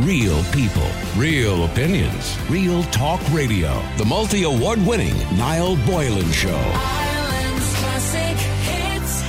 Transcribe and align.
Real 0.00 0.44
people, 0.52 0.88
real 1.16 1.64
opinions, 1.64 2.38
real 2.48 2.84
talk 2.84 3.20
radio. 3.32 3.82
The 3.96 4.04
multi 4.04 4.44
award 4.44 4.78
winning 4.86 5.16
Niall 5.36 5.74
Boylan 5.84 6.30
Show. 6.30 6.54
Ireland's 6.54 7.74
classic 7.74 8.36
hits. 8.62 9.22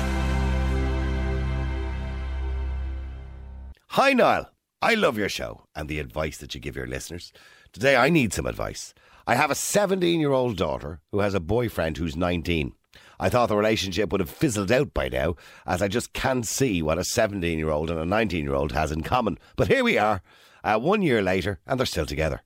Hi, 3.87 4.13
Niall. 4.13 4.51
I 4.79 4.93
love 4.93 5.17
your 5.17 5.27
show 5.27 5.65
and 5.73 5.89
the 5.89 5.97
advice 5.97 6.37
that 6.37 6.53
you 6.53 6.61
give 6.61 6.75
your 6.75 6.85
listeners. 6.85 7.33
Today, 7.73 7.95
I 7.95 8.11
need 8.11 8.31
some 8.31 8.45
advice. 8.45 8.93
I 9.25 9.33
have 9.33 9.49
a 9.49 9.55
17 9.55 10.19
year 10.19 10.33
old 10.33 10.55
daughter 10.55 10.99
who 11.11 11.21
has 11.21 11.33
a 11.33 11.39
boyfriend 11.39 11.97
who's 11.97 12.15
19. 12.15 12.73
I 13.19 13.29
thought 13.29 13.49
the 13.49 13.57
relationship 13.57 14.11
would 14.11 14.21
have 14.21 14.29
fizzled 14.29 14.71
out 14.71 14.93
by 14.93 15.09
now, 15.09 15.35
as 15.65 15.81
I 15.81 15.87
just 15.87 16.13
can't 16.13 16.45
see 16.45 16.83
what 16.83 16.99
a 16.99 17.03
17 17.03 17.57
year 17.57 17.71
old 17.71 17.89
and 17.89 17.99
a 17.99 18.05
19 18.05 18.43
year 18.43 18.53
old 18.53 18.73
has 18.73 18.91
in 18.91 19.01
common. 19.01 19.39
But 19.55 19.67
here 19.67 19.83
we 19.83 19.97
are, 19.97 20.21
uh, 20.63 20.79
one 20.79 21.01
year 21.01 21.21
later, 21.21 21.59
and 21.65 21.79
they're 21.79 21.85
still 21.85 22.05
together. 22.05 22.41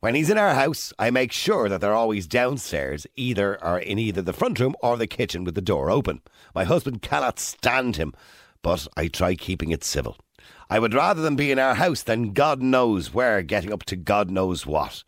When 0.00 0.14
he's 0.14 0.30
in 0.30 0.38
our 0.38 0.54
house, 0.54 0.94
I 0.98 1.10
make 1.10 1.30
sure 1.30 1.68
that 1.68 1.82
they're 1.82 1.92
always 1.92 2.26
downstairs, 2.26 3.06
either 3.16 3.62
or 3.62 3.78
in 3.78 3.98
either 3.98 4.22
the 4.22 4.32
front 4.32 4.58
room 4.58 4.74
or 4.82 4.96
the 4.96 5.06
kitchen 5.06 5.44
with 5.44 5.54
the 5.54 5.60
door 5.60 5.90
open. 5.90 6.22
My 6.54 6.64
husband 6.64 7.02
cannot 7.02 7.38
stand 7.38 7.96
him, 7.96 8.14
but 8.62 8.88
I 8.96 9.08
try 9.08 9.34
keeping 9.34 9.70
it 9.72 9.84
civil. 9.84 10.16
I 10.70 10.78
would 10.78 10.94
rather 10.94 11.20
them 11.20 11.36
be 11.36 11.50
in 11.50 11.58
our 11.58 11.74
house 11.74 12.02
than 12.02 12.32
God 12.32 12.62
knows 12.62 13.12
where, 13.12 13.42
getting 13.42 13.72
up 13.72 13.84
to 13.84 13.96
God 13.96 14.30
knows 14.30 14.64
what. 14.64 15.04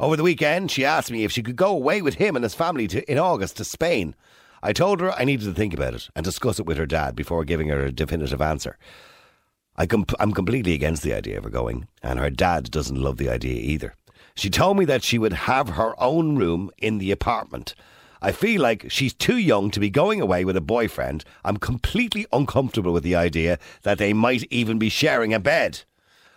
Over 0.00 0.16
the 0.16 0.24
weekend, 0.24 0.72
she 0.72 0.84
asked 0.84 1.12
me 1.12 1.22
if 1.22 1.30
she 1.30 1.42
could 1.42 1.54
go 1.54 1.70
away 1.70 2.02
with 2.02 2.14
him 2.14 2.34
and 2.34 2.42
his 2.42 2.54
family 2.54 2.88
to, 2.88 3.08
in 3.08 3.18
August 3.18 3.58
to 3.58 3.64
Spain. 3.64 4.16
I 4.60 4.72
told 4.72 5.00
her 5.00 5.12
I 5.12 5.24
needed 5.24 5.44
to 5.44 5.54
think 5.54 5.72
about 5.72 5.94
it 5.94 6.08
and 6.16 6.24
discuss 6.24 6.58
it 6.58 6.66
with 6.66 6.78
her 6.78 6.86
dad 6.86 7.14
before 7.14 7.44
giving 7.44 7.68
her 7.68 7.84
a 7.84 7.92
definitive 7.92 8.40
answer. 8.40 8.76
I 9.76 9.86
com- 9.86 10.06
I'm 10.20 10.32
completely 10.32 10.74
against 10.74 11.02
the 11.02 11.14
idea 11.14 11.38
of 11.38 11.44
her 11.44 11.50
going, 11.50 11.88
and 12.02 12.18
her 12.18 12.30
dad 12.30 12.70
doesn't 12.70 13.00
love 13.00 13.16
the 13.16 13.28
idea 13.28 13.54
either. 13.54 13.94
She 14.34 14.50
told 14.50 14.78
me 14.78 14.84
that 14.86 15.02
she 15.02 15.18
would 15.18 15.32
have 15.32 15.70
her 15.70 16.00
own 16.00 16.36
room 16.36 16.70
in 16.78 16.98
the 16.98 17.10
apartment. 17.10 17.74
I 18.20 18.32
feel 18.32 18.62
like 18.62 18.86
she's 18.88 19.12
too 19.12 19.36
young 19.36 19.70
to 19.72 19.80
be 19.80 19.90
going 19.90 20.20
away 20.20 20.44
with 20.44 20.56
a 20.56 20.60
boyfriend. 20.60 21.24
I'm 21.44 21.56
completely 21.56 22.26
uncomfortable 22.32 22.92
with 22.92 23.02
the 23.02 23.16
idea 23.16 23.58
that 23.82 23.98
they 23.98 24.12
might 24.12 24.44
even 24.50 24.78
be 24.78 24.88
sharing 24.88 25.34
a 25.34 25.40
bed. 25.40 25.82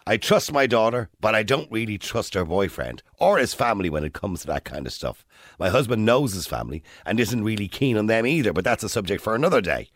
I 0.07 0.17
trust 0.17 0.51
my 0.51 0.67
daughter, 0.67 1.09
but 1.19 1.35
I 1.35 1.43
don't 1.43 1.71
really 1.71 1.97
trust 1.97 2.33
her 2.35 2.45
boyfriend 2.45 3.01
or 3.19 3.37
his 3.37 3.53
family 3.53 3.89
when 3.89 4.03
it 4.03 4.13
comes 4.13 4.41
to 4.41 4.47
that 4.47 4.63
kind 4.63 4.85
of 4.85 4.93
stuff. 4.93 5.25
My 5.59 5.69
husband 5.69 6.05
knows 6.05 6.33
his 6.33 6.47
family 6.47 6.83
and 7.05 7.19
isn't 7.19 7.43
really 7.43 7.67
keen 7.67 7.97
on 7.97 8.05
them 8.07 8.25
either, 8.25 8.53
but 8.53 8.63
that's 8.63 8.83
a 8.83 8.89
subject 8.89 9.23
for 9.23 9.35
another 9.35 9.61
day. 9.61 9.89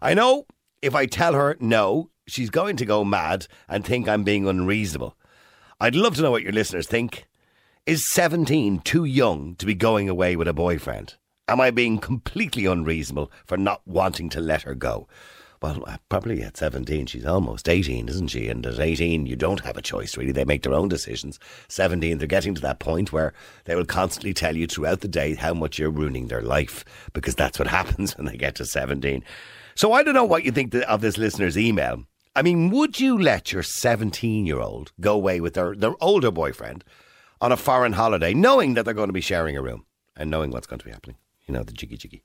I 0.00 0.14
know 0.14 0.46
if 0.82 0.94
I 0.94 1.06
tell 1.06 1.34
her 1.34 1.56
no, 1.58 2.10
she's 2.26 2.50
going 2.50 2.76
to 2.76 2.84
go 2.84 3.04
mad 3.04 3.46
and 3.68 3.84
think 3.84 4.08
I'm 4.08 4.24
being 4.24 4.46
unreasonable. 4.48 5.16
I'd 5.80 5.94
love 5.94 6.16
to 6.16 6.22
know 6.22 6.30
what 6.30 6.42
your 6.42 6.52
listeners 6.52 6.86
think. 6.86 7.26
Is 7.86 8.10
17 8.10 8.80
too 8.80 9.04
young 9.04 9.54
to 9.56 9.66
be 9.66 9.74
going 9.74 10.08
away 10.08 10.34
with 10.34 10.48
a 10.48 10.52
boyfriend? 10.52 11.14
Am 11.48 11.60
I 11.60 11.70
being 11.70 11.98
completely 11.98 12.66
unreasonable 12.66 13.30
for 13.46 13.56
not 13.56 13.82
wanting 13.86 14.28
to 14.30 14.40
let 14.40 14.62
her 14.62 14.74
go? 14.74 15.06
Well, 15.62 15.84
uh, 15.86 15.96
probably 16.08 16.42
at 16.42 16.56
17, 16.56 17.06
she's 17.06 17.24
almost 17.24 17.68
18, 17.68 18.08
isn't 18.08 18.28
she? 18.28 18.48
And 18.48 18.66
at 18.66 18.80
18, 18.80 19.26
you 19.26 19.36
don't 19.36 19.64
have 19.64 19.76
a 19.76 19.82
choice, 19.82 20.16
really. 20.16 20.32
They 20.32 20.44
make 20.44 20.62
their 20.62 20.74
own 20.74 20.88
decisions. 20.88 21.38
17, 21.68 22.18
they're 22.18 22.26
getting 22.26 22.54
to 22.56 22.60
that 22.62 22.78
point 22.78 23.12
where 23.12 23.32
they 23.64 23.74
will 23.74 23.86
constantly 23.86 24.34
tell 24.34 24.56
you 24.56 24.66
throughout 24.66 25.00
the 25.00 25.08
day 25.08 25.34
how 25.34 25.54
much 25.54 25.78
you're 25.78 25.90
ruining 25.90 26.28
their 26.28 26.42
life, 26.42 26.84
because 27.12 27.34
that's 27.34 27.58
what 27.58 27.68
happens 27.78 28.16
when 28.16 28.26
they 28.26 28.36
get 28.36 28.56
to 28.56 28.66
17. 28.66 29.24
So 29.76 29.92
I 29.92 30.02
don't 30.02 30.14
know 30.14 30.24
what 30.24 30.44
you 30.44 30.52
think 30.52 30.74
of 30.74 31.00
this 31.00 31.18
listener's 31.18 31.56
email. 31.56 32.04
I 32.36 32.42
mean, 32.42 32.68
would 32.68 33.00
you 33.00 33.18
let 33.18 33.50
your 33.50 33.62
17 33.62 34.44
year 34.44 34.60
old 34.60 34.92
go 35.00 35.14
away 35.14 35.40
with 35.40 35.54
their, 35.54 35.74
their 35.74 35.94
older 36.02 36.30
boyfriend 36.30 36.84
on 37.40 37.50
a 37.50 37.56
foreign 37.56 37.94
holiday, 37.94 38.34
knowing 38.34 38.74
that 38.74 38.84
they're 38.84 38.92
going 38.92 39.08
to 39.08 39.14
be 39.14 39.22
sharing 39.22 39.56
a 39.56 39.62
room 39.62 39.86
and 40.16 40.30
knowing 40.30 40.50
what's 40.50 40.66
going 40.66 40.78
to 40.78 40.84
be 40.84 40.90
happening? 40.90 41.16
You 41.46 41.54
know, 41.54 41.62
the 41.62 41.72
jiggy 41.72 41.96
jiggy. 41.96 42.22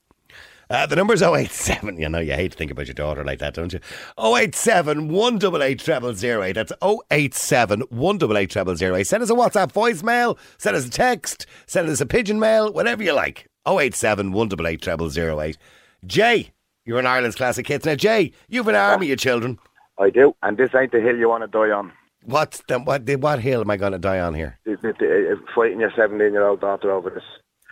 Uh, 0.69 0.85
the 0.85 0.97
number's 0.97 1.21
087. 1.21 1.97
You 1.97 2.09
know, 2.09 2.19
you 2.19 2.33
hate 2.33 2.51
to 2.51 2.57
think 2.57 2.71
about 2.71 2.87
your 2.87 2.93
daughter 2.93 3.23
like 3.23 3.39
that, 3.39 3.53
don't 3.53 3.71
you? 3.71 3.79
087 4.17 5.07
188 5.07 5.81
0008. 5.81 6.53
That's 6.53 6.73
087 7.09 7.81
188 7.89 8.79
0008. 8.81 9.07
Send 9.07 9.23
us 9.23 9.29
a 9.29 9.33
WhatsApp 9.33 9.71
voicemail, 9.71 10.37
send 10.57 10.75
us 10.75 10.85
a 10.85 10.89
text, 10.89 11.45
send 11.67 11.87
us 11.87 12.01
a 12.01 12.05
pigeon 12.05 12.37
mail, 12.37 12.71
whatever 12.73 13.01
you 13.01 13.13
like. 13.13 13.47
087 13.65 14.33
188 14.33 15.11
0008. 15.11 15.57
Jay, 16.05 16.51
you're 16.85 16.99
an 16.99 17.05
Ireland's 17.05 17.35
Classic 17.35 17.65
Hits. 17.65 17.85
Now, 17.85 17.95
Jay, 17.95 18.33
you've 18.49 18.67
an 18.67 18.75
army 18.75 19.11
of 19.11 19.19
children. 19.19 19.57
I 19.99 20.09
do, 20.09 20.35
and 20.41 20.57
this 20.57 20.71
ain't 20.75 20.91
the 20.91 20.99
hill 21.01 21.17
you 21.17 21.29
want 21.29 21.43
to 21.43 21.47
die 21.47 21.71
on. 21.73 21.91
What's 22.23 22.61
the, 22.67 22.79
what, 22.79 23.05
the, 23.05 23.15
what 23.15 23.39
hill 23.39 23.61
am 23.61 23.71
I 23.71 23.77
going 23.77 23.93
to 23.93 23.99
die 23.99 24.19
on 24.19 24.33
here? 24.35 24.59
It- 24.65 24.79
it- 24.83 24.95
it- 25.01 25.37
Fighting 25.55 25.79
your 25.79 25.91
17 25.95 26.31
year 26.33 26.45
old 26.47 26.61
daughter 26.61 26.91
over 26.91 27.09
this. 27.09 27.23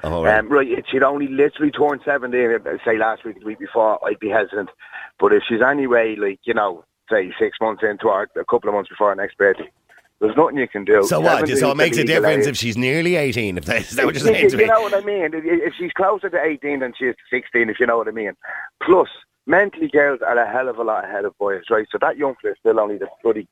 Oh, 0.04 0.24
right. 0.24 0.40
Um, 0.40 0.50
right, 0.50 0.68
if 0.68 0.86
she'd 0.90 1.04
only 1.04 1.28
literally 1.28 1.72
turned 1.72 2.02
17, 2.06 2.52
uh, 2.66 2.78
say 2.86 2.98
last 2.98 3.26
week, 3.26 3.40
the 3.40 3.46
week 3.46 3.60
before, 3.60 4.00
I'd 4.08 4.20
be 4.20 4.30
hesitant. 4.30 4.70
But 5.20 5.34
if 5.34 5.44
she's 5.48 5.62
anyway, 5.62 6.16
like, 6.18 6.40
you 6.44 6.54
know, 6.54 6.86
say 7.12 7.32
six 7.40 7.58
months 7.62 7.84
into 7.84 8.08
her, 8.08 8.28
a 8.40 8.46
couple 8.46 8.70
of 8.70 8.76
months 8.76 8.90
before 8.90 9.10
her 9.10 9.16
next 9.16 9.38
birthday, 9.38 9.70
there's 10.22 10.36
nothing 10.38 10.58
you 10.58 10.68
can 10.68 10.86
do. 10.86 11.04
so 11.04 11.20
what? 11.20 11.48
So 11.50 11.72
it 11.72 11.78
makes 11.78 11.98
a 11.98 12.04
difference 12.06 12.46
age. 12.46 12.52
if 12.52 12.58
she's 12.58 12.78
nearly 12.78 13.16
18. 13.18 13.58
If 13.58 13.66
that, 13.66 13.82
is 13.82 13.92
that 13.92 14.06
what 14.06 14.16
you're 14.16 14.28
You- 14.28 14.34
saying 14.34 14.50
to 14.52 14.58
you 14.58 14.68
know 14.68 14.82
what 14.82 14.94
I 14.94 15.02
mean? 15.02 15.34
If- 15.34 15.44
If 15.46 15.74
she's 15.78 15.92
closer 15.94 16.30
to 16.30 16.42
18 16.42 16.80
than 16.80 16.94
she 16.98 17.06
is 17.06 17.16
to 17.16 17.38
16, 17.38 17.70
if 17.70 17.80
you 17.80 17.86
know 17.86 17.98
what 17.98 18.08
I 18.08 18.12
mean. 18.12 18.34
Plus, 18.82 19.08
mentally, 19.46 19.88
girls 19.88 20.20
are 20.26 20.38
a 20.38 20.50
hell 20.52 20.70
of 20.70 20.78
a 20.78 20.84
lot 20.84 21.04
ahead 21.06 21.26
of 21.26 21.38
boys, 21.38 21.64
right? 21.70 21.88
So 21.92 21.98
that 22.02 22.18
young 22.18 22.36
fella 22.42 22.54
is 22.54 22.60
still 22.60 22.80
only 22.80 22.98
the 22.98 23.08
bloody 23.24 23.48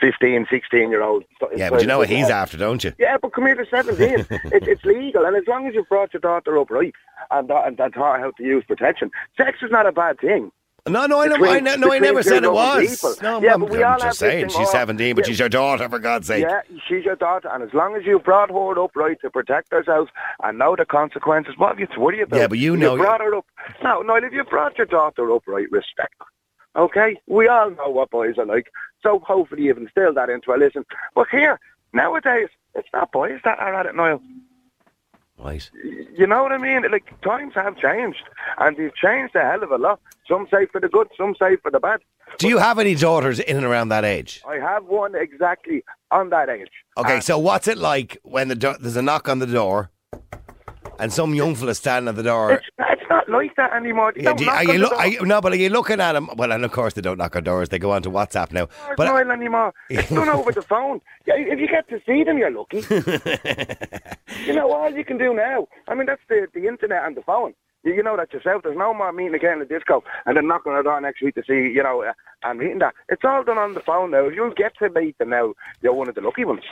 15, 0.00 0.46
16 0.50 0.90
year 0.90 1.02
old. 1.02 1.24
Yeah, 1.56 1.70
but 1.70 1.80
you 1.80 1.86
know 1.86 1.98
what 1.98 2.08
he's 2.08 2.30
after, 2.30 2.56
don't 2.56 2.82
you? 2.82 2.92
Yeah, 2.98 3.16
but 3.20 3.32
come 3.32 3.46
here 3.46 3.54
to 3.54 3.66
17. 3.70 4.08
it, 4.30 4.66
it's 4.68 4.84
legal, 4.84 5.24
and 5.24 5.36
as 5.36 5.44
long 5.46 5.66
as 5.68 5.74
you've 5.74 5.88
brought 5.88 6.12
your 6.12 6.20
daughter 6.20 6.58
up 6.58 6.70
right 6.70 6.94
and, 7.30 7.48
that- 7.48 7.66
and, 7.66 7.78
and 7.78 7.94
taught 7.94 8.16
her 8.18 8.24
how 8.24 8.30
to 8.32 8.42
use 8.42 8.64
protection, 8.66 9.10
sex 9.36 9.58
is 9.62 9.70
not 9.70 9.86
a 9.86 9.92
bad 9.92 10.18
thing. 10.20 10.50
No, 10.88 11.06
no, 11.06 11.20
I, 11.20 11.26
never, 11.26 11.46
I, 11.46 11.60
ne- 11.60 11.76
no, 11.76 11.92
I 11.92 11.98
never 11.98 12.22
said 12.22 12.42
it 12.44 12.52
was. 12.52 12.88
people. 12.88 13.14
No, 13.22 13.40
Yeah, 13.42 13.54
I'm, 13.54 13.60
but 13.60 13.70
we 13.70 13.82
I'm 13.84 13.92
all 13.94 13.98
just 13.98 14.18
saying 14.18 14.48
she's 14.48 14.58
oh, 14.68 14.72
17, 14.72 15.14
but 15.14 15.24
yeah. 15.24 15.28
she's 15.30 15.38
your 15.38 15.48
daughter, 15.48 15.88
for 15.88 15.98
God's 15.98 16.26
sake. 16.26 16.42
Yeah, 16.48 16.62
she's 16.88 17.04
your 17.04 17.16
daughter, 17.16 17.48
and 17.52 17.62
as 17.62 17.72
long 17.74 17.96
as 17.96 18.04
you 18.04 18.18
brought 18.18 18.50
her 18.50 18.82
up 18.82 18.96
right 18.96 19.20
to 19.20 19.30
protect 19.30 19.72
herself 19.72 20.08
and 20.42 20.58
know 20.58 20.74
the 20.76 20.86
consequences, 20.86 21.54
what 21.58 21.68
have 21.70 21.80
you 21.80 21.86
to 21.88 22.00
worry 22.00 22.22
about? 22.22 22.38
Yeah, 22.38 22.46
but 22.46 22.58
you 22.58 22.76
know- 22.76 22.96
brought 22.96 23.20
her 23.20 23.34
up. 23.34 23.46
No, 23.82 24.02
no, 24.02 24.16
if 24.16 24.32
you 24.32 24.44
brought 24.44 24.78
your 24.78 24.86
daughter 24.86 25.30
up 25.32 25.42
right, 25.46 25.70
respect 25.70 26.14
her. 26.20 26.82
Okay? 26.82 27.20
We 27.26 27.48
all 27.48 27.70
know 27.70 27.88
what 27.90 28.10
boys 28.10 28.36
are 28.38 28.46
like, 28.46 28.70
so 29.02 29.18
hopefully 29.20 29.62
you've 29.64 29.78
instilled 29.78 30.16
that 30.16 30.30
into 30.30 30.50
her. 30.52 30.58
Listen, 30.58 30.84
but 31.14 31.26
here, 31.30 31.58
nowadays, 31.92 32.48
it's 32.74 32.88
not 32.94 33.12
boys 33.12 33.40
that 33.44 33.58
are 33.58 33.74
at 33.74 33.86
it, 33.86 33.94
Niall. 33.96 34.22
Right. 35.42 35.70
You 36.16 36.26
know 36.26 36.42
what 36.42 36.52
I 36.52 36.58
mean? 36.58 36.82
Like, 36.90 37.18
times 37.22 37.54
have 37.54 37.76
changed, 37.78 38.22
and 38.58 38.76
they've 38.76 38.94
changed 38.94 39.34
a 39.34 39.40
hell 39.40 39.62
of 39.62 39.70
a 39.70 39.78
lot. 39.78 40.00
Some 40.28 40.46
say 40.50 40.66
for 40.66 40.80
the 40.80 40.88
good, 40.88 41.08
some 41.16 41.34
say 41.38 41.56
for 41.56 41.70
the 41.70 41.80
bad. 41.80 42.00
Do 42.38 42.46
you 42.48 42.58
have 42.58 42.78
any 42.78 42.94
daughters 42.94 43.40
in 43.40 43.56
and 43.56 43.64
around 43.66 43.88
that 43.88 44.04
age? 44.04 44.42
I 44.46 44.56
have 44.56 44.84
one 44.84 45.14
exactly 45.14 45.82
on 46.10 46.30
that 46.30 46.48
age. 46.48 46.70
Okay, 46.96 47.14
And- 47.14 47.24
so 47.24 47.38
what's 47.38 47.66
it 47.68 47.78
like 47.78 48.18
when 48.22 48.48
the 48.48 48.54
do- 48.54 48.76
there's 48.78 48.96
a 48.96 49.02
knock 49.02 49.28
on 49.28 49.38
the 49.38 49.46
door 49.46 49.90
and 51.00 51.12
some 51.12 51.34
young 51.34 51.54
fella 51.54 51.74
standing 51.74 52.08
at 52.08 52.16
the 52.16 52.22
door? 52.22 52.52
It's, 52.52 52.66
it's 52.78 53.02
not 53.08 53.28
like 53.28 53.56
that 53.56 53.72
anymore. 53.72 54.12
They 54.14 54.22
Yeah, 54.22 54.34
don't 54.34 54.40
you, 54.40 54.50
are 54.50 54.64
you 54.64 54.78
look? 54.78 54.92
Are 54.92 55.06
you, 55.06 55.24
no, 55.24 55.40
but 55.40 55.52
are 55.52 55.56
you 55.56 55.68
looking 55.68 56.00
at 56.00 56.12
them? 56.12 56.30
Well, 56.36 56.52
and 56.52 56.64
of 56.64 56.72
course 56.72 56.94
they 56.94 57.00
don't 57.00 57.18
knock 57.18 57.36
on 57.36 57.44
doors; 57.44 57.68
they 57.68 57.78
go 57.78 57.90
on 57.92 58.02
to 58.02 58.10
WhatsApp 58.10 58.52
now. 58.52 58.64
It's 58.64 58.74
But 58.96 59.04
not 59.04 59.30
anymore. 59.30 59.72
It's 59.90 60.10
done 60.10 60.28
over 60.28 60.52
the 60.52 60.62
phone. 60.62 61.00
Yeah, 61.26 61.34
if 61.36 61.58
you 61.58 61.68
get 61.68 61.88
to 61.88 62.00
see 62.06 62.24
them, 62.24 62.38
you're 62.38 62.50
lucky. 62.50 62.78
you 64.46 64.54
know 64.54 64.72
all 64.72 64.90
you 64.90 65.04
can 65.04 65.18
do 65.18 65.34
now. 65.34 65.66
I 65.88 65.94
mean, 65.94 66.06
that's 66.06 66.22
the 66.28 66.46
the 66.54 66.66
internet 66.66 67.04
and 67.04 67.16
the 67.16 67.22
phone. 67.22 67.54
You, 67.82 67.94
you 67.94 68.02
know 68.02 68.16
that 68.16 68.32
yourself. 68.32 68.62
There's 68.62 68.76
no 68.76 68.92
more 68.94 69.12
meeting 69.12 69.34
again 69.34 69.54
in 69.54 69.58
the 69.60 69.64
disco 69.64 70.04
and 70.26 70.36
then 70.36 70.46
knocking 70.46 70.72
on 70.72 70.78
the 70.78 70.84
door 70.84 71.00
next 71.00 71.22
week 71.22 71.34
to 71.36 71.42
see, 71.46 71.72
you 71.74 71.82
know, 71.82 72.02
uh, 72.02 72.12
and 72.42 72.58
meeting 72.58 72.78
that. 72.80 72.94
It's 73.08 73.22
all 73.24 73.42
done 73.42 73.58
on 73.58 73.74
the 73.74 73.80
phone 73.80 74.10
now. 74.10 74.26
If 74.26 74.34
you 74.34 74.52
get 74.56 74.76
to 74.78 74.90
meet 74.90 75.18
them 75.18 75.30
now, 75.30 75.54
you're 75.82 75.94
one 75.94 76.08
of 76.08 76.14
the 76.14 76.20
lucky 76.20 76.44
ones. 76.44 76.62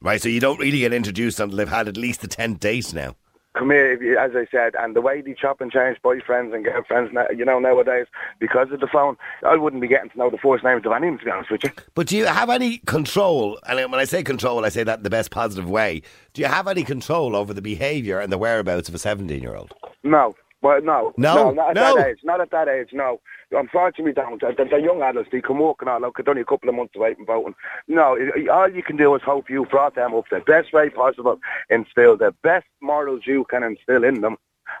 right, 0.00 0.20
so 0.20 0.28
you 0.28 0.40
don't 0.40 0.58
really 0.58 0.80
get 0.80 0.92
introduced 0.92 1.40
until 1.40 1.58
they've 1.58 1.68
had 1.68 1.88
at 1.88 1.96
least 1.96 2.20
the 2.22 2.28
ten 2.28 2.54
dates 2.54 2.92
now. 2.92 3.16
Come 3.56 3.70
here, 3.70 4.18
as 4.18 4.32
I 4.34 4.46
said, 4.50 4.74
and 4.80 4.96
the 4.96 5.00
way 5.00 5.20
they 5.20 5.32
chop 5.32 5.60
and 5.60 5.70
change 5.70 5.98
boyfriends 6.04 6.52
and 6.52 6.64
girlfriends, 6.64 7.12
now, 7.12 7.26
you 7.30 7.44
know, 7.44 7.60
nowadays, 7.60 8.06
because 8.40 8.72
of 8.72 8.80
the 8.80 8.88
phone, 8.88 9.16
I 9.46 9.56
wouldn't 9.56 9.80
be 9.80 9.86
getting 9.86 10.10
to 10.10 10.18
know 10.18 10.28
the 10.28 10.38
first 10.38 10.64
names 10.64 10.84
of 10.84 10.90
any 10.90 11.06
of 11.06 11.12
them, 11.12 11.18
to 11.20 11.24
be 11.24 11.30
honest 11.30 11.50
with 11.52 11.62
you. 11.62 11.70
But 11.94 12.08
do 12.08 12.16
you 12.16 12.26
have 12.26 12.50
any 12.50 12.78
control? 12.78 13.60
And 13.68 13.78
when 13.92 14.00
I 14.00 14.06
say 14.06 14.24
control, 14.24 14.64
I 14.64 14.70
say 14.70 14.82
that 14.82 14.98
in 14.98 15.02
the 15.04 15.10
best 15.10 15.30
positive 15.30 15.70
way. 15.70 16.02
Do 16.32 16.42
you 16.42 16.48
have 16.48 16.66
any 16.66 16.82
control 16.82 17.36
over 17.36 17.54
the 17.54 17.62
behaviour 17.62 18.18
and 18.18 18.32
the 18.32 18.38
whereabouts 18.38 18.88
of 18.88 18.94
a 18.96 18.98
seventeen-year-old? 18.98 19.72
No. 20.02 20.34
Well, 20.64 20.80
no. 20.80 21.12
No? 21.18 21.34
no, 21.34 21.50
not 21.50 21.68
at 21.70 21.74
No? 21.76 21.96
that 21.96 22.06
age. 22.08 22.18
Not 22.24 22.40
at 22.40 22.50
that 22.52 22.68
age, 22.68 22.88
no. 22.94 23.20
Unfortunately, 23.50 24.14
don't. 24.14 24.40
They're, 24.40 24.54
they're 24.54 24.78
young 24.78 25.02
adults. 25.02 25.28
They 25.30 25.42
can 25.42 25.58
walk 25.58 25.82
and 25.82 25.90
all. 25.90 26.00
Look, 26.00 26.16
it's 26.18 26.26
only 26.28 26.40
a 26.40 26.44
couple 26.46 26.70
of 26.70 26.74
months 26.74 26.96
away 26.96 27.12
from 27.14 27.26
voting. 27.26 27.54
No, 27.86 28.14
it- 28.18 28.48
all 28.48 28.70
you 28.70 28.82
can 28.82 28.96
do 28.96 29.14
is 29.14 29.20
hope 29.22 29.50
you 29.50 29.66
brought 29.66 29.94
them 29.94 30.14
up 30.14 30.24
the 30.30 30.40
best 30.40 30.72
way 30.72 30.88
possible, 30.88 31.38
instill 31.68 32.16
the 32.16 32.34
best 32.42 32.64
morals 32.80 33.24
you 33.26 33.44
can 33.50 33.62
instill 33.62 34.04
in 34.04 34.22
them, 34.22 34.36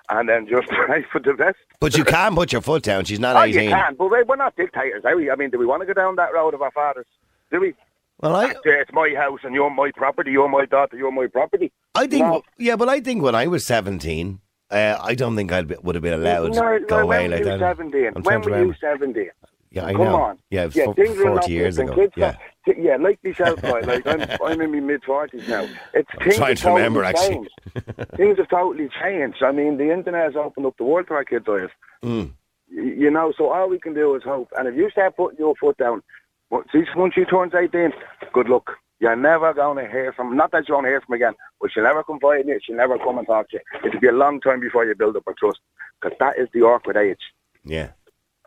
and 0.08 0.26
then 0.26 0.48
just 0.48 0.68
pray 0.86 1.04
for 1.12 1.20
the 1.20 1.34
best. 1.34 1.58
But 1.80 1.98
you 1.98 2.04
can 2.04 2.34
put 2.34 2.50
your 2.52 2.62
foot 2.62 2.82
down. 2.82 3.04
She's 3.04 3.20
not 3.20 3.36
Oh, 3.36 3.42
eighteen. 3.42 3.64
you 3.64 3.76
can, 3.76 3.94
but 3.96 4.06
we- 4.10 4.22
we're 4.22 4.36
not 4.36 4.56
dictators, 4.56 5.04
are 5.04 5.14
we? 5.14 5.30
I 5.30 5.36
mean, 5.36 5.50
do 5.50 5.58
we 5.58 5.66
want 5.66 5.82
to 5.82 5.86
go 5.86 5.92
down 5.92 6.16
that 6.16 6.32
road 6.32 6.54
of 6.54 6.62
our 6.62 6.70
fathers? 6.70 7.06
Do 7.52 7.60
we? 7.60 7.74
Well, 8.20 8.34
I, 8.36 8.54
it's 8.64 8.92
my 8.92 9.12
house 9.14 9.40
and 9.42 9.54
you're 9.54 9.68
my 9.68 9.90
property. 9.94 10.30
You're 10.30 10.48
my 10.48 10.64
daughter. 10.64 10.96
You're 10.96 11.12
my 11.12 11.26
property. 11.26 11.70
I 11.94 12.06
think, 12.06 12.24
No. 12.24 12.42
yeah, 12.58 12.76
but 12.76 12.88
I 12.88 13.00
think 13.00 13.22
when 13.22 13.34
I 13.34 13.48
was 13.48 13.66
17, 13.66 14.40
uh, 14.70 14.98
I 15.00 15.14
don't 15.14 15.36
think 15.36 15.52
I 15.52 15.60
would 15.62 15.94
have 15.94 16.02
been 16.02 16.14
allowed 16.14 16.54
No, 16.54 16.78
to 16.78 16.84
go 16.86 16.96
no, 16.98 17.02
away 17.02 17.28
like 17.28 17.44
that. 17.44 17.58
17? 17.60 18.12
I'm 18.16 18.22
when 18.22 18.40
were 18.40 18.48
you 18.50 18.54
remember. 18.56 18.76
17? 18.80 19.30
Yeah, 19.70 19.86
I 19.86 19.92
Come 19.92 20.00
know. 20.02 20.16
on. 20.16 20.38
Yeah, 20.50 20.68
yeah, 20.72 20.84
are 20.86 20.94
40 20.94 21.50
years 21.52 21.78
ago. 21.78 22.08
Yeah. 22.16 22.36
t- 22.64 22.74
yeah, 22.78 22.96
like 22.96 23.18
myself, 23.24 23.60
right? 23.64 23.84
Like 23.84 24.06
I'm, 24.06 24.20
I'm 24.44 24.60
in 24.60 24.70
my 24.70 24.78
mid 24.80 25.02
forties 25.02 25.48
now. 25.48 25.66
It's 25.92 26.08
things 26.22 26.36
trying 26.36 26.54
to 26.56 26.68
remember, 26.70 27.02
totally 27.02 27.08
actually. 27.36 27.48
changed. 27.96 28.10
things 28.16 28.38
have 28.38 28.48
totally 28.50 28.88
changed. 29.02 29.42
I 29.42 29.50
mean, 29.50 29.76
the 29.76 29.92
internet 29.92 30.26
has 30.26 30.36
opened 30.36 30.66
up 30.66 30.76
the 30.76 30.84
world 30.84 31.08
to 31.08 31.14
our 31.14 31.24
kids' 31.24 31.46
eyes. 31.48 31.70
Mm. 32.04 32.30
Y- 32.70 32.94
You 32.98 33.10
know, 33.10 33.32
so 33.36 33.50
all 33.50 33.68
we 33.68 33.80
can 33.80 33.94
do 33.94 34.14
is 34.14 34.22
hope. 34.22 34.48
And 34.56 34.68
if 34.68 34.76
you 34.76 34.88
start 34.90 35.16
putting 35.16 35.40
your 35.40 35.56
foot 35.56 35.76
down, 35.76 36.02
once 36.50 36.68
once 36.94 37.14
she 37.14 37.24
turns 37.24 37.52
eighteen, 37.56 37.92
good 38.32 38.48
luck. 38.48 38.70
You're 39.04 39.16
never 39.16 39.52
going 39.52 39.84
to 39.84 39.90
hear 39.90 40.14
from. 40.14 40.34
Not 40.34 40.50
that 40.52 40.66
you're 40.66 40.76
going 40.76 40.86
to 40.86 40.90
hear 40.92 41.02
from 41.02 41.16
again, 41.16 41.34
but 41.60 41.70
she'll 41.70 41.82
never 41.82 42.02
come 42.02 42.18
by 42.18 42.38
you. 42.38 42.58
She'll 42.62 42.74
never 42.74 42.96
come 42.96 43.18
and 43.18 43.26
talk 43.26 43.50
to 43.50 43.58
you. 43.58 43.86
It'll 43.86 44.00
be 44.00 44.06
a 44.08 44.12
long 44.12 44.40
time 44.40 44.60
before 44.60 44.86
you 44.86 44.94
build 44.94 45.14
up 45.14 45.24
a 45.26 45.34
trust, 45.34 45.58
because 46.00 46.16
that 46.20 46.38
is 46.38 46.48
the 46.54 46.62
awkward 46.62 46.96
age. 46.96 47.20
Yeah. 47.66 47.90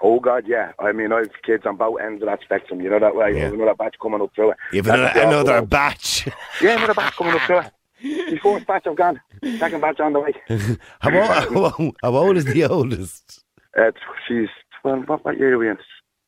Oh 0.02 0.20
God, 0.20 0.46
yeah. 0.48 0.72
I 0.80 0.94
mean, 0.94 1.12
I've 1.12 1.30
kids 1.44 1.68
on 1.68 1.76
both 1.76 2.02
ends 2.02 2.24
of 2.24 2.30
that 2.30 2.42
spectrum. 2.42 2.82
You 2.82 2.90
know 2.90 2.98
that 2.98 3.16
way. 3.16 3.36
Yeah. 3.36 3.50
Another 3.50 3.76
batch 3.76 3.98
coming 4.02 4.20
up 4.20 4.34
through 4.34 4.52
it. 4.52 4.58
You've 4.74 4.88
another, 4.88 5.20
another 5.20 5.62
batch. 5.62 6.28
Yeah, 6.60 6.78
another 6.78 6.96
batch 6.96 7.16
coming 7.16 7.36
up 7.36 7.42
through 7.44 7.60
it. 7.60 7.72
The 8.02 8.40
first 8.42 8.66
batch 8.66 8.88
I've 8.88 8.96
gone. 8.96 9.22
Second 9.58 9.82
batch 9.82 10.00
on 10.00 10.14
the 10.14 10.20
way. 10.20 10.34
how, 11.00 11.50
old, 11.50 11.74
how, 11.74 11.94
how 12.02 12.16
old 12.16 12.38
is 12.38 12.46
the 12.46 12.66
oldest? 12.66 13.44
Uh, 13.78 13.92
she's 14.28 14.50
well, 14.84 14.98
what, 15.06 15.24
what 15.24 15.38
year 15.38 15.54
are 15.54 15.58
we 15.60 15.70
in? 15.70 15.78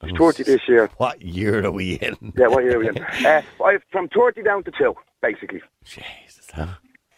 She's 0.06 0.18
thirty 0.18 0.44
this 0.44 0.62
year. 0.68 0.90
What 0.98 1.22
year 1.22 1.66
are 1.66 1.72
we 1.72 1.96
in? 1.96 2.34
Yeah, 2.38 2.48
what 2.48 2.64
year 2.64 2.78
are 2.78 2.80
we 2.80 2.90
in? 2.90 2.98
Uh, 3.26 3.42
I've 3.66 3.84
from 3.92 4.08
thirty 4.10 4.42
down 4.44 4.64
to 4.64 4.72
two, 4.72 4.96
basically, 5.22 5.62
Jesus, 5.84 6.48
huh? 6.54 6.68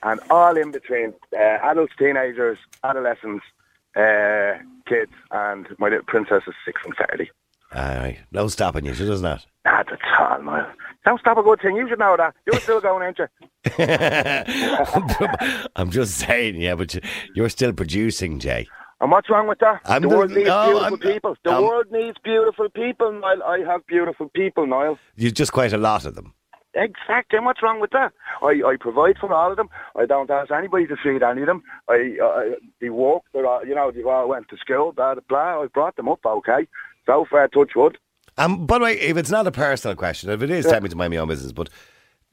and 0.04 0.20
all 0.30 0.58
in 0.58 0.72
between. 0.72 1.14
Uh, 1.34 1.58
adults, 1.64 1.94
teenagers, 2.00 2.58
adolescents, 2.84 3.46
uh, 3.96 4.54
kids, 4.88 5.12
and 5.32 5.68
my 5.78 5.90
little 5.90 6.04
princess 6.08 6.44
is 6.48 6.56
six 6.66 6.82
and 6.86 6.96
thirty. 6.96 7.30
All 7.74 7.82
right. 7.82 8.20
No 8.32 8.48
stopping 8.50 8.86
you, 8.86 8.94
she 8.94 9.06
does 9.06 9.22
not. 9.22 9.46
Not 9.64 9.92
at 9.94 10.00
all, 10.20 10.42
man. 10.42 10.66
Don't 11.06 11.20
stop 11.22 11.38
a 11.38 11.44
good 11.44 11.62
thing. 11.62 11.78
You 11.78 11.88
should 11.88 12.00
know 12.00 12.18
that. 12.18 12.34
You're 12.46 12.60
still 12.60 12.82
going, 12.88 13.08
ain't 13.08 13.20
you? 13.20 13.28
I'm 15.76 15.90
just 15.90 16.16
saying, 16.16 16.56
yeah, 16.60 16.76
but 16.76 16.98
you're 17.34 17.48
still 17.50 17.72
producing, 17.72 18.40
Jay. 18.40 18.68
And 19.02 19.12
what's 19.12 19.30
wrong 19.30 19.48
with 19.48 19.60
that? 19.60 19.82
I'm 19.86 20.04
the 20.04 20.08
the- 20.10 20.16
world 20.16 20.32
needs 20.32 20.48
no, 20.48 20.66
beautiful 20.66 20.84
I'm- 20.86 20.98
people. 21.14 21.38
The 21.44 21.62
world 21.62 21.88
needs 21.92 22.18
beautiful 22.24 22.70
people, 22.70 23.12
Niall. 23.12 23.44
I 23.44 23.60
have 23.70 23.86
beautiful 23.88 24.30
people, 24.30 24.68
Niall. 24.68 24.98
You're 25.16 25.32
just 25.32 25.52
quite 25.52 25.74
a 25.74 25.78
lot 25.78 26.06
of 26.06 26.16
them. 26.16 26.34
Exactly. 26.74 27.36
And 27.38 27.46
what's 27.46 27.62
wrong 27.62 27.82
with 27.82 27.90
that? 27.92 28.14
I, 28.42 28.62
I 28.66 28.76
provide 28.80 29.18
for 29.20 29.34
all 29.34 29.52
of 29.52 29.58
them. 29.58 29.70
I 29.98 30.06
don't 30.06 30.30
ask 30.30 30.52
anybody 30.52 30.88
to 30.88 30.96
feed 31.04 31.22
any 31.22 31.42
of 31.42 31.48
them. 31.48 31.64
I, 31.90 32.16
I 32.24 32.54
they 32.80 32.90
work. 32.90 33.24
They're 33.34 33.46
all, 33.46 33.66
you 33.66 33.76
know, 33.76 33.92
they 33.92 34.04
all 34.04 34.30
went 34.30 34.48
to 34.50 34.58
school. 34.58 34.94
Blah 34.94 35.16
blah. 35.16 35.24
blah. 35.28 35.64
I 35.64 35.68
brought 35.68 35.98
them 35.98 36.08
up. 36.08 36.20
Okay. 36.26 36.68
So 37.06 37.26
far, 37.30 37.48
touch 37.50 37.72
wood. 37.76 37.98
Um, 38.38 38.66
by 38.66 38.78
the 38.78 38.86
way, 38.86 38.94
if 39.00 39.18
it's 39.18 39.30
not 39.30 39.46
a 39.48 39.52
personal 39.52 39.98
question, 39.98 40.30
if 40.30 40.42
it 40.42 40.50
is, 40.50 40.66
tell 40.66 40.80
me 40.80 40.88
to 40.88 40.96
mind 40.96 41.12
my 41.14 41.18
own 41.18 41.28
business. 41.28 41.52
But 41.52 41.68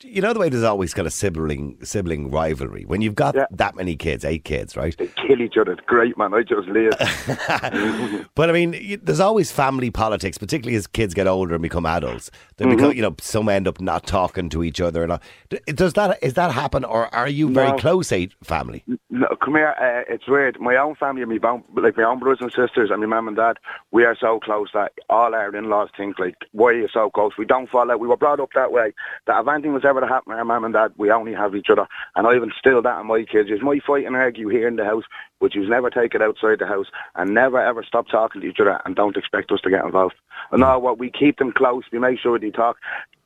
you 0.02 0.20
know 0.22 0.32
the 0.32 0.38
way 0.40 0.48
there's 0.48 0.62
always 0.62 0.94
kind 0.94 1.06
of 1.06 1.12
sibling 1.12 1.76
sibling 1.82 2.30
rivalry 2.30 2.84
when 2.84 3.00
you've 3.02 3.14
got 3.14 3.34
Yeah. 3.34 3.46
that 3.50 3.74
many 3.76 3.96
kids, 3.96 4.24
eight 4.24 4.44
kids, 4.44 4.76
right? 4.76 4.96
They 4.96 5.08
kill 5.26 5.40
each 5.40 5.56
other. 5.56 5.72
It's 5.72 5.80
great, 5.86 6.16
man. 6.16 6.34
I 6.34 6.42
just 6.42 6.68
live. 6.68 6.92
But 8.34 8.50
I 8.50 8.52
mean, 8.52 9.00
there's 9.02 9.20
always 9.20 9.50
family 9.50 9.90
politics, 9.90 10.38
particularly 10.38 10.76
as 10.76 10.86
kids 10.86 11.14
get 11.14 11.26
older 11.26 11.54
and 11.54 11.62
become 11.62 11.86
adults. 11.86 12.30
They 12.56 12.64
Mm-hmm. 12.64 12.76
become, 12.76 12.92
you 12.92 13.02
know, 13.02 13.14
some 13.20 13.48
end 13.48 13.66
up 13.68 13.80
not 13.80 14.06
talking 14.06 14.48
to 14.50 14.62
each 14.64 14.80
other. 14.80 15.02
And 15.02 15.12
all. 15.12 15.20
Does 15.66 15.94
that 15.94 16.18
is 16.22 16.34
that 16.34 16.52
happen, 16.52 16.84
or 16.84 17.12
are 17.14 17.28
you 17.28 17.50
very 17.50 17.70
No. 17.70 17.76
close 17.78 18.12
eight 18.12 18.32
family? 18.42 18.84
No, 19.10 19.26
come 19.42 19.54
here. 19.54 19.74
Uh, 19.80 20.12
it's 20.12 20.28
weird. 20.28 20.60
My 20.60 20.76
own 20.76 20.94
family 20.96 21.22
and 21.22 21.30
my 21.30 21.48
own, 21.48 21.62
like 21.74 21.96
my 21.96 22.02
own 22.04 22.18
brothers 22.18 22.38
and 22.40 22.50
sisters 22.52 22.90
and 22.90 23.00
my 23.00 23.06
mum 23.06 23.28
and 23.28 23.36
dad, 23.36 23.56
we 23.90 24.04
are 24.04 24.16
so 24.20 24.38
close 24.40 24.68
that 24.74 24.92
all 25.08 25.34
our 25.34 25.54
in-laws 25.56 25.88
think 25.96 26.18
like, 26.18 26.34
why 26.52 26.70
are 26.70 26.74
you 26.74 26.88
so 26.92 27.10
close? 27.10 27.32
We 27.38 27.44
don't 27.46 27.68
fall 27.70 27.90
out. 27.90 28.00
We 28.00 28.08
were 28.08 28.16
brought 28.16 28.40
up 28.40 28.50
that 28.54 28.70
way. 28.72 28.92
That 29.26 29.40
if 29.40 29.48
anything 29.48 29.72
was 29.72 29.84
ever 29.88 30.00
to 30.00 30.06
happen 30.06 30.32
to 30.32 30.38
our 30.38 30.44
mum 30.44 30.64
and 30.64 30.74
dad, 30.74 30.92
we 30.96 31.10
only 31.10 31.34
have 31.34 31.56
each 31.56 31.70
other. 31.70 31.86
And 32.14 32.26
I 32.26 32.36
even 32.36 32.52
still 32.58 32.82
that 32.82 33.00
in 33.00 33.06
my 33.06 33.24
kids. 33.24 33.50
Is 33.50 33.62
my 33.62 33.78
fight 33.86 34.06
and 34.06 34.14
argue 34.14 34.48
here 34.48 34.68
in 34.68 34.76
the 34.76 34.84
house, 34.84 35.04
but 35.40 35.54
you 35.54 35.68
never 35.68 35.90
take 35.90 36.14
it 36.14 36.22
outside 36.22 36.58
the 36.60 36.66
house 36.66 36.86
and 37.16 37.34
never 37.34 37.60
ever 37.60 37.82
stop 37.82 38.08
talking 38.08 38.42
to 38.42 38.46
each 38.46 38.60
other 38.60 38.80
and 38.84 38.94
don't 38.94 39.16
expect 39.16 39.50
us 39.50 39.60
to 39.62 39.70
get 39.70 39.84
involved. 39.84 40.14
And 40.52 40.60
no, 40.60 40.78
what 40.78 40.98
we 40.98 41.10
keep 41.10 41.38
them 41.38 41.52
close. 41.52 41.84
We 41.90 41.98
make 41.98 42.20
sure 42.20 42.38
they 42.38 42.50
talk. 42.50 42.76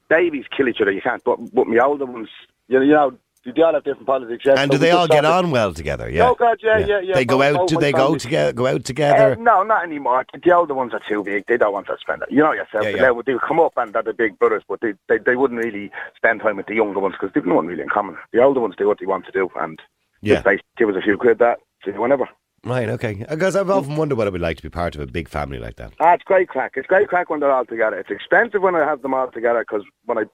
Babies 0.09 0.45
kill 0.57 0.69
each 0.69 0.81
other. 0.81 0.93
You 0.93 1.03
can't. 1.03 1.23
But 1.25 1.53
but 1.53 1.67
my 1.67 1.85
older 1.85 2.07
ones, 2.07 2.29
you 2.69 2.81
know 2.81 3.19
they 3.51 3.63
all 3.63 3.75
have 3.75 3.83
different 3.83 4.07
politics. 4.07 4.45
yeah, 4.47 4.53
And 4.59 4.71
so 4.71 4.77
do 4.77 4.79
they 4.79 4.93
all 4.93 5.09
get 5.09 5.25
on 5.25 5.51
well 5.51 5.73
together? 5.75 6.09
Yeah. 6.09 6.29
Oh, 6.29 6.35
God, 6.35 6.59
yeah, 6.63 6.79
yeah, 6.79 7.01
yeah. 7.01 7.15
They 7.15 7.25
go 7.25 7.43
out. 7.43 7.67
Do 7.69 7.77
they 7.79 7.91
go 7.91 8.15
together? 8.17 8.53
Go 8.53 8.67
out 8.69 8.77
Uh, 8.77 8.79
together? 8.79 9.37
no, 9.37 9.63
not 9.65 9.83
anymore. 9.85 10.25
The 10.45 10.53
older 10.55 10.75
ones 10.75 10.93
are 10.95 11.01
too 11.09 11.25
big. 11.25 11.45
They 11.49 11.57
don't 11.57 11.73
want 11.73 11.87
to 11.89 11.97
spend 12.01 12.23
it. 12.23 12.31
You 12.31 12.43
know 12.43 12.53
yourself. 12.53 12.85
Yeah, 12.85 12.93
They, 12.93 12.99
yeah. 13.01 13.11
would, 13.11 13.27
they 13.27 13.33
would 13.33 13.43
come 13.43 13.59
up 13.59 13.73
and 13.77 13.93
they're 13.93 14.03
the 14.03 14.13
big 14.15 14.39
brothers, 14.39 14.63
but 14.69 14.81
they, 14.81 14.93
they, 15.09 15.19
they 15.19 15.35
wouldn't 15.37 15.63
really 15.65 15.91
spend 16.17 16.41
time 16.41 16.57
with 16.57 16.67
the 16.67 16.75
younger 16.75 17.01
ones 17.01 17.15
because 17.21 17.35
they've 17.35 17.45
no 17.47 17.57
one 17.57 17.67
really 17.67 17.83
in 17.83 17.89
common. 17.89 18.17
The 18.33 18.43
older 18.43 18.61
ones 18.61 18.75
do 18.79 18.87
what 18.87 18.99
they 19.01 19.07
want 19.07 19.27
to 19.27 19.33
do 19.33 19.51
and 19.57 19.81
Yeah. 20.21 20.43
basically 20.43 20.63
give 20.77 20.89
us 20.91 20.97
a 20.97 21.03
few 21.03 21.17
quid 21.17 21.39
that, 21.41 21.59
whenever. 21.97 22.29
Right. 22.65 22.89
Okay. 22.91 23.15
Because 23.29 23.57
I've 23.57 23.71
often 23.71 23.97
wondered 23.97 24.17
what 24.19 24.29
it 24.29 24.33
would 24.33 24.41
like 24.41 24.59
to 24.59 24.63
be 24.63 24.69
part 24.71 24.95
of 24.95 25.01
a 25.01 25.07
big 25.09 25.29
family 25.29 25.59
like 25.59 25.75
that. 25.77 25.95
Ah, 25.99 26.13
it's 26.15 26.23
great 26.23 26.49
crack. 26.49 26.75
It's 26.77 26.87
great 26.87 27.09
crack 27.09 27.29
when 27.29 27.41
they're 27.41 27.51
all 27.51 27.65
together. 27.65 27.99
It's 27.99 28.09
expensive 28.11 28.63
when 28.63 28.77
I 28.77 28.85
have 28.85 29.03
them 29.03 29.15
all 29.15 29.29
together 29.33 29.65
because 29.69 29.83
when 30.05 30.17
I, 30.19 30.25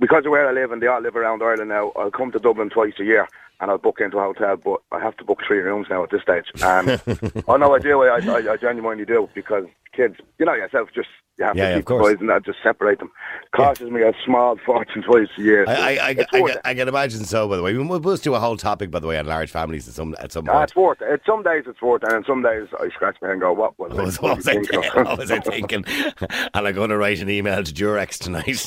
because 0.00 0.24
of 0.24 0.32
where 0.32 0.48
I 0.48 0.52
live 0.52 0.72
and 0.72 0.82
they 0.82 0.86
all 0.86 1.00
live 1.00 1.14
around 1.14 1.42
Ireland 1.42 1.68
now, 1.68 1.92
I'll 1.94 2.10
come 2.10 2.32
to 2.32 2.38
Dublin 2.38 2.70
twice 2.70 2.94
a 2.98 3.04
year 3.04 3.28
and 3.60 3.70
I'll 3.70 3.78
book 3.78 4.00
into 4.00 4.18
a 4.18 4.22
hotel, 4.22 4.56
but 4.56 4.80
I 4.90 5.00
have 5.00 5.16
to 5.18 5.24
book 5.24 5.40
three 5.46 5.58
rooms 5.58 5.88
now 5.90 6.02
at 6.02 6.10
this 6.10 6.22
stage. 6.22 6.46
Um, 6.62 6.88
and 6.88 7.44
oh 7.48 7.56
no, 7.56 7.74
I 7.74 7.78
do. 7.78 8.02
I, 8.02 8.18
I, 8.18 8.52
I 8.52 8.56
genuinely 8.56 9.04
do 9.04 9.28
because 9.34 9.66
kids, 9.94 10.16
you 10.38 10.46
know 10.46 10.54
yourself, 10.54 10.88
just 10.94 11.08
you 11.38 11.44
have 11.46 11.56
Yeah, 11.56 11.64
to 11.64 11.70
yeah, 11.70 11.76
keep 11.78 11.86
the 11.88 11.94
boys 11.94 12.16
and 12.20 12.28
that 12.28 12.44
just 12.44 12.58
separate 12.62 12.98
them. 12.98 13.10
Costs 13.54 13.82
me 13.82 14.02
a 14.02 14.12
small 14.26 14.56
fortune 14.66 15.02
twice 15.02 15.28
a 15.38 15.42
year. 15.42 15.64
I, 15.66 15.72
I, 15.72 15.90
I, 16.10 16.16
I, 16.32 16.38
I. 16.38 16.56
I 16.66 16.74
can 16.74 16.88
imagine 16.88 17.24
so. 17.24 17.48
By 17.48 17.56
the 17.56 17.62
way, 17.62 17.72
we 17.74 17.82
must 17.82 18.22
do 18.22 18.34
a 18.34 18.40
whole 18.40 18.56
topic, 18.56 18.90
by 18.90 18.98
the 19.00 19.06
way, 19.06 19.18
on 19.18 19.26
large 19.26 19.50
families 19.50 19.88
at 19.88 19.94
some 19.94 20.14
at 20.20 20.32
some 20.32 20.46
Ah, 20.48 20.52
point. 20.52 20.64
it's 20.64 20.76
worth 20.76 20.98
it. 21.02 21.22
Some 21.26 21.42
days 21.42 21.64
it's 21.66 21.80
worth 21.80 22.02
it, 22.04 22.12
and 22.12 22.24
some 22.26 22.42
days 22.42 22.68
I 22.78 22.88
scratch 22.90 23.16
my 23.22 23.28
head 23.28 23.32
and 23.32 23.40
go, 23.40 23.52
"What 23.52 23.78
was, 23.78 23.92
What 23.92 24.04
was, 24.06 24.18
I, 24.18 24.22
what 24.26 24.36
was 24.36 24.48
I, 24.48 24.52
thinking?" 24.54 24.82
what 25.04 25.18
was 25.18 25.30
I 25.30 25.40
thinking? 25.40 25.84
and 26.54 26.66
I'm 26.68 26.74
going 26.74 26.90
to 26.90 26.98
write 26.98 27.20
an 27.20 27.30
email 27.30 27.62
to 27.64 27.72
Durex 27.72 28.18
tonight. 28.18 28.60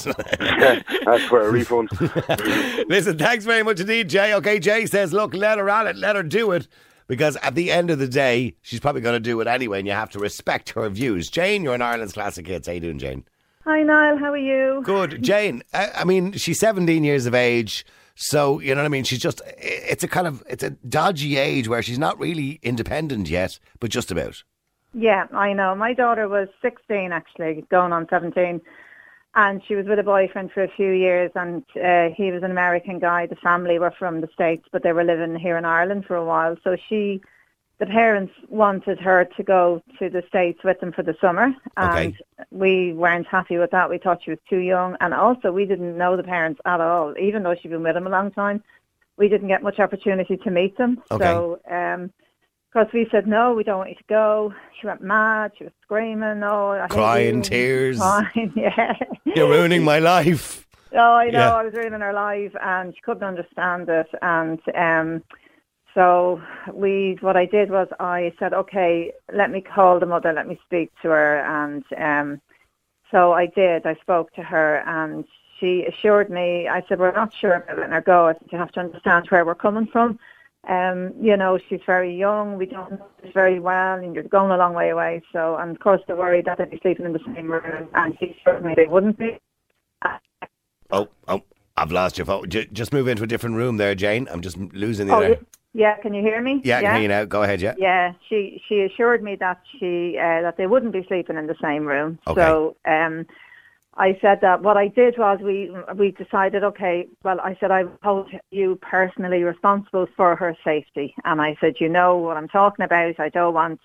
That's 1.05 1.23
for 1.25 1.41
a 1.47 1.51
refund. 1.51 1.89
Listen, 2.89 3.17
thanks 3.17 3.45
very 3.45 3.63
much 3.63 3.79
indeed, 3.79 4.09
Jay. 4.09 4.33
Okay, 4.33 4.59
Jay 4.59 4.85
says, 4.87 5.13
look, 5.13 5.33
let 5.33 5.57
her 5.59 5.69
on 5.69 5.87
it, 5.87 5.95
let 5.95 6.15
her 6.15 6.23
do 6.23 6.51
it. 6.51 6.67
Because 7.07 7.35
at 7.37 7.55
the 7.55 7.71
end 7.71 7.89
of 7.89 7.99
the 7.99 8.07
day, 8.07 8.55
she's 8.61 8.79
probably 8.79 9.01
going 9.01 9.15
to 9.15 9.19
do 9.19 9.39
it 9.41 9.47
anyway, 9.47 9.79
and 9.79 9.87
you 9.87 9.93
have 9.93 10.09
to 10.11 10.19
respect 10.19 10.71
her 10.71 10.89
views. 10.89 11.29
Jane, 11.29 11.63
you're 11.63 11.75
in 11.75 11.81
Ireland's 11.81 12.13
Classic 12.13 12.45
Hits. 12.45 12.67
How 12.67 12.73
you 12.73 12.79
doing, 12.79 12.99
Jane? 12.99 13.25
Hi, 13.65 13.81
Niall. 13.83 14.17
How 14.17 14.31
are 14.31 14.37
you? 14.37 14.81
Good. 14.83 15.21
Jane, 15.23 15.63
I, 15.73 15.89
I 15.97 16.03
mean, 16.03 16.33
she's 16.33 16.59
17 16.59 17.03
years 17.03 17.25
of 17.25 17.33
age. 17.33 17.85
So, 18.15 18.59
you 18.59 18.75
know 18.75 18.81
what 18.81 18.85
I 18.85 18.89
mean? 18.89 19.03
She's 19.03 19.19
just, 19.19 19.41
it's 19.57 20.03
a 20.03 20.07
kind 20.07 20.27
of, 20.27 20.43
it's 20.47 20.63
a 20.63 20.71
dodgy 20.71 21.37
age 21.37 21.67
where 21.67 21.81
she's 21.81 21.97
not 21.97 22.19
really 22.19 22.59
independent 22.61 23.29
yet, 23.29 23.57
but 23.79 23.89
just 23.89 24.11
about. 24.11 24.43
Yeah, 24.93 25.25
I 25.33 25.53
know. 25.53 25.73
My 25.73 25.93
daughter 25.93 26.27
was 26.27 26.47
16, 26.61 27.11
actually, 27.11 27.65
going 27.71 27.91
on 27.91 28.07
17. 28.09 28.61
And 29.35 29.63
she 29.65 29.73
was 29.75 29.87
with 29.87 29.97
a 29.97 30.03
boyfriend 30.03 30.51
for 30.51 30.63
a 30.63 30.67
few 30.67 30.91
years, 30.91 31.31
and 31.33 31.63
uh, 31.83 32.09
he 32.15 32.31
was 32.31 32.43
an 32.43 32.51
American 32.51 32.99
guy. 32.99 33.25
The 33.25 33.35
family 33.37 33.79
were 33.79 33.93
from 33.97 34.21
the 34.21 34.29
States, 34.31 34.67
but 34.71 34.83
they 34.83 34.93
were 34.93 35.03
living 35.03 35.35
here 35.35 35.57
in 35.57 35.65
Ireland 35.65 36.05
for 36.05 36.15
a 36.15 36.23
while. 36.23 36.55
So 36.63 36.77
she, 36.87 37.19
the 37.79 37.87
parents 37.87 38.31
wanted 38.47 38.99
her 38.99 39.25
to 39.25 39.43
go 39.43 39.81
to 39.97 40.09
the 40.09 40.23
States 40.27 40.63
with 40.63 40.79
them 40.79 40.91
for 40.91 41.01
the 41.01 41.17
summer. 41.19 41.51
And 41.77 42.13
Okay. 42.13 42.17
we 42.51 42.93
weren't 42.93 43.25
happy 43.25 43.57
with 43.57 43.71
that. 43.71 43.89
We 43.89 43.97
thought 43.97 44.23
she 44.23 44.29
was 44.29 44.39
too 44.47 44.59
young. 44.59 44.97
And 45.01 45.15
also, 45.15 45.51
we 45.51 45.65
didn't 45.65 45.97
know 45.97 46.15
the 46.15 46.23
parents 46.23 46.61
at 46.65 46.79
all, 46.79 47.17
even 47.17 47.41
though 47.41 47.55
she'd 47.55 47.71
been 47.71 47.81
with 47.81 47.95
them 47.95 48.05
a 48.05 48.11
long 48.11 48.29
time. 48.29 48.63
We 49.17 49.29
didn't 49.29 49.47
get 49.47 49.63
much 49.63 49.79
opportunity 49.79 50.37
to 50.37 50.51
meet 50.51 50.77
them. 50.77 51.01
Okay. 51.09 51.23
So, 51.23 51.59
um, 51.71 52.11
because 52.73 52.91
we 52.93 53.07
said 53.11 53.27
no, 53.27 53.53
we 53.53 53.63
don't 53.63 53.77
want 53.77 53.89
you 53.91 53.95
to 53.95 54.03
go. 54.07 54.53
She 54.79 54.87
went 54.87 55.01
mad. 55.01 55.51
She 55.57 55.65
was 55.65 55.73
screaming. 55.83 56.41
Oh, 56.43 56.71
I 56.71 56.87
Crying 56.87 57.37
you." 57.37 57.41
tears. 57.43 57.97
Crying, 57.99 58.51
yeah. 58.55 58.93
You're 59.25 59.49
ruining 59.49 59.83
my 59.83 59.99
life. 59.99 60.65
Oh, 60.93 61.13
I 61.13 61.25
know. 61.25 61.39
Yeah. 61.39 61.55
I 61.55 61.63
was 61.63 61.73
ruining 61.73 62.01
her 62.01 62.13
life, 62.13 62.53
and 62.61 62.93
she 62.95 63.01
couldn't 63.01 63.23
understand 63.23 63.89
it. 63.89 64.07
And 64.21 64.59
um, 64.75 65.23
so 65.93 66.41
we, 66.71 67.17
what 67.21 67.35
I 67.35 67.45
did 67.45 67.69
was 67.69 67.87
I 67.99 68.33
said, 68.39 68.53
okay, 68.53 69.11
let 69.33 69.51
me 69.51 69.61
call 69.61 69.99
the 69.99 70.05
mother, 70.05 70.33
let 70.33 70.47
me 70.47 70.59
speak 70.65 70.91
to 71.01 71.09
her, 71.09 71.39
and 71.41 71.83
um, 71.97 72.41
so 73.11 73.33
I 73.33 73.47
did. 73.47 73.85
I 73.85 73.95
spoke 73.95 74.33
to 74.33 74.43
her, 74.43 74.83
and 74.87 75.25
she 75.59 75.85
assured 75.85 76.29
me. 76.29 76.67
I 76.67 76.83
said, 76.87 76.99
we're 76.99 77.11
not 77.11 77.33
sure 77.33 77.53
about 77.53 77.77
letting 77.77 77.93
her 77.93 78.01
go. 78.01 78.27
I 78.27 78.33
said, 78.33 78.47
you 78.51 78.57
have 78.57 78.71
to 78.73 78.79
understand 78.79 79.27
where 79.29 79.45
we're 79.45 79.55
coming 79.55 79.87
from. 79.87 80.19
Um, 80.67 81.11
you 81.21 81.35
know, 81.35 81.59
she's 81.69 81.81
very 81.85 82.15
young. 82.15 82.57
We 82.57 82.65
don't 82.65 82.91
know 82.91 83.05
her 83.23 83.31
very 83.33 83.59
well, 83.59 83.97
and 83.97 84.15
you're 84.15 84.23
going 84.23 84.51
a 84.51 84.57
long 84.57 84.73
way 84.73 84.89
away. 84.89 85.21
So, 85.33 85.57
and 85.57 85.71
of 85.71 85.79
course, 85.81 86.01
they're 86.07 86.15
worried 86.15 86.45
that 86.45 86.57
they'd 86.57 86.69
be 86.69 86.79
sleeping 86.81 87.05
in 87.05 87.13
the 87.13 87.19
same 87.35 87.51
room, 87.51 87.89
and 87.93 88.15
she 88.19 88.35
assured 88.39 88.63
me 88.63 88.73
they 88.75 88.85
wouldn't 88.87 89.17
be. 89.17 89.37
Oh, 90.91 91.09
oh, 91.27 91.41
I've 91.75 91.91
lost 91.91 92.17
your 92.17 92.25
phone. 92.25 92.49
J- 92.49 92.67
just 92.71 92.93
move 92.93 93.07
into 93.07 93.23
a 93.23 93.27
different 93.27 93.55
room 93.55 93.77
there, 93.77 93.95
Jane. 93.95 94.27
I'm 94.31 94.41
just 94.41 94.57
losing 94.57 95.07
the. 95.07 95.15
Oh, 95.15 95.19
there. 95.19 95.29
y- 95.31 95.39
yeah. 95.73 95.97
Can 95.97 96.13
you 96.13 96.21
hear 96.21 96.41
me? 96.41 96.61
Yeah, 96.63 96.77
I 96.77 96.81
can 96.83 96.93
hear 96.93 97.01
you 97.01 97.07
now. 97.07 97.25
Go 97.25 97.43
ahead, 97.43 97.61
yeah. 97.61 97.73
Yeah, 97.77 98.13
she 98.29 98.61
she 98.69 98.81
assured 98.81 99.23
me 99.23 99.35
that 99.37 99.61
she 99.79 100.17
uh, 100.17 100.43
that 100.43 100.55
they 100.57 100.67
wouldn't 100.67 100.93
be 100.93 101.03
sleeping 101.07 101.35
in 101.35 101.47
the 101.47 101.55
same 101.61 101.85
room. 101.85 102.19
Okay. 102.27 102.41
So 102.41 102.77
um, 102.85 103.25
I 103.95 104.17
said 104.21 104.39
that 104.41 104.63
what 104.63 104.75
I 104.75 104.87
did 104.87 105.17
was 105.17 105.39
we 105.41 105.71
we 105.95 106.11
decided 106.11 106.63
okay. 106.63 107.07
Well, 107.23 107.39
I 107.39 107.55
said 107.59 107.69
I 107.69 107.83
hold 108.01 108.31
you 108.49 108.79
personally 108.81 109.43
responsible 109.43 110.07
for 110.17 110.35
her 110.35 110.55
safety, 110.63 111.13
and 111.25 111.41
I 111.41 111.55
said 111.61 111.75
you 111.79 111.89
know 111.89 112.17
what 112.17 112.37
I'm 112.37 112.47
talking 112.47 112.85
about. 112.85 113.19
I 113.19 113.29
don't 113.29 113.53
want 113.53 113.79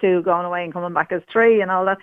two 0.00 0.22
going 0.22 0.46
away 0.46 0.64
and 0.64 0.72
coming 0.72 0.94
back 0.94 1.10
as 1.10 1.22
three 1.32 1.60
and 1.60 1.70
all 1.70 1.84
that. 1.86 1.98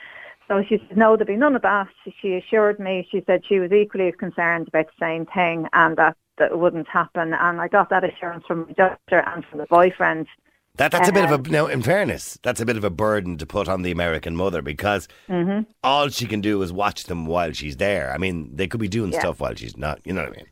So 0.48 0.64
she 0.68 0.78
said 0.88 0.98
no, 0.98 1.16
there'd 1.16 1.28
be 1.28 1.38
none 1.38 1.56
of 1.56 1.62
that. 1.62 1.88
She 2.22 2.34
assured 2.34 2.80
me. 2.80 3.08
She 3.10 3.24
said 3.26 3.44
she 3.48 3.60
was 3.60 3.72
equally 3.72 4.10
as 4.10 4.16
concerned 4.16 4.68
about 4.68 4.88
the 4.88 5.06
same 5.06 5.26
thing, 5.28 5.68
and 5.72 5.96
that 5.98 6.18
that 6.38 6.60
wouldn't 6.60 6.90
happen. 6.90 7.34
And 7.34 7.62
I 7.62 7.70
got 7.70 7.90
that 7.90 8.04
assurance 8.04 8.44
from 8.46 8.66
my 8.68 8.74
doctor 8.74 9.20
and 9.20 9.46
from 9.46 9.60
the 9.60 9.66
boyfriend. 9.68 10.28
That 10.78 10.92
that's 10.92 11.08
a 11.10 11.14
bit 11.14 11.26
of 11.30 11.32
a 11.46 11.50
no. 11.50 11.68
In 11.68 11.82
fairness, 11.82 12.38
that's 12.44 12.60
a 12.62 12.66
bit 12.66 12.76
of 12.78 12.84
a 12.84 12.90
burden 12.90 13.38
to 13.38 13.46
put 13.46 13.68
on 13.70 13.82
the 13.84 13.92
American 13.92 14.36
mother 14.36 14.62
because 14.62 15.08
Mm-hmm. 15.30 15.64
all 15.84 16.10
she 16.10 16.26
can 16.26 16.42
do 16.42 16.62
is 16.62 16.72
watch 16.74 17.06
them 17.06 17.26
while 17.26 17.52
she's 17.54 17.78
there. 17.78 18.12
I 18.14 18.18
mean, 18.18 18.50
they 18.56 18.68
could 18.68 18.80
be 18.80 18.88
doing 18.88 19.12
Yeah. 19.14 19.20
stuff 19.20 19.40
while 19.40 19.56
she's 19.56 19.78
not. 19.78 20.00
You 20.06 20.14
know 20.14 20.24
what 20.24 20.34
I 20.34 20.36
mean? 20.38 20.46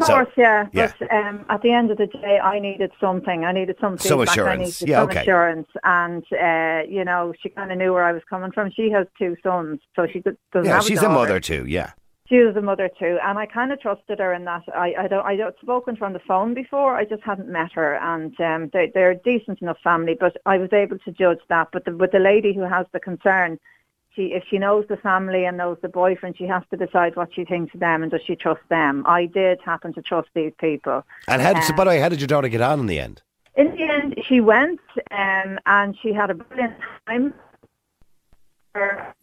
Of 0.00 0.06
So- 0.06 0.14
course, 0.14 0.28
yeah. 0.36 0.66
yeah. 0.72 0.92
But 0.98 1.12
um, 1.12 1.44
at 1.50 1.60
the 1.62 1.70
end 1.72 1.90
of 1.90 1.98
the 1.98 2.06
day, 2.06 2.38
I 2.42 2.58
needed 2.58 2.90
something. 3.00 3.44
I 3.44 3.52
needed 3.52 3.76
some 3.80 3.98
Some 3.98 4.20
feedback. 4.20 4.28
I 4.28 4.32
assurance. 4.32 4.80
needed 4.80 4.90
Yeah, 4.92 5.00
some 5.00 5.10
okay. 5.10 5.20
assurance. 5.20 5.68
And, 5.84 6.24
uh, 6.32 6.82
you 6.88 7.04
know, 7.04 7.34
she 7.42 7.50
kind 7.50 7.70
of 7.70 7.76
knew 7.78 7.92
where 7.92 8.04
I 8.04 8.12
was 8.12 8.22
coming 8.30 8.50
from. 8.52 8.70
She 8.70 8.90
has 8.90 9.06
two 9.18 9.36
sons, 9.42 9.80
so 9.94 10.06
she 10.10 10.20
doesn't 10.20 10.38
Yeah, 10.64 10.80
she's 10.80 11.02
a 11.02 11.06
a 11.06 11.10
mother 11.10 11.38
too. 11.38 11.66
Yeah. 11.68 11.90
She 12.26 12.38
was 12.38 12.56
a 12.56 12.62
mother 12.62 12.88
too, 12.88 13.18
and 13.22 13.38
I 13.38 13.44
kind 13.44 13.70
of 13.70 13.80
trusted 13.82 14.18
her 14.18 14.32
in 14.32 14.46
that. 14.46 14.62
I, 14.74 14.94
I 14.98 15.08
don't, 15.08 15.26
I 15.26 15.36
don't 15.36 15.54
spoken 15.60 15.94
to 15.94 16.00
her 16.00 16.06
on 16.06 16.14
the 16.14 16.20
phone 16.20 16.54
before. 16.54 16.96
I 16.96 17.04
just 17.04 17.22
hadn't 17.22 17.48
met 17.48 17.72
her, 17.72 17.96
and 17.96 18.38
um, 18.40 18.70
they, 18.72 18.90
they're 18.94 19.10
a 19.10 19.16
decent 19.16 19.60
enough 19.60 19.76
family. 19.84 20.16
But 20.18 20.38
I 20.46 20.56
was 20.56 20.72
able 20.72 20.98
to 21.00 21.12
judge 21.12 21.40
that. 21.50 21.68
But 21.70 21.84
the, 21.84 21.94
with 21.94 22.12
the 22.12 22.18
lady 22.18 22.54
who 22.54 22.62
has 22.62 22.86
the 22.92 23.00
concern, 23.00 23.60
she, 24.16 24.32
if 24.32 24.44
she 24.48 24.56
knows 24.56 24.86
the 24.88 24.96
family 24.96 25.44
and 25.44 25.58
knows 25.58 25.76
the 25.82 25.88
boyfriend, 25.88 26.38
she 26.38 26.46
has 26.46 26.62
to 26.70 26.78
decide 26.78 27.14
what 27.14 27.34
she 27.34 27.44
thinks 27.44 27.74
of 27.74 27.80
them 27.80 28.02
and 28.02 28.10
does 28.10 28.22
she 28.24 28.36
trust 28.36 28.62
them. 28.70 29.04
I 29.06 29.26
did 29.26 29.60
happen 29.60 29.92
to 29.92 30.00
trust 30.00 30.30
these 30.34 30.52
people. 30.58 31.04
And 31.28 31.42
how 31.42 31.52
did, 31.52 31.64
so, 31.64 31.72
Um, 31.72 31.76
by 31.76 31.84
the 31.84 31.90
way, 31.90 32.00
how 32.00 32.08
did 32.08 32.20
your 32.20 32.28
daughter 32.28 32.48
get 32.48 32.62
on 32.62 32.80
in 32.80 32.86
the 32.86 33.00
end? 33.00 33.20
In 33.56 33.70
the 33.72 33.82
end, 33.82 34.18
she 34.26 34.40
went, 34.40 34.80
um, 35.10 35.58
and 35.66 35.94
she 36.00 36.14
had 36.14 36.30
a 36.30 36.34
brilliant 36.34 36.74
time. 37.06 37.34
Her- 38.74 39.14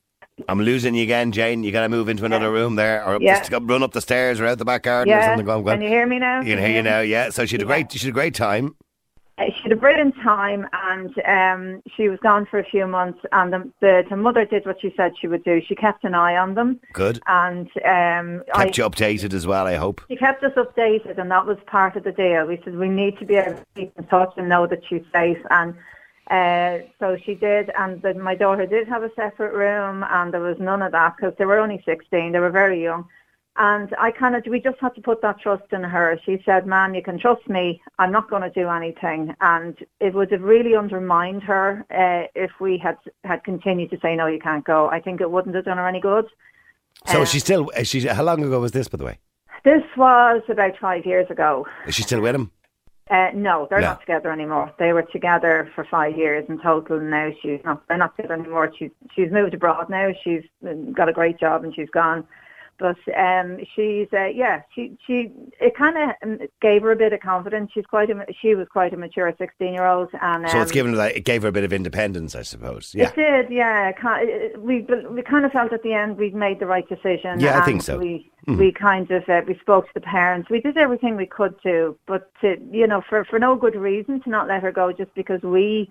I'm 0.50 0.60
losing 0.60 0.96
you 0.96 1.04
again, 1.04 1.32
Jane. 1.32 1.64
You 1.64 1.72
got 1.72 1.82
to 1.82 1.90
move 1.90 2.10
into 2.10 2.26
another 2.26 2.52
room 2.52 2.76
there, 2.76 3.06
or 3.06 3.18
Yeah. 3.22 3.42
the, 3.42 3.60
run 3.62 3.84
up 3.84 3.92
the 3.94 4.02
stairs, 4.02 4.40
or 4.40 4.46
out 4.46 4.58
the 4.58 4.66
back 4.66 4.84
garden, 4.84 5.14
or 5.14 5.22
something. 5.24 5.46
Go 5.46 5.58
on, 5.58 5.64
go 5.64 5.72
can 5.72 5.82
you 5.82 5.90
hear 5.90 6.06
me 6.08 6.20
now? 6.20 6.42
You 6.42 6.56
can 6.56 6.64
hear 6.66 6.76
you 6.76 6.84
now. 6.84 7.00
Yeah. 7.02 7.30
So 7.30 7.46
she 7.46 7.56
had 7.56 7.62
a 7.62 7.66
Yeah. 7.66 7.68
great, 7.68 7.92
she 7.92 8.00
had 8.00 8.10
a 8.10 8.14
great 8.14 8.36
time. 8.36 8.76
Uh, 9.38 9.46
she 9.56 9.64
had 9.64 9.72
a 9.72 9.76
brilliant 9.78 10.14
time 10.22 10.68
and 10.74 11.18
um, 11.26 11.82
she 11.96 12.10
was 12.10 12.20
gone 12.22 12.46
for 12.46 12.60
a 12.60 12.66
few 12.66 12.86
months 12.86 13.18
and 13.32 13.52
the, 13.54 13.72
the, 13.80 14.04
the 14.10 14.16
mother 14.18 14.46
did 14.46 14.66
what 14.66 14.80
she 14.82 14.94
said 14.96 15.14
she 15.20 15.26
would 15.28 15.44
do. 15.44 15.62
She 15.66 15.74
kept 15.74 16.04
an 16.04 16.14
eye 16.14 16.36
on 16.36 16.54
them 16.54 16.80
Good. 16.94 17.20
and 17.28 17.66
um, 17.86 18.44
I, 18.54 18.66
Kept 18.66 18.78
you 18.78 18.84
updated 18.84 19.34
as 19.34 19.48
well. 19.48 19.66
I 19.66 19.76
hope. 19.76 20.02
she 20.10 20.18
kept 20.18 20.44
us 20.44 20.52
updated 20.58 21.18
and 21.18 21.32
that 21.32 21.48
was 21.48 21.58
part 21.66 21.96
of 21.96 22.04
the 22.04 22.12
deal. 22.12 22.46
We 22.46 22.60
said 22.64 22.76
we 22.78 22.90
need 22.90 23.18
to 23.20 23.26
be 23.26 23.36
able 23.36 23.54
to 23.56 23.66
keep 23.74 23.94
in 23.98 24.04
touch 24.08 24.34
and 24.38 24.50
know 24.50 24.68
that 24.68 24.82
she's 24.88 25.02
safe 25.14 25.40
and 25.50 25.74
uh, 26.30 26.80
so 27.00 27.18
she 27.26 27.36
did 27.36 27.72
and 27.78 28.02
the, 28.02 28.14
my 28.14 28.36
daughter 28.36 28.66
did 28.66 28.88
have 28.88 29.04
a 29.04 29.10
separate 29.16 29.54
room 29.54 30.06
and 30.10 30.34
there 30.34 30.42
was 30.42 30.58
none 30.60 30.82
of 30.82 30.92
that 30.92 31.16
because 31.18 31.34
they 31.38 31.46
were 31.46 31.60
only 31.60 31.82
16, 31.86 32.32
they 32.32 32.40
were 32.40 32.52
very 32.52 32.82
young. 32.84 33.08
And 33.58 33.94
I 34.00 34.12
kind 34.12 34.36
of, 34.36 34.44
we 34.50 34.62
just 34.62 34.80
had 34.80 34.96
to 34.96 35.02
put 35.02 35.22
that 35.24 35.42
trust 35.42 35.74
in 35.74 35.84
her. 35.84 36.18
She 36.26 36.42
said, 36.46 36.66
"Man, 36.66 36.94
you 36.94 37.04
can 37.04 37.20
trust 37.20 37.50
me. 37.50 37.82
I'm 38.00 38.12
not 38.12 38.30
going 38.30 38.44
to 38.44 38.50
do 38.50 38.70
anything." 38.70 39.36
And 39.42 39.78
it 40.00 40.14
would 40.14 40.32
have 40.32 40.42
really 40.42 40.74
undermined 40.74 41.44
her 41.44 41.86
uh, 41.92 42.28
if 42.34 42.52
we 42.62 42.78
had 42.78 42.98
had 43.26 43.44
continued 43.44 43.90
to 43.92 44.00
say, 44.00 44.16
"No, 44.16 44.28
you 44.28 44.40
can't 44.40 44.64
go." 44.64 44.88
I 44.88 45.02
think 45.02 45.20
it 45.20 45.30
wouldn't 45.30 45.54
have 45.54 45.66
done 45.66 45.78
her 45.78 45.88
any 45.88 46.00
good. 46.00 46.28
So 47.08 47.24
Uh, 47.24 47.26
she's 47.26 47.44
still. 47.44 47.70
She? 47.84 48.08
How 48.08 48.24
long 48.24 48.42
ago 48.42 48.62
was 48.62 48.72
this, 48.72 48.88
by 48.88 48.98
the 48.98 49.04
way? 49.04 49.20
This 49.66 49.84
was 49.98 50.42
about 50.48 50.78
five 50.78 51.06
years 51.06 51.30
ago. 51.30 51.68
Is 51.86 51.96
she 51.96 52.04
still 52.04 52.22
with 52.22 52.36
him? 52.36 52.52
Uh, 53.12 53.30
no, 53.34 53.68
they're 53.70 53.82
No. 53.82 53.88
not 53.88 54.00
together 54.00 54.32
anymore. 54.32 54.72
They 54.80 54.94
were 54.94 55.02
together 55.02 55.70
for 55.76 55.84
five 55.84 56.18
years 56.18 56.46
in 56.48 56.58
total. 56.62 56.98
and 56.98 57.10
Now 57.10 57.30
she's 57.42 57.60
not. 57.66 57.86
They're 57.88 57.98
not 57.98 58.16
together 58.16 58.36
anymore. 58.36 58.72
She's 58.78 58.90
she's 59.14 59.30
moved 59.32 59.54
abroad 59.54 59.90
now. 59.90 60.14
She's 60.24 60.44
got 60.94 61.10
a 61.10 61.14
great 61.14 61.38
job 61.38 61.66
and 61.66 61.76
she's 61.76 61.90
gone. 61.90 62.26
But 62.82 62.98
um, 63.16 63.60
she's 63.76 64.08
uh, 64.12 64.26
yeah. 64.26 64.64
She 64.74 64.98
she 65.06 65.32
it 65.60 65.76
kind 65.78 65.96
of 65.98 66.40
gave 66.62 66.82
her 66.82 66.92
a 66.92 66.96
bit 66.96 67.14
of 67.14 67.20
confidence. 67.20 67.70
She's 67.74 67.86
quite 67.86 68.10
a 68.10 68.26
she 68.42 68.56
was 68.56 68.68
quite 68.68 68.92
a 68.92 68.98
mature 68.98 69.32
sixteen 69.38 69.74
year 69.74 69.86
old 69.86 70.10
and 70.20 70.46
um, 70.46 70.52
So 70.52 70.60
it's 70.62 70.72
given 70.72 70.94
her 70.94 70.98
that. 70.98 71.16
It 71.16 71.26
gave 71.26 71.44
her 71.44 71.50
a 71.50 71.52
bit 71.52 71.64
of 71.64 71.72
independence, 71.72 72.34
I 72.34 72.42
suppose. 72.42 72.94
Yeah. 72.96 73.10
It 73.10 73.16
did, 73.16 73.52
yeah. 73.54 73.92
We 74.58 74.88
we 75.12 75.22
kind 75.22 75.46
of 75.46 75.52
felt 75.52 75.72
at 75.74 75.84
the 75.84 75.94
end 75.94 76.18
we'd 76.18 76.34
made 76.34 76.60
the 76.60 76.66
right 76.66 76.88
decision. 76.90 77.40
Yeah, 77.40 77.60
I 77.60 77.66
think 77.66 77.84
so. 77.84 78.00
We 78.00 78.32
Mhm. 78.48 78.58
we 78.58 78.72
kind 78.72 79.12
of 79.12 79.30
uh, 79.30 79.42
we 79.48 79.56
spoke 79.60 79.86
to 79.86 79.94
the 79.94 80.02
parents. 80.02 80.50
We 80.50 80.62
did 80.62 80.76
everything 80.76 81.16
we 81.16 81.28
could 81.28 81.54
do, 81.62 81.96
but 82.08 82.32
to, 82.42 82.58
you 82.72 82.88
know, 82.88 83.02
for 83.08 83.24
for 83.26 83.38
no 83.38 83.56
good 83.56 83.76
reason 83.76 84.20
to 84.22 84.30
not 84.32 84.48
let 84.48 84.64
her 84.64 84.72
go 84.72 84.92
just 84.92 85.14
because 85.14 85.44
we 85.44 85.88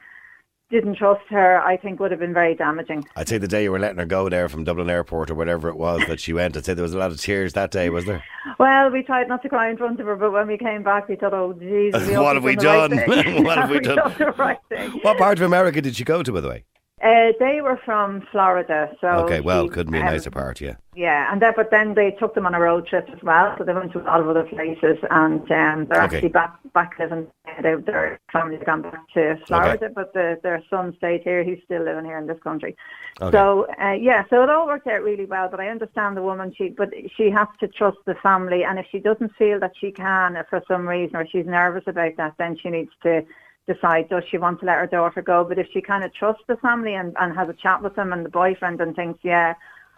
didn't 0.71 0.97
trust 0.97 1.23
her, 1.31 1.61
I 1.61 1.77
think 1.77 1.99
would 2.01 2.11
have 2.11 2.21
been 2.21 2.33
very 2.33 2.55
damaging. 2.55 3.05
I'd 3.17 3.29
say 3.29 3.39
the 3.39 3.49
day 3.49 3.65
you 3.65 3.73
were 3.73 3.79
letting 3.79 3.99
her 3.99 4.07
go 4.07 4.29
there 4.29 4.49
from 4.49 4.65
Dublin 4.65 4.89
Airport 4.89 5.31
or 5.31 5.35
whatever 5.35 5.69
it 5.69 5.77
was 5.77 6.01
that 6.09 6.21
she 6.21 6.33
went, 6.33 6.57
I'd 6.57 6.65
say 6.65 6.75
there 6.75 6.83
was 6.83 6.95
a 6.95 6.99
lot 6.99 7.11
of 7.11 7.21
tears 7.21 7.53
that 7.55 7.71
day, 7.71 7.91
was 7.91 8.07
there? 8.07 8.23
Well, 8.59 8.91
we 8.91 9.03
tried 9.03 9.29
not 9.29 9.43
to 9.43 9.51
cry 9.51 9.69
in 9.71 9.77
front 9.77 10.01
of 10.01 10.07
her, 10.07 10.17
but 10.17 10.33
when 10.33 10.47
we 10.49 10.57
came 10.57 10.83
back, 10.83 11.09
we 11.09 11.17
thought, 11.17 11.35
oh, 11.35 11.53
Jesus, 11.53 12.09
What 12.17 12.37
have 12.37 12.45
we've 12.45 12.57
done? 12.59 12.91
the 12.91 12.97
done? 12.97 13.07
right 13.09 13.25
thing. 13.27 13.45
What 13.45 13.59
have 13.59 13.71
we 13.71 13.81
done? 13.81 14.15
the 14.19 14.33
right 14.39 14.59
thing. 14.71 14.91
What 15.03 15.19
part 15.19 15.39
of 15.39 15.45
America 15.45 15.81
did 15.83 15.95
she 15.97 16.05
go 16.05 16.23
to, 16.23 16.33
by 16.33 16.41
the 16.41 16.49
way? 16.49 16.65
Uh, 17.03 17.33
they 17.39 17.63
were 17.63 17.81
from 17.83 18.21
Florida, 18.31 18.95
so 19.01 19.09
Okay, 19.09 19.41
well, 19.41 19.65
she, 19.65 19.71
couldn't 19.71 19.93
be 19.93 19.99
a 19.99 20.03
um, 20.03 20.09
nicer 20.09 20.31
part, 20.31 20.61
yeah. 20.61 20.75
Yeah, 20.95 21.33
and 21.33 21.41
then, 21.41 21.55
but 21.57 21.71
then 21.71 21.95
they 21.95 22.11
took 22.11 22.35
them 22.35 22.45
on 22.45 22.55
a 22.55 22.61
road 22.61 22.87
trip 22.87 23.09
as 23.11 23.23
well, 23.23 23.55
so 23.57 23.65
they 23.65 23.73
went 23.73 23.93
to 23.93 24.01
a 24.01 24.05
lot 24.05 24.21
of 24.21 24.29
other 24.29 24.45
places, 24.45 24.99
and 25.11 25.41
um, 25.51 25.87
they're 25.87 26.03
Okay. 26.03 26.17
actually 26.17 26.29
back 26.29 26.59
back 26.75 26.99
living. 26.99 27.27
They, 27.63 27.75
their 27.75 28.21
family's 28.31 28.63
gone 28.67 28.83
back 28.83 29.09
to 29.15 29.39
Florida, 29.47 29.89
but 29.95 30.13
the, 30.13 30.39
their 30.43 30.63
son 30.69 30.95
stayed 30.99 31.23
here. 31.23 31.43
He's 31.43 31.61
still 31.65 31.83
living 31.83 32.05
here 32.05 32.19
in 32.19 32.27
this 32.27 32.39
country. 32.43 32.77
Okay. 33.21 33.35
So 33.35 33.67
uh, 33.81 33.93
yeah, 33.93 34.25
so 34.29 34.43
it 34.43 34.51
all 34.51 34.67
worked 34.67 34.87
out 34.87 35.03
really 35.03 35.25
well. 35.25 35.49
But 35.49 35.61
I 35.61 35.69
understand 35.69 36.19
the 36.19 36.23
woman. 36.23 36.53
She 36.57 36.69
but 36.69 36.91
she 37.17 37.31
has 37.31 37.49
to 37.61 37.69
trust 37.69 37.99
the 38.05 38.15
family, 38.17 38.65
and 38.65 38.79
if 38.79 38.87
she 38.93 38.99
doesn't 38.99 39.35
feel 39.37 39.59
that 39.61 39.73
she 39.81 39.91
can 39.91 40.37
uh, 40.37 40.43
for 40.51 40.63
some 40.69 40.87
reason, 40.87 41.17
or 41.17 41.27
she's 41.27 41.47
nervous 41.47 41.85
about 41.87 42.17
that, 42.19 42.35
then 42.37 42.59
she 42.59 42.69
needs 42.69 42.93
to 43.05 43.25
decide 43.67 44.09
does 44.09 44.25
she 44.31 44.39
want 44.39 44.61
to 44.61 44.67
let 44.67 44.79
her 44.79 44.87
daughter 44.87 45.23
go. 45.23 45.45
But 45.45 45.59
if 45.59 45.69
she 45.73 45.81
kind 45.81 46.05
of 46.05 46.13
trusts 46.15 46.43
the 46.49 46.57
family 46.57 46.95
and, 46.95 47.15
and 47.21 47.35
has 47.37 47.49
a 47.49 47.53
chat 47.55 47.83
with 47.83 47.95
them 47.97 48.13
and 48.13 48.25
the 48.25 48.31
boyfriend 48.31 48.81
and 48.81 48.95
thinks, 48.97 49.21
yeah, 49.23 49.55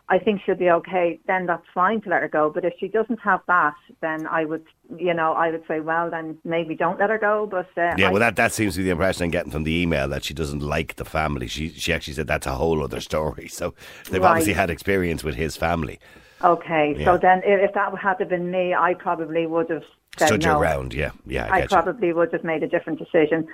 I 0.09 0.19
think 0.19 0.43
she'll 0.45 0.57
be 0.57 0.69
okay, 0.71 1.21
then 1.27 1.47
that's 1.47 1.65
fine 1.73 2.03
to 2.03 2.11
let 2.11 2.23
her 2.23 2.29
go. 2.29 2.51
But 2.51 2.65
if 2.65 2.75
she 2.79 2.89
doesn't 2.89 3.21
have 3.21 3.41
that, 3.47 3.75
then 4.01 4.27
I 4.27 4.45
would, 4.45 4.65
you 4.99 5.15
know, 5.15 5.33
I 5.33 5.51
would 5.51 5.63
say, 5.67 5.81
well, 5.81 6.11
then 6.11 6.37
maybe 6.45 6.75
don't 6.75 6.99
let 6.99 7.09
her 7.09 7.19
go. 7.19 7.47
But 7.51 7.69
uh, 7.81 7.95
Yeah, 7.97 8.09
I- 8.09 8.11
well, 8.11 8.21
that, 8.21 8.37
that 8.37 8.53
seems 8.53 8.75
to 8.75 8.81
be 8.81 8.85
the 8.85 8.91
impression 8.91 9.25
I'm 9.25 9.31
getting 9.31 9.53
from 9.53 9.63
the 9.65 9.75
email 9.75 10.09
that 10.09 10.25
she 10.25 10.35
doesn't 10.35 10.61
like 10.61 10.97
the 10.97 11.05
family. 11.05 11.47
She 11.47 11.69
she 11.71 11.93
actually 11.93 12.15
said 12.15 12.27
that's 12.27 12.47
a 12.47 12.55
whole 12.57 12.83
other 12.83 13.01
story. 13.11 13.49
So 13.49 13.75
they've 14.11 14.21
Right. 14.23 14.31
obviously 14.31 14.53
had 14.55 14.71
experience 14.71 15.25
with 15.25 15.37
his 15.37 15.57
family. 15.57 15.99
Okay. 16.45 16.95
Yeah. 16.99 17.05
So 17.05 17.19
then, 17.19 17.39
if, 17.45 17.69
if 17.71 17.75
that 17.75 17.97
had 17.99 18.29
been 18.29 18.51
me, 18.51 18.75
I 18.75 18.95
probably 18.95 19.47
would 19.47 19.71
have 19.71 19.85
said 20.19 20.27
Stood 20.29 20.43
no. 20.43 20.51
your 20.53 20.59
ground, 20.59 20.95
yeah, 20.95 21.11
yeah. 21.27 21.47
I, 21.47 21.57
I 21.57 21.61
get 21.61 21.71
you. 21.71 21.77
probably 21.77 22.13
would 22.13 22.33
have 22.33 22.45
made 22.45 22.63
a 22.63 22.69
different 22.69 22.99
decision. 22.99 23.47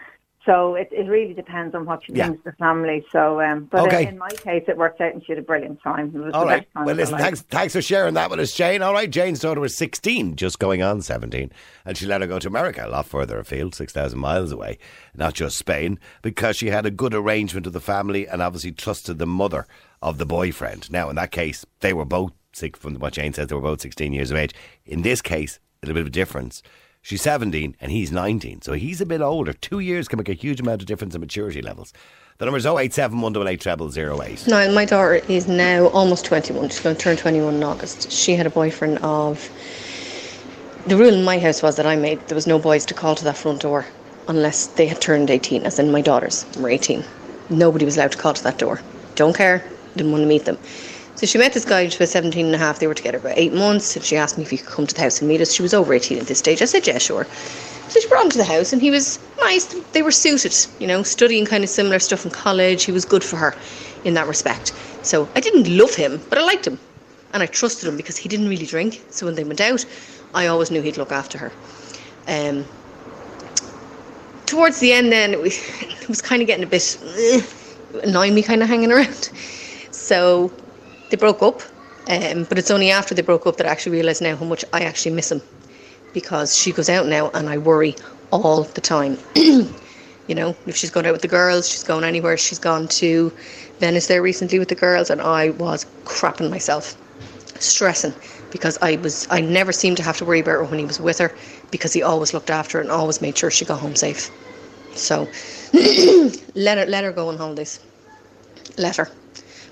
So 0.47 0.77
it, 0.77 0.89
it 0.93 1.07
really 1.09 1.35
depends 1.35 1.75
on 1.75 1.85
what 1.85 2.03
she 2.05 2.13
Yeah. 2.15 2.29
thinks 2.29 2.39
of 2.39 2.45
the 2.45 2.53
family. 2.53 3.05
So, 3.13 3.39
um, 3.43 3.69
but 3.71 3.81
Okay. 3.87 4.05
in, 4.05 4.15
in 4.15 4.19
my 4.19 4.31
case, 4.43 4.65
it 4.67 4.79
worked 4.79 4.99
out, 5.01 5.13
and 5.13 5.23
she 5.23 5.33
had 5.33 5.39
a 5.39 5.43
brilliant 5.43 5.83
time. 5.83 6.07
It 6.15 6.19
was 6.19 6.33
All 6.33 6.41
the 6.41 6.47
right. 6.47 6.63
best 6.63 6.73
time 6.73 6.87
Well, 6.87 6.95
listen, 6.95 7.19
thanks, 7.19 7.43
thanks 7.43 7.75
for 7.75 7.83
sharing 7.83 8.15
that 8.15 8.31
with 8.31 8.41
us, 8.41 8.55
Jane. 8.55 8.81
All 8.81 8.95
right, 8.95 9.11
Jane's 9.11 9.41
daughter 9.41 9.61
was 9.61 9.77
16, 9.77 10.37
just 10.37 10.59
going 10.59 10.81
on 10.83 11.03
17, 11.03 11.53
and 11.85 11.99
she 11.99 12.07
let 12.07 12.23
her 12.23 12.27
go 12.27 12.39
to 12.39 12.49
America, 12.49 12.87
a 12.87 12.89
lot 12.89 13.05
further 13.07 13.39
afield, 13.39 13.75
6,000 13.75 14.19
miles 14.19 14.51
away, 14.51 14.79
not 15.15 15.35
just 15.35 15.59
Spain, 15.59 15.99
because 16.23 16.57
she 16.57 16.69
had 16.71 16.87
a 16.87 16.91
good 16.91 17.13
arrangement 17.15 17.67
with 17.67 17.75
the 17.75 17.81
family 17.81 18.27
and 18.27 18.41
obviously 18.41 18.73
trusted 18.73 19.19
the 19.19 19.27
mother 19.27 19.67
of 20.01 20.17
the 20.17 20.25
boyfriend. 20.27 20.91
Now, 20.91 21.11
in 21.11 21.17
that 21.17 21.31
case, 21.33 21.67
they 21.81 21.93
were 21.93 22.07
both, 22.07 22.33
six- 22.59 22.79
from 22.79 22.95
what 22.97 23.15
Jane 23.15 23.33
says, 23.33 23.49
they 23.49 23.55
were 23.55 23.61
both 23.61 23.81
16 23.81 24.13
years 24.13 24.31
of 24.31 24.37
age. 24.37 24.55
In 24.87 25.03
this 25.03 25.23
case, 25.23 25.59
a 25.83 25.87
little 25.87 25.95
bit 25.95 26.03
of 26.03 26.07
a 26.09 26.11
difference. 26.11 26.63
She's 27.03 27.23
17 27.23 27.77
and 27.81 27.93
he's 27.93 28.11
19, 28.13 28.63
so 28.63 28.73
he's 28.73 29.01
a 29.01 29.07
bit 29.07 29.21
older. 29.21 29.53
Two 29.53 29.79
years 29.79 30.09
can 30.09 30.19
make 30.19 30.29
a 30.29 30.35
huge 30.35 30.61
amount 30.61 30.83
of 30.83 30.87
difference 30.87 31.15
in 31.15 31.21
maturity 31.21 31.63
levels. 31.63 31.93
The 32.39 32.45
number 32.45 32.59
is 32.59 32.67
087 32.67 33.21
188 33.21 33.93
0008. 33.93 34.47
Now, 34.47 34.71
my 34.73 34.85
daughter 34.85 35.15
is 35.29 35.49
now 35.49 35.87
almost 35.89 36.25
21. 36.25 36.69
She's 36.69 36.81
going 36.81 36.95
to 36.97 37.01
turn 37.01 37.17
21 37.17 37.55
in 37.55 37.63
August. 37.63 38.13
She 38.13 38.35
had 38.35 38.47
a 38.47 38.51
boyfriend 38.51 38.99
of. 38.99 39.49
The 40.87 40.97
rule 40.97 41.13
in 41.15 41.25
my 41.25 41.39
house 41.39 41.63
was 41.63 41.77
that 41.77 41.87
I 41.87 41.97
made 41.97 42.27
there 42.29 42.35
was 42.35 42.47
no 42.47 42.59
boys 42.59 42.87
to 42.87 42.95
call 42.95 43.15
to 43.15 43.25
that 43.25 43.37
front 43.37 43.63
door 43.63 43.87
unless 44.29 44.67
they 44.69 44.87
had 44.87 45.01
turned 45.01 45.31
18, 45.31 45.65
as 45.65 45.79
in 45.79 45.91
my 45.91 46.01
daughters 46.01 46.47
were 46.59 46.69
18. 46.71 47.03
Nobody 47.51 47.85
was 47.85 47.97
allowed 47.97 48.13
to 48.13 48.19
call 48.19 48.35
to 48.35 48.43
that 48.45 48.59
door. 48.59 48.81
Don't 49.15 49.37
care, 49.37 49.65
didn't 49.97 50.13
want 50.13 50.23
to 50.23 50.29
meet 50.29 50.45
them. 50.45 50.59
So 51.19 51.27
she 51.27 51.37
met 51.37 51.53
this 51.53 51.65
guy 51.65 51.89
she 51.89 51.99
was 51.99 52.13
17 52.13 52.47
and 52.47 52.55
a 52.55 52.59
half. 52.59 52.79
They 52.79 52.87
were 52.87 52.95
together 52.95 53.19
about 53.19 53.37
eight 53.37 53.53
months. 53.53 53.97
And 53.97 54.05
she 54.05 54.17
asked 54.17 54.39
me 54.39 54.45
if 54.45 54.51
he 54.51 54.57
could 54.57 54.69
come 54.69 54.87
to 54.87 54.95
the 54.95 55.01
house 55.01 55.21
and 55.21 55.29
meet 55.29 55.41
us. 55.41 55.53
She 55.53 55.63
was 55.63 55.75
over 55.75 55.93
18 55.93 56.17
at 56.17 56.29
this 56.29 56.39
stage. 56.39 56.63
I 56.63 56.65
said, 56.65 56.87
yeah, 56.87 56.99
sure. 56.99 57.27
So 57.89 57.99
she 57.99 58.07
brought 58.07 58.23
him 58.23 58.31
to 58.31 58.39
the 58.39 58.45
house 58.45 58.73
and 58.73 58.81
he 58.81 58.93
was 58.93 59.19
nice. 59.41 59.65
They 59.91 60.03
were 60.03 60.13
suited, 60.13 60.55
you 60.79 60.87
know, 60.87 61.03
studying 61.03 61.45
kind 61.45 61.65
of 61.65 61.71
similar 61.71 61.99
stuff 61.99 62.25
in 62.25 62.31
college. 62.31 62.85
He 62.85 62.93
was 62.93 63.05
good 63.05 63.25
for 63.25 63.35
her 63.35 63.57
in 64.05 64.15
that 64.15 64.29
respect. 64.29 64.73
So 65.03 65.29
I 65.35 65.41
didn't 65.41 65.77
love 65.77 65.93
him, 65.93 66.21
but 66.29 66.39
I 66.39 66.45
liked 66.45 66.65
him. 66.65 66.79
And 67.33 67.43
I 67.43 67.47
trusted 67.47 67.89
him 67.89 67.97
because 67.97 68.17
he 68.17 68.29
didn't 68.29 68.49
really 68.49 68.67
drink. 68.67 69.03
So 69.11 69.27
when 69.27 69.35
they 69.35 69.43
went 69.43 69.61
out, 69.61 69.85
I 70.35 70.47
always 70.47 70.71
knew 70.71 70.83
he'd 70.83 70.99
look 70.99 71.11
after 71.11 71.37
her. 71.37 71.53
Um, 72.29 72.65
towards 74.47 74.79
the 74.79 74.93
end, 74.93 75.11
then 75.11 75.33
it 75.33 75.41
was, 75.41 75.59
it 75.81 76.09
was 76.09 76.23
kind 76.23 76.43
of 76.43 76.47
getting 76.47 76.63
a 76.63 76.69
bit 76.69 76.97
annoying 78.05 78.37
me, 78.37 78.43
kind 78.45 78.63
of 78.63 78.69
hanging 78.69 78.93
around. 78.93 79.31
So 79.91 80.53
they 81.11 81.17
broke 81.17 81.43
up. 81.43 81.63
Um, 82.09 82.45
but 82.45 82.59
it's 82.59 82.71
only 82.71 82.91
after 82.91 83.15
they 83.15 83.23
broke 83.23 83.47
up 83.47 83.57
that 83.59 83.67
I 83.67 83.71
actually 83.71 83.93
realised 83.93 84.23
now 84.23 84.35
how 84.35 84.47
much 84.47 84.65
I 84.73 84.81
actually 84.81 85.15
miss 85.15 85.31
him 85.31 85.43
because 86.15 86.57
she 86.57 86.73
goes 86.73 86.89
out 86.89 87.07
now 87.07 87.31
and 87.35 87.49
I 87.51 87.59
worry 87.59 87.97
all 88.31 88.65
the 88.65 88.81
time. 88.81 89.19
you 89.35 90.35
know, 90.35 90.57
if 90.67 90.77
she's 90.77 90.91
going 90.91 91.07
out 91.07 91.13
with 91.13 91.23
the 91.23 91.29
girls, 91.29 91.69
she's 91.69 91.85
going 91.85 92.05
anywhere. 92.05 92.37
She's 92.37 92.59
gone 92.59 92.89
to 92.89 93.33
Venice 93.79 94.07
there 94.07 94.23
recently 94.23 94.59
with 94.59 94.69
the 94.69 94.75
girls, 94.75 95.11
and 95.11 95.21
I 95.21 95.51
was 95.51 95.87
crapping 96.05 96.51
myself, 96.51 96.97
stressing 97.61 98.15
because 98.51 98.79
I 98.81 98.97
was 98.97 99.27
I 99.31 99.41
never 99.41 99.73
seemed 99.73 99.97
to 99.99 100.03
have 100.03 100.17
to 100.19 100.25
worry 100.25 100.41
about 100.41 100.53
her 100.53 100.65
when 100.65 100.79
he 100.79 100.85
was 100.85 101.01
with 101.01 101.19
her 101.19 101.35
because 101.71 101.93
he 101.93 102.03
always 102.03 102.33
looked 102.33 102.51
after 102.51 102.79
her 102.79 102.83
and 102.83 102.91
always 102.91 103.21
made 103.21 103.37
sure 103.37 103.51
she 103.51 103.65
got 103.65 103.81
home 103.81 103.97
safe. 103.97 104.31
So 104.95 105.29
let 106.55 106.79
her 106.79 106.87
let 106.87 107.05
her 107.05 107.13
go 107.13 107.29
on 107.29 107.37
holidays. 107.37 107.81
Let 108.77 108.97
her. 108.97 109.09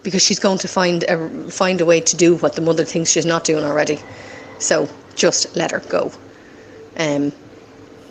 Because 0.06 0.22
she's 0.22 0.38
going 0.38 0.58
to 0.58 0.68
find 0.68 1.02
a 1.02 1.50
find 1.50 1.80
a 1.80 1.84
way 1.84 2.00
to 2.00 2.16
do 2.16 2.36
what 2.36 2.54
the 2.54 2.62
mother 2.62 2.84
thinks 2.84 3.10
she's 3.10 3.26
not 3.26 3.42
doing 3.42 3.64
already. 3.64 3.98
So 4.60 4.88
just 5.16 5.56
let 5.56 5.72
her 5.72 5.80
go. 5.80 6.12
Um, 6.96 7.32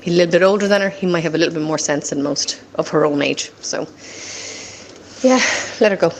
he's 0.02 0.14
a 0.14 0.18
little 0.18 0.32
bit 0.34 0.44
older 0.44 0.68
than 0.68 0.82
her. 0.82 0.90
He 0.90 1.08
might 1.08 1.24
have 1.24 1.36
a 1.36 1.38
little 1.38 1.54
bit 1.54 1.64
more 1.64 1.78
sense 1.78 2.10
than 2.10 2.22
most 2.22 2.62
of 2.76 2.90
her 2.90 3.06
own 3.06 3.22
age. 3.22 3.50
So, 3.62 3.88
yeah, 5.24 5.40
let 5.80 5.94
her 5.94 5.98
go. 5.98 6.12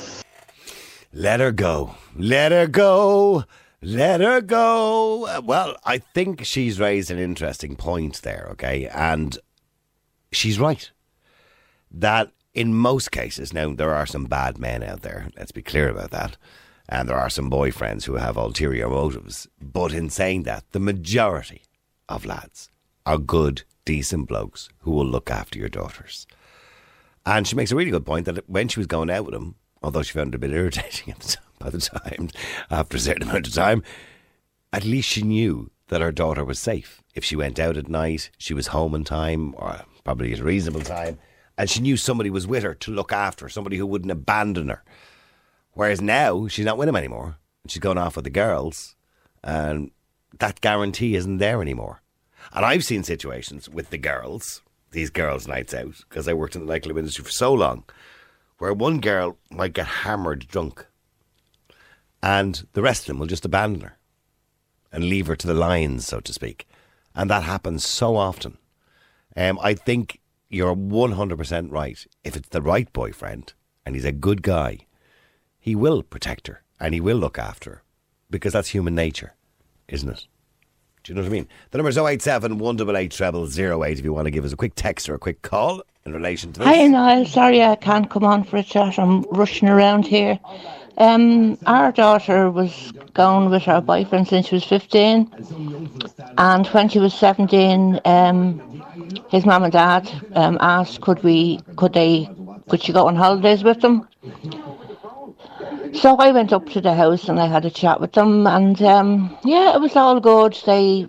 Let 1.12 1.42
her 1.42 1.52
go. 1.52 1.96
Let 2.16 2.54
her 2.54 2.68
go. 2.68 3.44
Let 3.82 4.22
her 4.22 4.40
go. 4.40 5.42
Well, 5.44 5.76
I 5.84 5.98
think 5.98 6.46
she's 6.46 6.80
raised 6.80 7.12
an 7.12 7.20
interesting 7.20 7.76
point 7.76 8.22
there, 8.22 8.48
okay? 8.52 8.88
And 8.88 9.38
she's 10.32 10.58
right. 10.58 10.90
That 11.92 12.32
in 12.56 12.74
most 12.74 13.12
cases, 13.12 13.54
now 13.54 13.74
there 13.74 13.94
are 13.94 14.06
some 14.06 14.26
bad 14.26 14.58
men 14.58 14.82
out 14.82 15.02
there, 15.02 15.28
let's 15.38 15.52
be 15.52 15.62
clear 15.62 15.90
about 15.90 16.12
that. 16.12 16.38
And 16.88 17.10
there 17.10 17.18
are 17.18 17.30
some 17.30 17.52
boyfriends 17.52 18.06
who 18.06 18.16
have 18.16 18.38
ulterior 18.38 18.88
motives. 18.88 19.48
But 19.62 19.92
in 19.92 20.10
saying 20.10 20.44
that, 20.44 20.64
the 20.72 20.80
majority 20.80 21.64
of 22.08 22.26
lads 22.26 22.70
are 23.06 23.18
good, 23.18 23.64
decent 23.84 24.28
blokes 24.28 24.70
who 24.80 24.92
will 24.92 25.06
look 25.06 25.30
after 25.30 25.60
your 25.60 25.70
daughters. 25.70 26.26
And 27.26 27.48
she 27.48 27.56
makes 27.56 27.72
a 27.72 27.76
really 27.76 27.92
good 27.92 28.06
point 28.06 28.26
that 28.26 28.50
when 28.50 28.68
she 28.68 28.80
was 28.80 28.88
going 28.88 29.10
out 29.10 29.26
with 29.26 29.36
him, 29.36 29.56
although 29.84 30.04
she 30.04 30.14
found 30.14 30.34
it 30.34 30.36
a 30.36 30.40
bit 30.40 30.52
irritating 30.52 31.12
at 31.14 31.20
the 31.20 31.28
time, 31.28 31.44
by 31.60 31.70
the 31.70 31.80
time, 31.80 32.30
after 32.70 32.98
a 32.98 33.00
certain 33.00 33.24
amount 33.24 33.48
of 33.48 33.54
time, 33.54 33.84
at 34.72 34.86
least 34.86 35.10
she 35.10 35.24
knew 35.24 35.72
that 35.88 36.02
her 36.02 36.12
daughter 36.12 36.46
was 36.46 36.60
safe. 36.60 37.02
If 37.16 37.24
she 37.24 37.36
went 37.36 37.60
out 37.60 37.78
at 37.78 37.90
night, 37.90 38.30
she 38.38 38.54
was 38.54 38.68
home 38.68 38.94
in 38.94 39.04
time, 39.04 39.56
or 39.58 39.82
probably 40.04 40.34
at 40.34 40.40
a 40.40 40.44
reasonable 40.44 40.82
time, 40.82 41.18
and 41.58 41.70
she 41.70 41.82
knew 41.82 41.98
somebody 41.98 42.30
was 42.30 42.48
with 42.48 42.64
her 42.64 42.74
to 42.76 42.92
look 42.92 43.12
after 43.12 43.48
somebody 43.50 43.78
who 43.78 43.86
wouldn't 43.86 44.12
abandon 44.12 44.70
her. 44.70 44.84
Whereas 45.74 46.02
now, 46.02 46.48
she's 46.48 46.66
not 46.66 46.78
with 46.78 46.90
him 46.90 46.96
anymore, 46.96 47.38
and 47.64 47.72
she's 47.72 47.82
gone 47.82 47.98
off 47.98 48.16
with 48.16 48.26
the 48.26 48.30
girls, 48.30 48.96
and 49.44 49.92
that 50.40 50.62
guarantee 50.62 51.16
isn't 51.16 51.38
there 51.38 51.62
anymore. 51.62 52.02
And 52.54 52.66
I've 52.66 52.84
seen 52.84 53.04
situations 53.04 53.70
with 53.70 53.90
the 53.90 53.98
girls, 53.98 54.62
these 54.92 55.10
girls' 55.10 55.48
nights 55.48 55.74
out, 55.74 55.96
because 56.08 56.28
I 56.28 56.34
worked 56.34 56.56
in 56.56 56.66
the 56.66 56.72
nightclub 56.72 56.98
industry 56.98 57.24
for 57.24 57.32
so 57.32 57.54
long, 57.54 57.84
where 58.58 58.74
one 58.74 59.00
girl 59.00 59.38
might 59.52 59.74
get 59.74 59.88
hammered 59.88 60.48
drunk, 60.48 60.86
and 62.24 62.66
the 62.74 62.82
rest 62.82 63.04
of 63.04 63.08
them 63.08 63.20
will 63.20 63.28
just 63.28 63.46
abandon 63.46 63.82
her 63.82 63.98
and 64.92 65.04
leave 65.04 65.28
her 65.28 65.36
to 65.36 65.48
the 65.48 65.54
lions, 65.54 66.08
so 66.08 66.20
to 66.22 66.34
speak. 66.34 66.68
And 67.14 67.30
that 67.30 67.44
happens 67.44 67.86
so 67.86 68.16
often. 68.16 68.58
Um, 69.36 69.60
I 69.62 69.74
think 69.74 70.20
you're 70.56 70.76
100% 70.76 71.72
right. 71.72 72.08
If 72.24 72.36
it's 72.36 72.50
the 72.50 72.62
right 72.62 72.92
boyfriend 72.94 73.54
and 73.86 73.96
he's 73.96 74.06
a 74.06 74.12
good 74.12 74.42
guy, 74.42 74.80
he 75.60 75.76
will 75.76 76.02
protect 76.02 76.48
her 76.48 76.64
and 76.80 76.94
he 76.94 77.02
will 77.02 77.18
look 77.18 77.38
after 77.38 77.70
her 77.70 77.84
because 78.30 78.54
that's 78.54 78.70
human 78.70 78.96
nature, 78.96 79.36
isn't 79.88 80.10
it? 80.10 80.28
Do 81.04 81.12
you 81.12 81.16
know 81.16 81.22
what 81.22 81.30
I 81.30 81.34
mean? 81.34 81.48
The 81.70 81.78
number 81.78 81.90
is 81.90 81.98
087 81.98 82.58
188 82.58 83.14
0008 83.14 84.00
if 84.00 84.06
you 84.06 84.14
want 84.14 84.26
to 84.26 84.32
give 84.32 84.46
us 84.46 84.54
a 84.54 84.56
quick 84.56 84.74
text 84.76 85.08
or 85.08 85.14
a 85.14 85.20
quick 85.20 85.42
call 85.44 85.84
in 86.06 86.14
relation 86.14 86.52
to 86.54 86.60
this. 86.60 86.68
Hi, 86.68 86.88
Niall. 86.88 87.26
Sorry 87.26 87.62
I 87.62 87.76
can't 87.76 88.10
come 88.10 88.24
on 88.24 88.44
for 88.44 88.58
a 88.58 88.64
chat. 88.64 88.98
I'm 88.98 89.22
rushing 89.32 89.68
around 89.68 90.08
here. 90.08 90.40
Um, 90.98 91.58
our 91.66 91.92
daughter 91.92 92.50
was 92.50 92.94
going 93.14 93.50
with 93.50 93.64
her 93.64 93.82
boyfriend 93.82 94.28
since 94.28 94.48
she 94.48 94.56
was 94.56 94.64
15. 94.64 95.30
And 96.38 96.68
when 96.68 96.90
she 96.90 97.00
was 97.00 97.14
17, 97.14 98.00
um, 98.06 98.84
his 99.30 99.46
mum 99.46 99.64
and 99.64 99.74
dad 99.74 100.10
um, 100.36 100.58
asked 100.62 101.02
could 101.02 101.22
we, 101.24 101.60
could 101.76 101.94
they, 101.94 102.30
could 102.70 102.82
she 102.82 102.94
go 102.94 103.08
on 103.08 103.16
holidays 103.16 103.64
with 103.64 103.82
them? 103.82 104.08
So 105.94 106.16
I 106.18 106.32
went 106.32 106.54
up 106.54 106.68
to 106.70 106.82
the 106.82 106.94
house 106.94 107.30
and 107.30 107.40
I 107.40 107.48
had 107.48 107.66
a 107.66 107.70
chat 107.70 108.02
with 108.02 108.12
them, 108.14 108.46
and 108.48 108.82
um, 108.82 109.38
yeah, 109.44 109.76
it 109.76 109.82
was 109.82 109.96
all 109.96 110.20
good. 110.20 110.58
They, 110.66 111.08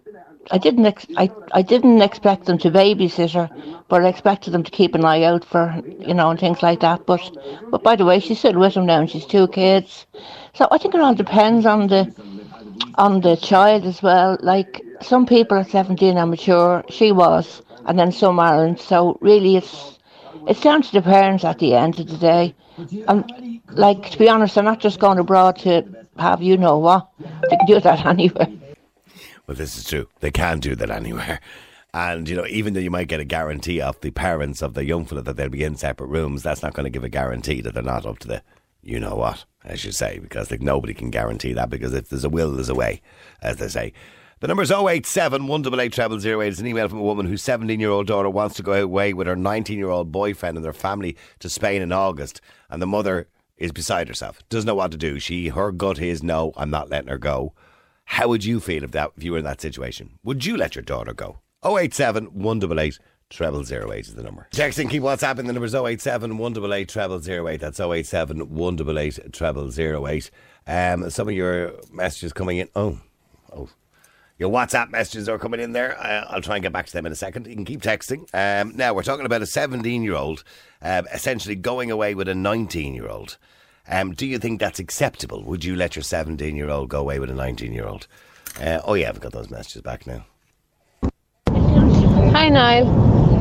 I 0.50 0.58
didn't, 0.58 0.86
ex- 0.86 1.06
I, 1.16 1.30
I 1.52 1.62
didn't 1.62 2.02
expect 2.02 2.46
them 2.46 2.58
to 2.58 2.70
babysit 2.70 3.32
her, 3.34 3.50
but 3.88 4.04
I 4.04 4.08
expected 4.08 4.52
them 4.52 4.62
to 4.62 4.70
keep 4.70 4.94
an 4.94 5.04
eye 5.04 5.22
out 5.24 5.44
for, 5.44 5.80
you 6.00 6.14
know, 6.14 6.30
and 6.30 6.38
things 6.38 6.62
like 6.62 6.80
that. 6.80 7.06
But, 7.06 7.22
but 7.70 7.82
by 7.82 7.96
the 7.96 8.04
way, 8.04 8.20
she's 8.20 8.38
still 8.38 8.58
with 8.58 8.74
him 8.74 8.86
now, 8.86 9.00
and 9.00 9.10
she's 9.10 9.26
two 9.26 9.48
kids. 9.48 10.06
So 10.54 10.68
I 10.70 10.78
think 10.78 10.94
it 10.94 11.00
all 11.00 11.14
depends 11.14 11.66
on 11.66 11.88
the, 11.88 12.12
on 12.96 13.20
the 13.20 13.36
child 13.36 13.84
as 13.84 14.02
well. 14.02 14.36
Like 14.40 14.82
some 15.00 15.26
people 15.26 15.58
at 15.58 15.70
seventeen 15.70 16.16
are 16.18 16.26
mature, 16.26 16.84
she 16.88 17.12
was, 17.12 17.62
and 17.86 17.98
then 17.98 18.12
some 18.12 18.38
aren't. 18.38 18.80
So 18.80 19.18
really, 19.20 19.56
it's, 19.56 19.98
it's 20.46 20.60
down 20.60 20.82
to 20.82 20.92
the 20.92 21.02
parents 21.02 21.44
at 21.44 21.58
the 21.58 21.74
end 21.74 21.98
of 22.00 22.08
the 22.08 22.16
day. 22.18 22.54
And 23.08 23.24
like 23.70 24.10
to 24.10 24.18
be 24.18 24.28
honest, 24.28 24.54
they're 24.54 24.64
not 24.64 24.80
just 24.80 24.98
going 25.00 25.18
abroad 25.18 25.58
to 25.60 25.84
have 26.18 26.42
you 26.42 26.56
know 26.56 26.78
what. 26.78 27.08
They 27.50 27.56
can 27.56 27.66
do 27.66 27.80
that 27.80 28.06
anywhere. 28.06 28.48
Well, 29.46 29.56
this 29.56 29.76
is 29.76 29.84
true. 29.84 30.08
They 30.20 30.30
can 30.30 30.60
do 30.60 30.74
that 30.76 30.90
anywhere. 30.90 31.40
And, 31.94 32.28
you 32.28 32.36
know, 32.36 32.46
even 32.46 32.74
though 32.74 32.80
you 32.80 32.90
might 32.90 33.08
get 33.08 33.20
a 33.20 33.24
guarantee 33.24 33.80
off 33.80 34.00
the 34.00 34.10
parents 34.10 34.60
of 34.60 34.74
the 34.74 34.84
young 34.84 35.06
fella 35.06 35.22
that 35.22 35.36
they'll 35.36 35.48
be 35.48 35.64
in 35.64 35.76
separate 35.76 36.08
rooms, 36.08 36.42
that's 36.42 36.62
not 36.62 36.74
going 36.74 36.84
to 36.84 36.90
give 36.90 37.04
a 37.04 37.08
guarantee 37.08 37.62
that 37.62 37.72
they're 37.72 37.82
not 37.82 38.04
up 38.04 38.18
to 38.18 38.28
the 38.28 38.42
you 38.86 39.00
know 39.00 39.16
what, 39.16 39.44
as 39.64 39.84
you 39.84 39.90
say, 39.90 40.20
because 40.20 40.50
like, 40.50 40.62
nobody 40.62 40.94
can 40.94 41.10
guarantee 41.10 41.52
that 41.54 41.70
because 41.70 41.92
if 41.92 42.08
there's 42.08 42.22
a 42.22 42.28
will, 42.28 42.52
there's 42.52 42.68
a 42.68 42.74
way, 42.74 43.02
as 43.42 43.56
they 43.56 43.66
say. 43.66 43.92
The 44.38 44.46
number 44.46 44.62
is 44.62 44.70
087 44.70 45.48
188 45.48 46.22
0008. 46.22 46.48
It's 46.48 46.60
an 46.60 46.66
email 46.66 46.88
from 46.88 46.98
a 46.98 47.02
woman 47.02 47.26
whose 47.26 47.42
17 47.42 47.80
year 47.80 47.90
old 47.90 48.06
daughter 48.06 48.30
wants 48.30 48.54
to 48.56 48.62
go 48.62 48.74
away 48.74 49.12
with 49.12 49.26
her 49.26 49.34
19 49.34 49.76
year 49.76 49.88
old 49.88 50.12
boyfriend 50.12 50.56
and 50.56 50.64
their 50.64 50.72
family 50.72 51.16
to 51.40 51.48
Spain 51.48 51.82
in 51.82 51.90
August. 51.90 52.40
And 52.70 52.80
the 52.80 52.86
mother 52.86 53.28
is 53.56 53.72
beside 53.72 54.06
herself, 54.06 54.38
doesn't 54.50 54.66
know 54.66 54.74
what 54.74 54.92
to 54.92 54.98
do. 54.98 55.18
She, 55.18 55.48
her 55.48 55.72
gut 55.72 55.98
is 55.98 56.22
no, 56.22 56.52
I'm 56.56 56.70
not 56.70 56.90
letting 56.90 57.08
her 57.08 57.18
go. 57.18 57.54
How 58.06 58.28
would 58.28 58.44
you 58.44 58.60
feel 58.60 58.82
if 58.84 58.92
that 58.92 59.10
if 59.16 59.22
you 59.22 59.32
were 59.32 59.38
in 59.38 59.44
that 59.44 59.60
situation? 59.60 60.18
Would 60.24 60.44
you 60.44 60.56
let 60.56 60.74
your 60.74 60.82
daughter 60.82 61.12
go? 61.12 61.40
087 61.64 62.26
188 62.26 62.98
treble 63.28 63.60
08 63.60 64.06
is 64.06 64.14
the 64.14 64.22
number. 64.22 64.46
Texting, 64.52 64.88
keep 64.88 65.02
WhatsApping. 65.02 65.46
The 65.46 65.52
number 65.52 65.64
is 65.64 65.74
087 65.74 66.38
188 66.38 66.88
treble 66.88 67.48
08. 67.48 67.60
That's 67.60 67.80
087 67.80 68.54
188 68.54 69.32
treble 69.32 69.70
08. 70.08 70.30
Um, 70.66 71.10
some 71.10 71.28
of 71.28 71.34
your 71.34 71.74
messages 71.92 72.32
coming 72.32 72.58
in. 72.58 72.68
Oh, 72.74 73.00
oh. 73.52 73.68
Your 74.38 74.50
WhatsApp 74.50 74.90
messages 74.90 75.28
are 75.28 75.38
coming 75.38 75.60
in 75.60 75.72
there. 75.72 75.98
I'll 75.98 76.42
try 76.42 76.56
and 76.56 76.62
get 76.62 76.72
back 76.72 76.86
to 76.86 76.92
them 76.92 77.06
in 77.06 77.12
a 77.12 77.16
second. 77.16 77.46
You 77.46 77.54
can 77.54 77.64
keep 77.64 77.80
texting. 77.80 78.28
Um, 78.34 78.76
now, 78.76 78.92
we're 78.92 79.02
talking 79.02 79.24
about 79.26 79.42
a 79.42 79.46
17 79.46 80.02
year 80.02 80.14
old 80.14 80.44
um, 80.82 81.06
essentially 81.12 81.56
going 81.56 81.90
away 81.90 82.14
with 82.14 82.28
a 82.28 82.34
19 82.34 82.94
year 82.94 83.08
old. 83.08 83.38
Um, 83.88 84.12
do 84.12 84.26
you 84.26 84.38
think 84.38 84.58
that's 84.60 84.78
acceptable? 84.78 85.44
Would 85.44 85.64
you 85.64 85.76
let 85.76 85.94
your 85.94 86.02
17 86.02 86.56
year 86.56 86.68
old 86.68 86.88
go 86.88 87.00
away 87.00 87.18
with 87.18 87.30
a 87.30 87.34
19 87.34 87.72
year 87.72 87.86
old? 87.86 88.06
Uh, 88.60 88.80
oh, 88.84 88.94
yeah, 88.94 89.08
I've 89.08 89.20
got 89.20 89.32
those 89.32 89.50
messages 89.50 89.82
back 89.82 90.06
now. 90.06 90.24
Hi, 92.32 92.48
Niall. 92.48 92.88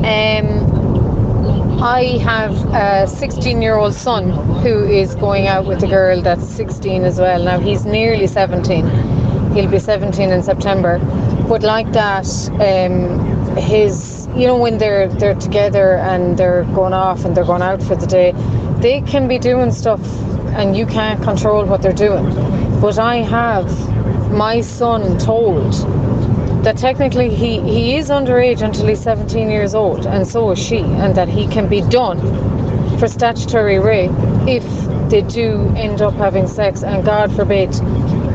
Um, 0.04 1.82
I 1.82 2.18
have 2.18 2.52
a 2.74 3.08
16 3.08 3.60
year 3.60 3.76
old 3.76 3.94
son 3.94 4.30
who 4.62 4.84
is 4.84 5.14
going 5.16 5.46
out 5.46 5.66
with 5.66 5.82
a 5.82 5.86
girl 5.86 6.22
that's 6.22 6.48
16 6.48 7.04
as 7.04 7.18
well. 7.18 7.42
Now, 7.42 7.58
he's 7.58 7.84
nearly 7.84 8.26
17. 8.26 8.86
He'll 9.52 9.70
be 9.70 9.78
17 9.78 10.30
in 10.30 10.42
September. 10.42 10.98
But, 11.48 11.62
like 11.62 11.92
that, 11.92 12.26
um, 12.60 13.56
his, 13.56 14.28
you 14.36 14.46
know, 14.46 14.56
when 14.56 14.78
they're, 14.78 15.08
they're 15.08 15.34
together 15.34 15.96
and 15.96 16.36
they're 16.38 16.64
going 16.74 16.92
off 16.92 17.24
and 17.24 17.36
they're 17.36 17.44
going 17.44 17.62
out 17.62 17.82
for 17.82 17.96
the 17.96 18.06
day, 18.06 18.32
they 18.80 19.00
can 19.00 19.26
be 19.28 19.38
doing 19.38 19.72
stuff 19.72 20.00
and 20.56 20.76
you 20.76 20.86
can't 20.86 21.22
control 21.22 21.64
what 21.66 21.82
they're 21.82 21.92
doing. 21.92 22.24
But 22.80 22.98
I 22.98 23.16
have 23.16 23.66
my 24.32 24.62
son 24.62 25.18
told 25.18 25.72
that 26.64 26.76
technically 26.78 27.34
he, 27.34 27.60
he 27.60 27.96
is 27.96 28.08
underage 28.08 28.62
until 28.62 28.86
he's 28.86 29.00
17 29.00 29.50
years 29.50 29.74
old, 29.74 30.06
and 30.06 30.26
so 30.26 30.50
is 30.50 30.58
she, 30.58 30.78
and 30.78 31.14
that 31.14 31.28
he 31.28 31.46
can 31.46 31.68
be 31.68 31.82
done 31.82 32.18
for 32.98 33.06
statutory 33.06 33.78
rape 33.78 34.10
if 34.48 34.64
they 35.10 35.22
do 35.22 35.72
end 35.76 36.00
up 36.00 36.14
having 36.14 36.48
sex, 36.48 36.82
and 36.82 37.04
God 37.04 37.34
forbid 37.36 37.72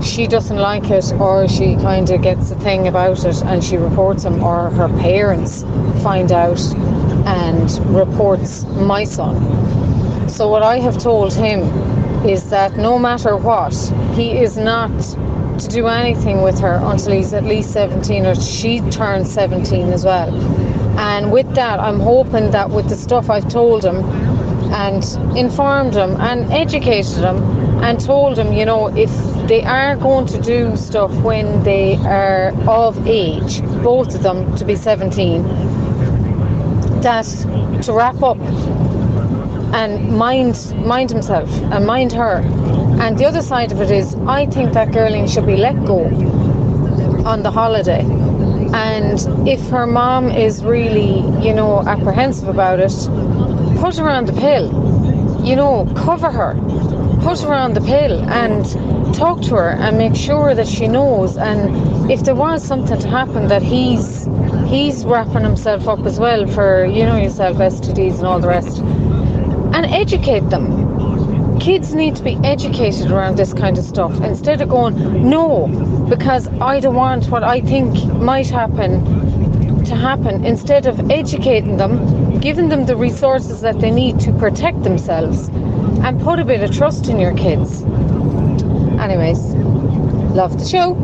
she 0.03 0.27
doesn't 0.27 0.57
like 0.57 0.89
it 0.89 1.11
or 1.13 1.47
she 1.47 1.75
kind 1.75 2.09
of 2.09 2.21
gets 2.21 2.51
a 2.51 2.55
thing 2.55 2.87
about 2.87 3.23
it 3.25 3.41
and 3.43 3.63
she 3.63 3.77
reports 3.77 4.23
him, 4.23 4.43
or 4.43 4.69
her 4.69 4.89
parents 4.99 5.63
find 6.03 6.31
out 6.31 6.59
and 7.25 7.69
reports 7.95 8.63
my 8.63 9.03
son. 9.03 10.29
So 10.29 10.47
what 10.47 10.63
I 10.63 10.79
have 10.79 10.97
told 10.97 11.33
him 11.33 11.90
is 12.25 12.49
that 12.49 12.77
no 12.77 12.99
matter 12.99 13.35
what, 13.35 13.73
he 14.13 14.37
is 14.37 14.57
not 14.57 14.91
to 15.59 15.67
do 15.67 15.87
anything 15.87 16.41
with 16.41 16.59
her 16.59 16.79
until 16.83 17.13
he's 17.13 17.33
at 17.33 17.43
least 17.43 17.71
17 17.71 18.25
or 18.25 18.35
she 18.35 18.79
turns 18.89 19.31
17 19.31 19.91
as 19.91 20.05
well. 20.05 20.33
And 20.99 21.31
with 21.31 21.53
that, 21.55 21.79
I'm 21.79 21.99
hoping 21.99 22.51
that 22.51 22.69
with 22.69 22.89
the 22.89 22.95
stuff 22.95 23.29
I've 23.29 23.49
told 23.49 23.83
him 23.83 23.97
and 24.71 25.03
informed 25.37 25.95
him 25.95 26.19
and 26.21 26.51
educated 26.51 27.17
him 27.17 27.37
and 27.83 27.99
told 27.99 28.37
him, 28.37 28.53
you 28.53 28.65
know, 28.65 28.87
if 28.95 29.11
they 29.47 29.63
are 29.63 29.95
going 29.95 30.27
to 30.27 30.39
do 30.41 30.77
stuff 30.77 31.11
when 31.21 31.63
they 31.63 31.95
are 31.97 32.53
of 32.69 33.07
age, 33.07 33.61
both 33.83 34.13
of 34.15 34.23
them 34.23 34.55
to 34.57 34.65
be 34.65 34.75
17, 34.75 35.43
that 37.01 37.25
to 37.83 37.93
wrap 37.93 38.21
up 38.21 38.37
and 39.73 40.17
mind 40.17 40.73
mind 40.85 41.09
himself 41.09 41.49
and 41.71 41.85
mind 41.85 42.11
her. 42.11 42.37
And 43.01 43.17
the 43.17 43.25
other 43.25 43.41
side 43.41 43.71
of 43.71 43.81
it 43.81 43.91
is, 43.91 44.15
I 44.27 44.45
think 44.45 44.73
that 44.73 44.89
girling 44.89 45.31
should 45.31 45.45
be 45.45 45.55
let 45.55 45.85
go 45.85 46.05
on 47.25 47.43
the 47.43 47.51
holiday. 47.51 48.01
And 48.73 49.47
if 49.47 49.61
her 49.69 49.85
mom 49.85 50.31
is 50.31 50.63
really, 50.63 51.19
you 51.45 51.53
know, 51.53 51.81
apprehensive 51.85 52.47
about 52.47 52.79
it, 52.79 52.93
put 53.79 53.97
her 53.97 54.09
on 54.09 54.25
the 54.25 54.33
pill. 54.33 54.67
You 55.43 55.55
know, 55.55 55.91
cover 55.95 56.31
her. 56.31 56.53
Put 57.21 57.39
her 57.41 57.53
on 57.53 57.73
the 57.73 57.81
pill 57.81 58.23
and 58.29 58.65
talk 59.15 59.41
to 59.43 59.55
her 59.55 59.69
and 59.71 59.97
make 59.97 60.15
sure 60.15 60.53
that 60.55 60.67
she 60.67 60.87
knows. 60.87 61.37
And 61.37 62.11
if 62.11 62.23
there 62.23 62.35
was 62.35 62.63
something 62.65 62.99
to 62.99 63.07
happen, 63.07 63.47
that 63.47 63.61
he's 63.61 64.27
he's 64.67 65.03
wrapping 65.05 65.43
himself 65.43 65.87
up 65.87 66.05
as 66.05 66.19
well 66.19 66.47
for, 66.47 66.85
you 66.85 67.05
know, 67.05 67.17
yourself, 67.17 67.57
STDs 67.57 68.19
and 68.19 68.25
all 68.25 68.39
the 68.39 68.47
rest. 68.47 68.81
And 69.73 69.85
educate 69.85 70.49
them 70.49 70.91
kids 71.61 71.93
need 71.93 72.15
to 72.15 72.23
be 72.23 72.35
educated 72.43 73.11
around 73.11 73.35
this 73.37 73.53
kind 73.53 73.77
of 73.77 73.83
stuff 73.83 74.19
instead 74.21 74.59
of 74.61 74.69
going 74.69 75.29
no 75.29 75.67
because 76.09 76.47
i 76.59 76.79
don't 76.79 76.95
want 76.95 77.29
what 77.29 77.43
i 77.43 77.61
think 77.61 78.03
might 78.15 78.49
happen 78.49 79.05
to 79.85 79.95
happen 79.95 80.43
instead 80.43 80.87
of 80.87 81.11
educating 81.11 81.77
them 81.77 82.39
giving 82.39 82.69
them 82.69 82.87
the 82.87 82.95
resources 82.95 83.61
that 83.61 83.79
they 83.79 83.91
need 83.91 84.19
to 84.19 84.31
protect 84.39 84.81
themselves 84.81 85.49
and 86.03 86.19
put 86.21 86.39
a 86.39 86.45
bit 86.45 86.63
of 86.63 86.75
trust 86.75 87.07
in 87.09 87.19
your 87.19 87.35
kids 87.35 87.83
anyways 88.99 89.39
love 90.33 90.57
the 90.57 90.67
show 90.67 90.95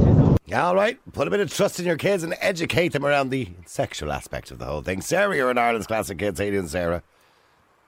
All 0.69 0.75
right, 0.75 0.97
put 1.11 1.27
a 1.27 1.29
bit 1.29 1.41
of 1.41 1.53
trust 1.53 1.77
in 1.77 1.85
your 1.85 1.97
kids 1.97 2.23
and 2.23 2.33
educate 2.39 2.93
them 2.93 3.05
around 3.05 3.31
the 3.31 3.49
sexual 3.65 4.13
aspect 4.13 4.49
of 4.49 4.59
the 4.59 4.65
whole 4.65 4.81
thing. 4.81 5.01
Sarah, 5.01 5.35
you're 5.35 5.51
an 5.51 5.57
Ireland's 5.57 5.87
Classic 5.87 6.17
Hits. 6.17 6.39
How 6.39 6.45
you 6.45 6.51
doing, 6.51 6.69
Sarah? 6.69 7.03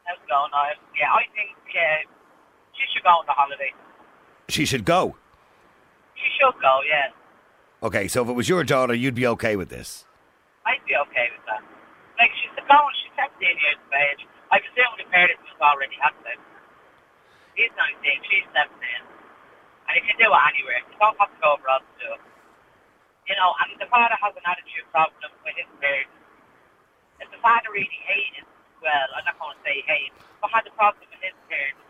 How's 0.09 0.17
it 0.17 0.25
going, 0.25 0.49
Niall? 0.49 0.73
Yeah, 0.97 1.13
I 1.13 1.29
think 1.37 1.53
uh, 1.69 2.01
she 2.73 2.81
should 2.89 3.05
go 3.05 3.21
on 3.21 3.29
the 3.29 3.37
holiday. 3.37 3.69
She 4.49 4.65
should 4.65 4.81
go. 4.81 5.13
She 6.17 6.25
should 6.33 6.57
go, 6.57 6.81
yeah. 6.81 7.13
Okay, 7.85 8.09
so 8.09 8.25
if 8.25 8.27
it 8.27 8.33
was 8.33 8.49
your 8.49 8.65
daughter, 8.65 8.97
you'd 8.97 9.13
be 9.13 9.29
okay 9.37 9.53
with 9.53 9.69
this. 9.69 10.09
I'd 10.65 10.81
be 10.89 10.97
okay 10.97 11.29
with 11.29 11.45
that. 11.45 11.61
Like, 12.17 12.33
she's 12.41 12.49
going, 12.57 12.93
she's 12.97 13.13
17 13.21 13.37
years 13.37 13.77
of 13.77 13.93
age. 13.93 14.25
I 14.49 14.57
presume 14.57 14.97
the 14.97 15.05
parents 15.13 15.45
have 15.45 15.61
already 15.61 15.93
had 16.01 16.17
sex. 16.25 16.41
He's 17.53 17.69
19, 17.77 18.01
she's 18.25 18.49
17. 18.49 18.65
And 18.65 19.93
he 19.93 20.01
can 20.09 20.17
do 20.17 20.25
it 20.25 20.41
anywhere. 20.49 20.81
He 20.89 20.97
don't 20.97 21.13
have 21.21 21.29
to 21.29 21.37
go 21.37 21.53
abroad 21.53 21.85
to 21.85 21.93
do 22.01 22.09
it. 22.17 22.23
You 23.29 23.37
know, 23.37 23.53
and 23.61 23.77
the 23.77 23.85
father 23.93 24.17
has 24.17 24.33
an 24.33 24.41
attitude 24.41 24.89
problem 24.89 25.29
with 25.45 25.53
his 25.53 25.69
parents. 25.77 26.17
If 27.21 27.29
the 27.29 27.37
father 27.45 27.69
really 27.69 28.01
hated, 28.09 28.49
well, 28.81 29.07
I'm 29.15 29.25
not 29.25 29.39
going 29.39 29.55
to 29.55 29.61
say 29.63 29.83
hate, 29.85 30.11
but 30.41 30.51
had 30.51 30.67
a 30.67 30.73
problem 30.75 31.03
with 31.11 31.19
his 31.21 31.35
parents, 31.49 31.81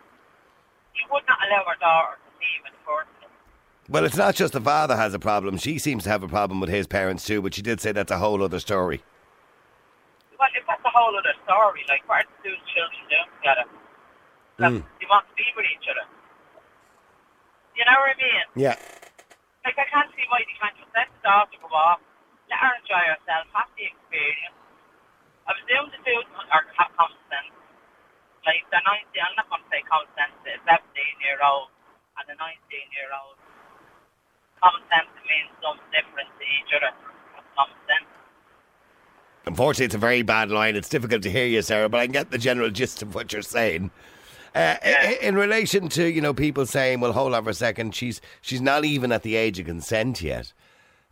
he 0.92 1.02
would 1.10 1.24
not 1.26 1.38
allow 1.46 1.64
her 1.66 1.78
daughter 1.78 2.18
to 2.18 2.30
see 2.38 2.50
him 2.58 2.66
in 2.66 2.72
the 2.74 2.82
first 2.86 3.10
place. 3.18 3.30
Well, 3.88 4.04
it's 4.04 4.16
not 4.16 4.34
just 4.34 4.52
the 4.52 4.60
father 4.60 4.96
has 4.96 5.14
a 5.14 5.18
problem. 5.18 5.58
She 5.58 5.78
seems 5.78 6.04
to 6.04 6.10
have 6.10 6.22
a 6.22 6.28
problem 6.28 6.60
with 6.60 6.70
his 6.70 6.86
parents 6.86 7.24
too, 7.24 7.42
but 7.42 7.54
she 7.54 7.62
did 7.62 7.80
say 7.80 7.92
that's 7.92 8.10
a 8.10 8.18
whole 8.18 8.42
other 8.42 8.60
story. 8.60 9.02
Well, 10.38 10.48
if 10.54 10.64
that's 10.66 10.84
a 10.84 10.92
whole 10.94 11.16
other 11.16 11.34
story, 11.44 11.84
like, 11.88 12.06
what 12.08 12.24
are 12.24 12.28
the 12.42 12.50
two 12.50 12.56
children 12.70 13.02
doing 13.10 13.30
together? 13.42 13.66
Mm. 14.60 14.84
They 15.00 15.08
want 15.08 15.26
to 15.28 15.34
be 15.34 15.44
with 15.56 15.66
each 15.68 15.88
other. 15.88 16.06
You 17.76 17.84
know 17.88 17.96
what 17.96 18.12
I 18.12 18.18
mean? 18.20 18.46
Yeah. 18.56 18.76
Like, 19.64 19.76
I 19.76 19.84
can't 19.88 20.08
see 20.16 20.24
why 20.28 20.44
they 20.44 20.56
can't 20.60 20.76
just 20.76 20.92
let 20.96 21.08
the 21.08 21.20
daughter 21.24 21.56
go 21.60 21.68
off, 21.72 22.00
let 22.48 22.60
her 22.60 22.72
enjoy 22.76 23.04
herself, 23.08 23.48
have 23.56 23.68
the 23.76 23.88
experience. 23.88 24.59
I 25.50 25.58
the 25.66 25.74
of 25.82 25.90
them 26.06 26.46
are 26.54 26.64
have 26.78 26.90
common 26.94 27.18
sense. 27.26 27.50
Like, 28.46 28.62
the 28.70 28.80
19, 28.80 29.20
I'm 29.20 29.34
not 29.36 29.50
going 29.50 29.60
to 29.62 29.68
say 29.68 29.82
common 29.84 30.08
sense, 30.16 30.32
the 30.46 30.54
17 30.62 30.80
year 31.26 31.38
old 31.42 31.68
and 32.16 32.24
the 32.30 32.36
19 32.38 32.46
year 32.94 33.10
old. 33.12 33.36
Common 34.62 34.82
sense 34.88 35.10
means 35.26 35.50
something 35.58 35.84
different 35.92 36.30
to 36.38 36.44
each 36.46 36.70
other. 36.72 36.92
That's 37.34 37.50
common 37.58 37.76
sense. 37.90 38.08
Unfortunately, 39.46 39.86
it's 39.86 39.94
a 39.94 39.98
very 39.98 40.22
bad 40.22 40.50
line. 40.50 40.76
It's 40.76 40.88
difficult 40.88 41.22
to 41.24 41.30
hear 41.30 41.46
you, 41.46 41.62
Sarah, 41.62 41.88
but 41.88 41.98
I 42.00 42.06
can 42.06 42.12
get 42.12 42.30
the 42.30 42.38
general 42.38 42.70
gist 42.70 43.02
of 43.02 43.14
what 43.14 43.32
you're 43.32 43.42
saying. 43.42 43.90
Uh, 44.54 44.76
i- 44.82 45.18
In 45.22 45.34
relation 45.34 45.88
to 45.90 46.06
you 46.06 46.20
know 46.20 46.34
people 46.34 46.66
saying, 46.66 47.00
"Well, 47.00 47.12
hold 47.12 47.34
on 47.34 47.44
for 47.44 47.50
a 47.50 47.54
second, 47.54 47.94
she's 47.94 48.20
she's 48.40 48.60
not 48.60 48.84
even 48.84 49.12
at 49.12 49.22
the 49.22 49.36
age 49.36 49.58
of 49.58 49.66
consent 49.66 50.22
yet." 50.22 50.52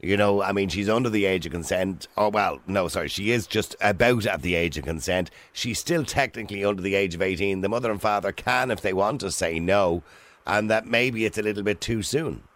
You 0.00 0.16
know, 0.16 0.42
I 0.42 0.52
mean, 0.52 0.68
she's 0.68 0.88
under 0.88 1.11
the 1.11 1.26
age 1.26 1.44
of 1.44 1.50
consent. 1.50 2.06
Oh 2.16 2.28
well, 2.28 2.61
no, 2.68 2.87
sorry, 2.87 3.08
she 3.08 3.32
is 3.32 3.48
just 3.48 3.74
about 3.80 4.26
at 4.26 4.42
the 4.42 4.54
age 4.54 4.78
of 4.78 4.84
consent. 4.84 5.28
She's 5.52 5.80
still 5.80 6.04
technically 6.04 6.64
under 6.64 6.80
the 6.80 6.94
age 6.94 7.16
of 7.16 7.22
eighteen. 7.22 7.62
The 7.62 7.68
mother 7.68 7.90
and 7.90 8.00
father 8.00 8.30
can, 8.30 8.70
if 8.70 8.80
they 8.80 8.92
want 8.92 9.22
to, 9.22 9.32
say 9.32 9.58
no, 9.58 10.04
and 10.46 10.70
that 10.70 10.87
maybe 10.87 11.24
it's 11.24 11.37
a 11.37 11.42
little 11.42 11.64
bit 11.64 11.80
too 11.80 12.02
soon. 12.02 12.46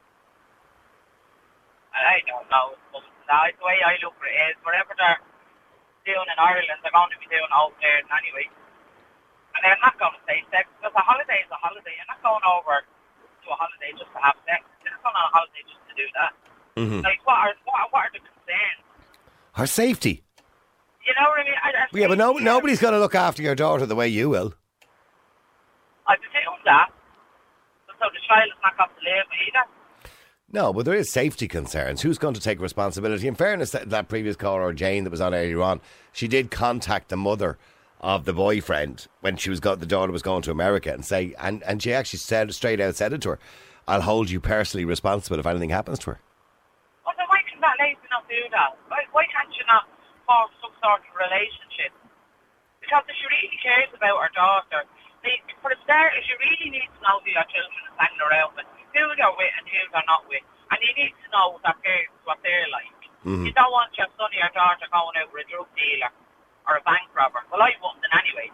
I 1.90 2.22
don't 2.30 2.46
know. 2.46 2.78
That's 3.26 3.58
the 3.58 3.64
way 3.66 3.82
I 3.82 3.98
look 4.04 4.14
at 4.22 4.28
it 4.30 4.54
is 4.54 4.62
whatever 4.62 4.94
they're 4.94 5.18
doing 6.06 6.28
in 6.30 6.38
Ireland, 6.38 6.78
they're 6.82 6.94
going 6.94 7.10
to 7.10 7.18
be 7.18 7.26
doing 7.26 7.50
out 7.50 7.74
there 7.82 8.06
anyway. 8.06 8.46
And 9.58 9.60
they're 9.66 9.82
not 9.82 9.98
going 9.98 10.14
to 10.14 10.22
say 10.30 10.46
sex 10.54 10.70
because 10.78 10.94
a 10.94 11.02
holiday 11.02 11.42
is 11.42 11.50
a 11.50 11.58
holiday. 11.58 11.90
You're 11.98 12.06
not 12.06 12.22
going 12.22 12.44
over 12.46 12.86
to 12.86 13.46
a 13.50 13.56
holiday 13.58 13.90
just 13.98 14.14
to 14.14 14.20
have 14.22 14.38
sex. 14.46 14.62
You're 14.86 14.94
not 14.94 15.02
going 15.02 15.18
on 15.18 15.26
a 15.26 15.34
holiday 15.34 15.62
just 15.66 15.82
to 15.90 15.94
do 15.98 16.06
that. 16.22 16.32
Mhm. 16.76 17.02
Like, 17.02 17.24
what 17.26 17.34
are, 17.36 17.54
what, 17.64 17.92
what 17.92 17.98
are 18.00 18.10
the 18.12 18.18
concerns? 18.18 18.82
Her 19.54 19.66
safety. 19.66 20.22
You 21.06 21.12
know 21.20 21.28
what 21.30 21.40
I 21.40 21.44
mean? 21.44 21.54
I, 21.62 21.68
I, 21.68 21.86
Yeah, 21.92 22.08
but 22.08 22.18
no, 22.18 22.32
nobody's 22.34 22.80
going 22.80 22.94
to 22.94 23.00
look 23.00 23.14
after 23.14 23.42
your 23.42 23.54
daughter 23.54 23.86
the 23.86 23.96
way 23.96 24.08
you 24.08 24.28
will. 24.28 24.54
I 26.06 26.16
presume 26.16 26.58
that. 26.64 26.90
But 27.86 27.96
so 27.98 28.06
the 28.12 28.20
child 28.28 28.46
is 28.46 28.58
not 28.62 28.76
going 28.76 28.90
to 28.90 29.04
live 29.04 29.26
either. 29.46 29.68
No, 30.54 30.72
but 30.72 30.84
there 30.84 30.94
is 30.94 31.10
safety 31.10 31.48
concerns. 31.48 32.02
Who's 32.02 32.18
going 32.18 32.34
to 32.34 32.40
take 32.40 32.60
responsibility? 32.60 33.26
In 33.26 33.34
fairness, 33.34 33.70
that, 33.70 33.90
that 33.90 34.08
previous 34.08 34.36
caller, 34.36 34.72
Jane, 34.72 35.04
that 35.04 35.10
was 35.10 35.20
on 35.20 35.34
earlier 35.34 35.62
on, 35.62 35.80
she 36.12 36.28
did 36.28 36.50
contact 36.50 37.08
the 37.08 37.16
mother 37.16 37.58
of 38.00 38.24
the 38.24 38.32
boyfriend 38.32 39.06
when 39.20 39.36
she 39.36 39.48
was 39.48 39.60
got 39.60 39.80
the 39.80 39.86
daughter 39.86 40.12
was 40.12 40.22
going 40.22 40.42
to 40.42 40.50
America 40.50 40.92
and 40.92 41.04
say, 41.04 41.34
and, 41.38 41.62
and 41.62 41.82
she 41.82 41.92
actually 41.92 42.18
said 42.18 42.52
straight 42.52 42.80
out 42.80 42.96
said 42.96 43.12
it 43.12 43.22
to 43.22 43.30
her, 43.30 43.38
"I'll 43.88 44.02
hold 44.02 44.28
you 44.28 44.40
personally 44.40 44.84
responsible 44.84 45.38
if 45.38 45.46
anything 45.46 45.70
happens 45.70 46.00
to 46.00 46.10
her." 46.10 46.20
Well, 47.06 47.14
then 47.16 47.26
why 47.28 47.38
can 47.50 47.60
that 47.60 47.76
lady 47.78 47.96
not 48.10 48.21
do 48.32 48.40
that? 48.56 48.72
Why, 48.88 49.04
why 49.12 49.28
can't 49.28 49.52
you 49.52 49.64
not 49.68 49.84
form 50.24 50.48
some 50.64 50.72
sort 50.80 51.04
of 51.04 51.12
relationship? 51.12 51.92
Because 52.80 53.04
if 53.04 53.14
she 53.20 53.26
really 53.28 53.60
cares 53.60 53.92
about 53.92 54.16
her 54.24 54.32
daughter, 54.32 54.88
they, 55.20 55.38
for 55.60 55.70
a 55.70 55.78
start, 55.84 56.16
if 56.16 56.24
you 56.26 56.34
really 56.40 56.72
need 56.72 56.88
to 56.88 57.00
know 57.04 57.20
who 57.20 57.30
your 57.30 57.46
children 57.52 57.80
are 57.92 58.08
hanging 58.08 58.24
around 58.24 58.56
with, 58.56 58.66
who 58.96 59.04
they're 59.14 59.36
with 59.36 59.52
and 59.60 59.64
who 59.68 59.80
they're 59.92 60.08
not 60.10 60.24
with, 60.26 60.42
and 60.72 60.78
you 60.80 60.92
need 60.96 61.14
to 61.14 61.28
know 61.30 61.60
their 61.62 61.76
parents, 61.84 62.16
what 62.24 62.40
they're 62.42 62.66
like. 62.72 62.90
Mhm. 63.22 63.46
You 63.46 63.52
don't 63.54 63.70
want 63.70 63.94
your 63.94 64.08
son 64.18 64.32
or 64.32 64.34
your 64.34 64.50
daughter 64.50 64.88
going 64.90 65.14
out 65.20 65.30
with 65.30 65.46
a 65.46 65.50
drug 65.52 65.68
dealer 65.78 66.10
or 66.66 66.76
a 66.80 66.82
bank 66.82 67.06
robber. 67.14 67.44
Well, 67.52 67.62
I 67.62 67.76
wouldn't 67.78 68.02
anyway. 68.10 68.50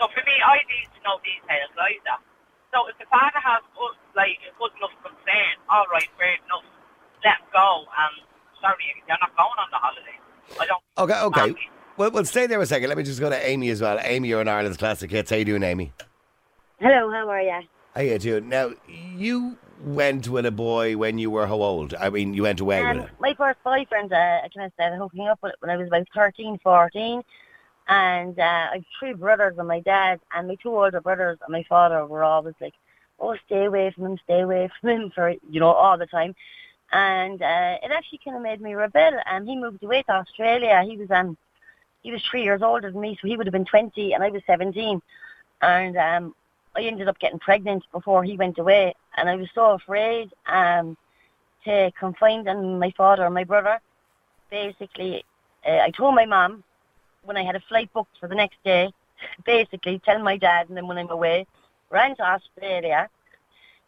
So 0.00 0.08
for 0.08 0.22
me, 0.24 0.36
I 0.40 0.56
need 0.64 0.88
to 0.96 1.00
know 1.04 1.20
details 1.20 1.72
like 1.76 2.00
that. 2.04 2.20
So 2.72 2.86
if 2.88 2.96
the 2.96 3.06
father 3.12 3.40
has 3.40 3.60
good, 3.76 3.96
like 4.16 4.40
a 4.44 4.52
good 4.56 4.72
enough 4.80 4.96
concern, 5.04 5.54
all 5.68 5.84
right, 5.92 6.08
fair 6.16 6.36
enough, 6.48 6.64
let 7.24 7.40
him 7.40 7.48
go. 7.52 7.88
And 7.92 8.14
sorry, 8.60 8.76
you're 9.08 9.16
not 9.20 9.36
going 9.36 9.48
on 9.58 9.68
the 9.70 9.76
holiday. 9.76 10.16
I 10.60 10.66
don't. 10.66 10.82
Okay, 10.98 11.20
okay. 11.48 11.54
Well, 11.96 12.10
well, 12.10 12.24
stay 12.24 12.46
there 12.46 12.60
a 12.60 12.66
second. 12.66 12.88
Let 12.88 12.98
me 12.98 13.04
just 13.04 13.20
go 13.20 13.30
to 13.30 13.48
Amy 13.48 13.70
as 13.70 13.80
well. 13.80 13.98
Amy, 14.02 14.28
you're 14.28 14.40
in 14.40 14.48
Ireland's 14.48 14.76
Classic 14.76 15.10
Hits. 15.10 15.30
How 15.30 15.36
you 15.36 15.44
doing, 15.44 15.62
Amy? 15.62 15.92
Hello, 16.78 17.10
how 17.10 17.28
are 17.30 17.40
you? 17.40 17.60
How 17.94 18.02
you 18.02 18.18
doing? 18.18 18.48
Now, 18.50 18.72
you 18.86 19.56
went 19.82 20.28
with 20.28 20.44
a 20.46 20.50
boy 20.50 20.96
when 20.96 21.18
you 21.18 21.30
were 21.30 21.46
how 21.46 21.54
old? 21.54 21.94
I 21.94 22.10
mean, 22.10 22.34
you 22.34 22.42
went 22.42 22.60
away 22.60 22.80
Um, 22.82 22.98
with 22.98 23.06
him. 23.06 23.14
my 23.20 23.34
first 23.34 23.62
boyfriend, 23.64 24.12
uh, 24.12 24.16
I 24.44 24.48
kind 24.54 24.66
of 24.66 24.72
started 24.74 24.96
hooking 24.98 25.26
up 25.28 25.38
with 25.42 25.54
when 25.60 25.70
I 25.70 25.76
was 25.76 25.86
about 25.88 26.06
13, 26.14 26.58
14. 26.62 27.22
And 27.88 28.38
uh, 28.38 28.42
I 28.42 28.70
have 28.74 28.84
three 28.98 29.12
brothers 29.14 29.54
and 29.58 29.68
my 29.68 29.80
dad, 29.80 30.20
and 30.34 30.48
my 30.48 30.56
two 30.56 30.76
older 30.76 31.00
brothers 31.00 31.38
and 31.46 31.52
my 31.52 31.62
father 31.68 32.04
were 32.04 32.24
always 32.24 32.54
like, 32.60 32.74
oh, 33.20 33.36
stay 33.46 33.64
away 33.64 33.90
from 33.94 34.04
him, 34.06 34.18
stay 34.24 34.40
away 34.40 34.68
from 34.80 34.90
him, 34.90 35.12
for, 35.14 35.30
you 35.48 35.60
know, 35.60 35.70
all 35.70 35.96
the 35.96 36.06
time. 36.06 36.34
And 36.92 37.42
uh, 37.42 37.78
it 37.82 37.90
actually 37.90 38.20
kind 38.24 38.36
of 38.36 38.42
made 38.42 38.60
me 38.60 38.74
rebel. 38.74 39.18
And 39.26 39.48
he 39.48 39.56
moved 39.56 39.82
away 39.82 40.02
to 40.02 40.12
Australia. 40.12 40.82
He 40.88 40.96
was 40.96 41.10
um, 41.10 41.36
he 42.02 42.12
was 42.12 42.22
three 42.30 42.44
years 42.44 42.62
older 42.62 42.90
than 42.90 43.00
me, 43.00 43.18
so 43.20 43.26
he 43.26 43.36
would 43.36 43.46
have 43.46 43.52
been 43.52 43.64
20, 43.64 44.12
and 44.12 44.22
I 44.22 44.30
was 44.30 44.40
17. 44.46 45.02
And 45.60 45.96
um, 45.96 46.34
I 46.76 46.82
ended 46.82 47.08
up 47.08 47.18
getting 47.18 47.40
pregnant 47.40 47.82
before 47.90 48.22
he 48.22 48.36
went 48.36 48.58
away, 48.58 48.94
and 49.16 49.28
I 49.28 49.34
was 49.34 49.48
so 49.54 49.72
afraid 49.72 50.30
um, 50.46 50.96
to 51.64 51.90
confide 51.98 52.46
in 52.46 52.78
my 52.78 52.92
father 52.96 53.24
and 53.24 53.34
my 53.34 53.42
brother. 53.42 53.80
Basically, 54.50 55.24
uh, 55.66 55.78
I 55.78 55.90
told 55.90 56.14
my 56.14 56.26
mum 56.26 56.62
when 57.24 57.36
I 57.36 57.42
had 57.42 57.56
a 57.56 57.62
flight 57.68 57.92
booked 57.92 58.18
for 58.20 58.28
the 58.28 58.36
next 58.36 58.58
day, 58.64 58.92
basically 59.44 60.00
tell 60.04 60.20
my 60.20 60.36
dad, 60.36 60.68
and 60.68 60.76
then 60.76 60.86
when 60.86 60.98
I'm 60.98 61.10
away, 61.10 61.44
ran 61.90 62.14
to 62.16 62.22
Australia, 62.22 63.08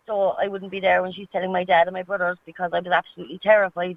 so 0.08 0.30
I 0.42 0.48
wouldn't 0.48 0.72
be 0.72 0.80
there 0.80 1.02
when 1.02 1.12
she's 1.12 1.28
telling 1.30 1.52
my 1.52 1.62
dad 1.62 1.86
and 1.86 1.94
my 1.94 2.02
brothers 2.02 2.38
because 2.46 2.70
I 2.72 2.80
was 2.80 2.92
absolutely 3.00 3.38
terrified. 3.38 3.96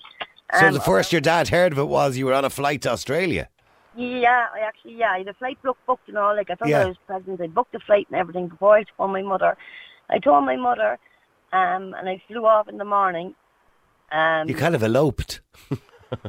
So 0.59 0.67
Um, 0.67 0.73
the 0.73 0.81
first 0.81 1.11
your 1.11 1.21
dad 1.21 1.47
heard 1.47 1.71
of 1.71 1.79
it 1.79 1.87
was 1.97 2.17
you 2.17 2.25
were 2.27 2.33
on 2.33 2.45
a 2.45 2.49
flight 2.49 2.81
to 2.83 2.91
Australia. 2.91 3.49
Yeah, 3.95 4.47
I 4.53 4.59
actually, 4.59 4.95
yeah, 4.95 5.15
a 5.17 5.33
flight 5.33 5.57
book 5.63 5.77
booked 5.87 6.07
and 6.09 6.17
all. 6.17 6.35
Like, 6.35 6.49
I 6.49 6.55
thought 6.55 6.69
Yeah. 6.69 6.83
I 6.83 6.85
was 6.85 6.97
pregnant. 7.07 7.41
I 7.41 7.47
booked 7.47 7.71
the 7.73 7.79
flight 7.79 8.05
and 8.09 8.17
everything 8.19 8.47
before 8.49 8.75
I 8.75 8.83
told 8.97 9.11
my 9.11 9.21
mother. 9.21 9.57
I 10.09 10.19
told 10.19 10.45
my 10.45 10.55
mother, 10.57 10.91
um, 11.53 11.93
and 11.97 12.07
I 12.07 12.21
flew 12.27 12.45
off 12.45 12.67
in 12.67 12.77
the 12.77 12.85
morning. 12.85 13.33
Um, 14.11 14.47
You 14.49 14.55
kind 14.55 14.75
of 14.75 14.83
eloped. 14.83 15.41
uh, 16.11 16.27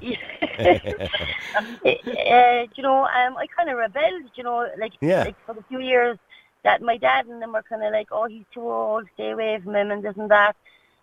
you 2.76 2.82
know, 2.82 3.04
um, 3.04 3.36
I 3.36 3.46
kind 3.56 3.68
of 3.70 3.76
rebelled, 3.76 4.30
you 4.36 4.44
know, 4.44 4.68
like, 4.78 4.92
Yeah. 5.00 5.24
like 5.24 5.36
for 5.46 5.54
the 5.54 5.64
few 5.68 5.80
years 5.80 6.18
that 6.64 6.82
my 6.82 6.96
dad 6.96 7.26
and 7.26 7.42
them 7.42 7.52
were 7.52 7.62
kind 7.62 7.82
of 7.82 7.92
like, 7.92 8.08
oh, 8.12 8.26
he's 8.26 8.44
too 8.52 8.68
old, 8.68 9.06
stay 9.14 9.30
away 9.30 9.60
from 9.62 9.74
him 9.74 9.90
and 9.90 10.02
this 10.02 10.16
and 10.16 10.30
that. 10.30 10.56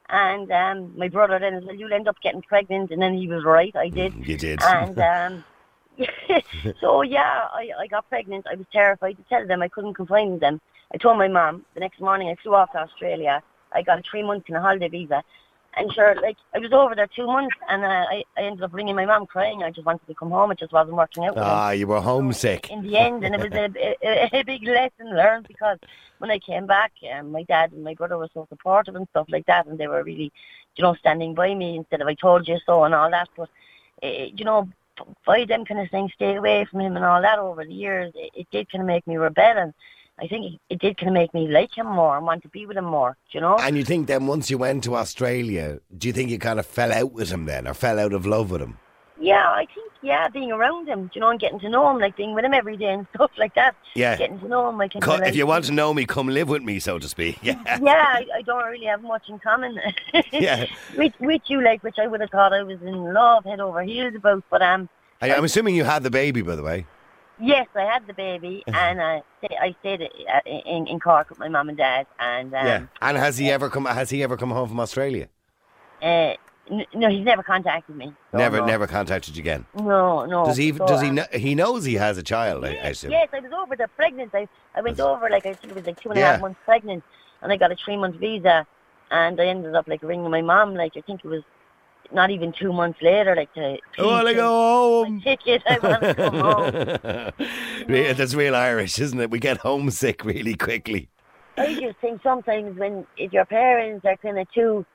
And 0.10 0.52
um, 0.52 0.98
my 0.98 1.08
brother 1.08 1.38
then 1.38 1.64
said, 1.66 1.80
you'll 1.80 1.94
end 1.94 2.08
up 2.08 2.20
getting 2.22 2.42
pregnant. 2.42 2.92
And 2.92 3.02
then 3.02 3.14
he 3.14 3.28
was 3.28 3.44
right, 3.44 3.76
I 3.76 3.90
did. 3.90 4.14
You 4.26 4.38
did. 4.38 4.62
And 4.64 4.98
um, 5.14 5.44
so, 6.80 7.02
yeah, 7.02 7.48
I, 7.52 7.70
I 7.78 7.88
got 7.88 8.10
pregnant. 8.10 8.48
I 8.52 8.56
was 8.56 8.66
terrified 8.72 9.18
to 9.18 9.24
tell 9.24 9.46
them. 9.46 9.62
I 9.62 9.68
couldn't 9.68 9.94
confide 9.94 10.28
in 10.28 10.40
them. 10.40 10.62
I 10.94 10.98
told 10.98 11.18
my 11.18 11.28
mom. 11.28 11.66
The 11.76 11.82
next 11.82 12.00
morning 12.00 12.30
I 12.30 12.36
flew 12.42 12.56
off 12.56 12.72
to 12.72 12.80
Australia. 12.80 13.44
I 13.72 13.84
got 13.84 14.00
a 14.00 14.02
three 14.02 14.24
months 14.24 14.50
in 14.50 14.56
a 14.56 14.62
holiday 14.62 14.88
visa. 14.88 15.24
And 15.78 15.94
sure, 15.94 16.16
like, 16.22 16.38
I 16.54 16.60
was 16.60 16.74
over 16.74 16.96
there 16.96 17.08
two 17.08 17.28
months 17.28 17.56
and 17.70 17.84
uh, 17.84 17.88
I, 17.88 18.24
I 18.38 18.42
ended 18.42 18.64
up 18.64 18.74
ringing 18.74 18.96
my 18.96 19.06
mom 19.06 19.28
crying. 19.28 19.64
I 19.64 19.70
just 19.72 19.86
wanted 19.86 20.06
to 20.08 20.16
come 20.16 20.32
home. 20.32 20.52
It 20.52 20.60
just 20.60 20.74
wasn't 20.74 20.98
working 20.98 21.26
out 21.26 21.38
ah, 21.38 21.72
you 21.72 21.88
were 21.88 22.02
homesick. 22.02 22.70
in 22.70 22.82
the 22.82 22.98
end, 22.98 23.24
and 23.24 23.36
it 23.36 23.42
was 23.42 23.52
a, 23.54 23.96
a, 24.04 24.40
a 24.40 24.44
big 24.44 24.64
lesson 24.64 25.16
learned 25.16 25.48
because 25.48 25.78
when 26.18 26.32
I 26.32 26.40
came 26.40 26.66
back, 26.66 26.92
um, 27.14 27.32
my 27.32 27.44
dad 27.44 27.72
and 27.72 27.84
my 27.84 27.94
brother 27.94 28.18
were 28.18 28.30
so 28.34 28.48
supportive 28.50 28.96
and 28.96 29.08
stuff 29.10 29.28
like 29.30 29.46
that, 29.46 29.68
and 29.68 29.78
they 29.78 29.88
were 29.88 30.04
really, 30.04 30.32
you 30.76 30.84
know, 30.84 30.96
standing 30.96 31.34
by 31.34 31.54
me 31.54 31.78
instead 31.78 32.02
of 32.02 32.08
I 32.08 32.16
told 32.16 32.48
you 32.48 32.58
so 32.66 32.84
and 32.84 32.96
all 32.96 33.10
that. 33.12 33.30
But 33.38 33.50
uh, 34.04 34.08
you 34.08 34.46
know, 34.46 34.68
by 35.26 35.46
them 35.46 35.66
kind 35.66 35.80
of 35.80 35.90
saying 35.92 36.12
stay 36.16 36.36
away 36.36 36.66
from 36.66 36.82
him 36.82 36.96
and 36.96 37.06
all 37.06 37.22
that 37.22 37.40
over 37.40 37.64
the 37.64 37.74
years, 37.74 38.12
it, 38.16 38.32
it 38.36 38.48
did 38.52 38.72
kind 38.72 38.82
of 38.82 38.88
make 38.88 39.06
me 39.08 39.18
rebel, 39.18 39.58
and 39.58 39.74
I 40.22 40.28
think 40.28 40.60
it, 40.70 40.80
did 40.80 40.98
kind 40.98 41.10
of 41.10 41.14
make 41.14 41.34
me 41.34 41.48
like 41.48 41.78
him 41.78 41.88
more 41.88 42.18
and 42.18 42.26
want 42.26 42.44
to 42.44 42.50
be 42.50 42.66
with 42.66 42.78
him 42.78 42.86
more. 42.86 43.18
do 43.32 43.38
You 43.38 43.42
know. 43.42 43.58
And 43.58 43.78
you 43.78 43.84
think 43.84 44.08
then 44.08 44.28
once 44.28 44.50
you 44.50 44.58
went 44.58 44.84
to 44.86 44.96
Australia, 44.96 45.80
do 45.98 46.08
you 46.08 46.14
think 46.14 46.30
you 46.30 46.40
kind 46.40 46.60
of 46.60 46.66
fell 46.66 46.92
out 46.92 47.12
with 47.12 47.30
him 47.30 47.46
then, 47.46 47.68
or 47.68 47.74
fell 47.74 48.00
out 48.00 48.14
of 48.14 48.26
love 48.26 48.52
with 48.52 48.62
him? 48.62 48.78
Yeah, 49.22 49.50
I 49.50 49.66
think 49.74 49.92
yeah, 50.02 50.30
being 50.30 50.52
around 50.52 50.88
him, 50.88 51.04
do 51.08 51.12
you 51.16 51.22
know, 51.22 51.30
and 51.30 51.40
getting 51.40 51.60
to 51.60 51.70
know 51.70 51.90
him, 51.90 52.00
like 52.00 52.16
being 52.16 52.34
with 52.34 52.46
him 52.46 52.54
every 52.54 52.78
day 52.78 52.94
and 52.94 53.06
stuff 53.16 53.32
like 53.38 53.54
that. 53.56 53.76
Yeah. 53.94 54.16
Getting 54.16 54.40
to 54.40 54.48
know 54.48 54.70
him, 54.70 54.80
I 54.80 54.88
can. 54.88 55.02
Co- 55.02 55.16
if 55.16 55.36
you 55.36 55.46
want 55.46 55.66
to 55.66 55.74
know 55.74 55.94
me, 55.94 56.06
come 56.06 56.28
live 56.28 56.48
with 56.48 56.64
me, 56.64 56.80
so 56.80 57.00
to 57.00 57.08
speak. 57.08 57.38
Yeah. 57.44 57.80
yeah, 57.82 58.06
I, 58.08 58.26
I 58.36 58.42
don't 58.44 58.64
really 58.66 58.86
have 58.86 59.02
much 59.02 59.28
in 59.28 59.40
common 59.40 59.80
Yeah. 60.32 60.66
with 60.98 61.14
with 61.20 61.42
you, 61.48 61.62
like 61.62 61.84
which 61.84 61.98
I 61.98 62.08
would 62.08 62.22
have 62.22 62.30
thought 62.30 62.54
I 62.54 62.64
was 62.64 62.82
in 62.82 63.14
love 63.14 63.44
head 63.46 63.60
over 63.60 63.82
heels 63.84 64.16
about. 64.16 64.44
But 64.50 64.62
um, 64.62 64.88
I, 65.22 65.34
I'm 65.34 65.44
assuming 65.44 65.76
you 65.76 65.84
had 65.84 66.04
the 66.04 66.12
baby, 66.12 66.42
by 66.42 66.56
the 66.56 66.64
way. 66.64 66.86
Yes, 67.40 67.68
I 67.76 67.82
had 67.82 68.08
the 68.08 68.14
baby, 68.14 68.64
and 68.68 69.00
uh, 69.00 69.22
I 69.60 69.76
stayed 69.80 70.02
uh, 70.02 70.40
in 70.46 70.88
in 70.88 71.00
Cork 71.00 71.30
with 71.30 71.40
my 71.40 71.50
mum 71.50 71.70
and 71.70 71.78
dad, 71.78 72.08
and 72.20 72.54
um, 72.54 72.66
yeah. 72.66 72.86
And 73.02 73.18
has 73.18 73.38
he 73.38 73.50
ever 73.52 73.70
come? 73.70 73.86
Has 73.86 74.10
he 74.10 74.24
ever 74.24 74.38
come 74.38 74.52
home 74.52 74.70
from 74.70 74.80
Australia? 74.80 75.30
uh, 76.02 76.34
n- 76.70 76.86
no, 76.94 77.10
he's 77.10 77.26
never 77.26 77.44
contacted 77.44 77.96
me. 77.96 78.14
Never, 78.34 78.58
no. 78.58 78.66
never 78.66 78.88
contacted 78.88 79.36
you 79.36 79.42
again. 79.42 79.66
No, 79.76 80.26
no. 80.26 80.46
Does 80.46 80.58
he? 80.58 80.72
So, 80.74 80.86
Does 80.86 81.02
he? 81.02 81.12
Know, 81.12 81.26
he 81.34 81.56
knows 81.56 81.86
he 81.86 81.96
has 81.96 82.18
a 82.18 82.24
child. 82.24 82.66
I, 82.66 82.70
I 82.70 82.90
assume. 82.90 83.12
Yes, 83.12 83.30
I 83.34 83.40
was 83.40 83.52
over 83.52 83.76
there 83.76 83.88
pregnant. 83.88 84.34
I, 84.34 84.48
I 84.76 84.82
went 84.82 85.00
over 85.00 85.30
like 85.30 85.46
I 85.46 85.54
think 85.54 85.72
it 85.72 85.76
was 85.76 85.86
like 85.86 86.00
two 86.02 86.10
and 86.10 86.20
a 86.20 86.22
half 86.22 86.42
months 86.42 86.60
pregnant, 86.66 87.04
and 87.42 87.52
I 87.52 87.58
got 87.58 87.72
a 87.72 87.76
three 87.76 87.98
month 87.98 88.16
visa, 88.16 88.66
and 89.12 89.40
I 89.40 89.48
ended 89.48 89.76
up 89.76 89.88
like 89.88 90.04
ringing 90.04 90.30
my 90.30 90.42
mom. 90.42 90.76
Like 90.76 90.96
I 90.96 91.02
think 91.02 91.24
it 91.24 91.28
was 91.28 91.44
not 92.14 92.30
even 92.32 92.52
two 92.52 92.74
months 92.74 93.02
later. 93.02 93.36
Like 93.36 93.54
to 93.54 93.62
I 93.62 93.80
want 94.04 94.28
to 94.28 94.34
go 94.34 94.48
home. 95.06 95.22
ticket. 95.22 95.62
I 95.68 95.80
want 95.80 96.02
to 96.04 96.14
come 96.16 96.40
home. 96.40 97.48
Re- 97.88 98.14
That's 98.14 98.34
real 98.36 98.56
Irish, 98.56 99.00
isn't 99.00 99.20
it? 99.20 99.30
We 99.32 99.40
get 99.40 99.58
homesick 99.58 100.24
really 100.26 100.56
quickly. 100.56 101.10
I 101.58 101.76
just 101.80 101.98
think 102.00 102.22
sometimes 102.24 102.78
when 102.78 103.06
if 103.18 103.34
your 103.34 103.46
parents 103.46 104.06
are 104.06 104.16
kind 104.18 104.40
of 104.40 104.52
too 104.52 104.86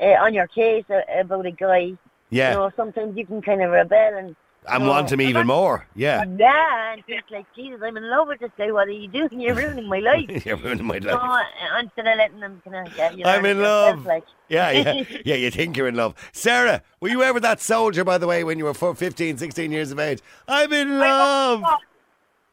uh, 0.00 0.04
on 0.24 0.32
your 0.34 0.46
case 0.46 0.84
about 1.18 1.46
a 1.46 1.50
guy, 1.50 1.94
Yeah. 2.30 2.50
you 2.52 2.56
know, 2.58 2.70
sometimes 2.76 3.16
you 3.16 3.26
can 3.26 3.42
kind 3.42 3.62
of 3.62 3.70
rebel 3.70 4.18
and. 4.18 4.36
And 4.68 4.82
you 4.84 4.88
want 4.88 5.12
him 5.12 5.20
even 5.20 5.46
more. 5.46 5.86
Yeah. 5.94 6.24
Yeah, 6.38 6.92
and 6.94 7.04
think 7.04 7.22
like, 7.30 7.46
Jesus, 7.54 7.80
I'm 7.84 7.96
in 7.96 8.08
love 8.08 8.28
with 8.28 8.40
this 8.40 8.50
guy. 8.56 8.70
What 8.70 8.88
are 8.88 8.92
you 8.92 9.08
doing? 9.08 9.40
You're 9.40 9.54
ruining 9.54 9.88
my 9.88 9.98
life. 9.98 10.28
You're 10.46 10.56
ruining 10.56 10.86
my 10.86 10.98
life. 10.98 11.14
uh, 11.20 11.38
instead 11.80 12.06
of 12.06 12.16
letting 12.16 12.40
them 12.40 12.62
kind 12.64 12.88
of, 12.88 12.96
yeah, 12.96 13.10
you 13.10 13.24
I'm 13.24 13.44
in 13.44 13.58
it 13.58 13.60
yourself, 13.60 13.96
love. 13.98 14.06
Like, 14.06 14.24
Yeah, 14.48 14.70
yeah, 14.70 15.04
yeah. 15.24 15.34
You 15.34 15.50
think 15.50 15.76
you're 15.76 15.88
in 15.88 15.94
love, 15.96 16.14
Sarah? 16.32 16.82
Were 17.00 17.08
you 17.08 17.22
ever 17.22 17.40
that 17.40 17.60
soldier, 17.60 18.04
by 18.04 18.18
the 18.18 18.26
way, 18.26 18.42
when 18.44 18.58
you 18.58 18.64
were 18.64 18.74
four- 18.74 18.94
15, 18.94 19.36
16 19.38 19.70
years 19.72 19.90
of 19.90 19.98
age? 19.98 20.20
I'm 20.48 20.72
in 20.72 20.98
love. 20.98 21.60
Niall, 21.60 21.78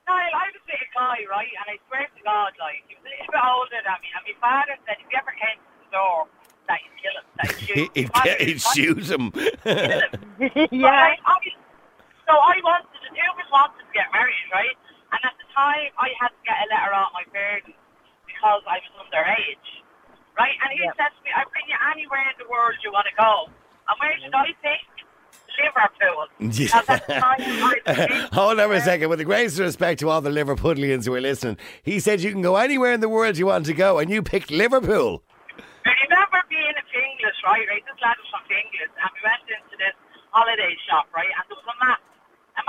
I 0.08 0.48
was 0.52 0.62
with 0.68 0.76
a 0.76 1.00
guy, 1.00 1.18
right, 1.30 1.48
and 1.48 1.68
I 1.68 1.78
swear 1.88 2.02
to 2.02 2.24
God, 2.26 2.52
like, 2.60 2.84
he 2.88 2.96
was 2.96 3.06
a 3.06 3.10
little 3.10 3.32
bit 3.32 3.42
older 3.46 3.80
than 3.86 3.96
me, 4.02 4.08
and 4.16 4.24
my 4.28 4.36
father 4.42 4.74
said 4.86 4.98
if 5.00 5.08
you 5.10 5.18
ever 5.18 5.32
came 5.32 5.56
to 5.56 5.72
the 5.86 5.92
door, 5.96 6.28
that 6.68 6.80
he'd 6.84 6.96
kill 7.00 7.16
him, 7.16 7.26
that 7.38 7.52
he'd 7.56 7.68
shoot 7.68 7.92
He- 7.96 8.02
him. 8.04 8.12
He'd, 8.24 8.48
he'd 8.48 8.62
shoot 8.62 9.10
him. 9.10 9.32
yeah. 9.66 10.02
But 10.82 10.94
I, 10.94 11.18
I, 11.26 11.38
so 12.32 12.40
I 12.40 12.56
wanted, 12.64 12.88
the 12.96 13.12
two 13.12 13.28
of 13.28 13.36
us 13.44 13.50
wanted 13.52 13.84
to 13.84 13.92
get 13.92 14.08
married, 14.16 14.48
right? 14.56 14.72
And 15.12 15.20
at 15.28 15.36
the 15.36 15.48
time, 15.52 15.92
I 16.00 16.16
had 16.16 16.32
to 16.32 16.42
get 16.48 16.56
a 16.64 16.66
letter 16.72 16.96
out 16.96 17.12
my 17.12 17.28
parents 17.28 17.68
because 18.24 18.64
I 18.64 18.80
was 18.80 18.94
underage, 19.04 19.68
right? 20.40 20.56
And 20.64 20.72
he 20.72 20.80
Yeah. 20.80 20.96
said 20.96 21.12
to 21.12 21.20
me, 21.28 21.36
I 21.36 21.44
bring 21.52 21.68
you 21.68 21.76
anywhere 21.92 22.24
in 22.32 22.40
the 22.40 22.48
world 22.48 22.80
you 22.80 22.96
want 22.96 23.12
to 23.12 23.16
go. 23.20 23.52
And 23.92 23.96
where 24.00 24.16
should 24.24 24.32
I 24.32 24.56
pick? 24.64 24.80
Liverpool. 25.60 26.32
At 26.74 26.88
time, 27.20 28.32
Hold 28.34 28.60
on 28.60 28.72
a 28.72 28.82
second. 28.82 29.10
With 29.10 29.20
the 29.20 29.26
greatest 29.26 29.60
respect 29.60 30.00
to 30.00 30.10
all 30.10 30.22
the 30.22 30.30
Liverpudlians 30.32 31.06
who 31.06 31.14
are 31.14 31.22
listening, 31.22 31.58
he 31.84 32.00
said 32.00 32.22
you 32.22 32.32
can 32.32 32.42
go 32.42 32.56
anywhere 32.56 32.94
in 32.94 33.02
the 33.02 33.10
world 33.10 33.38
you 33.38 33.46
want 33.46 33.66
to 33.66 33.74
go, 33.74 34.00
and 34.00 34.10
you 34.10 34.24
picked 34.24 34.50
Liverpool. 34.50 35.24
I 35.86 35.92
remember 36.08 36.40
being 36.50 36.72
in 36.72 36.86
Finglas, 36.88 37.36
right? 37.44 37.68
Right, 37.68 37.84
this 37.84 38.00
lad 38.02 38.16
was 38.18 38.30
from 38.32 38.44
Finglas, 38.48 38.90
and 38.96 39.10
we 39.12 39.20
went 39.28 39.44
into 39.50 39.76
this 39.78 39.94
holiday 40.32 40.74
shop, 40.88 41.12
right? 41.14 41.30
And 41.30 41.44
there 41.50 41.58
was 41.60 41.68
a 41.68 41.78
map, 41.84 42.00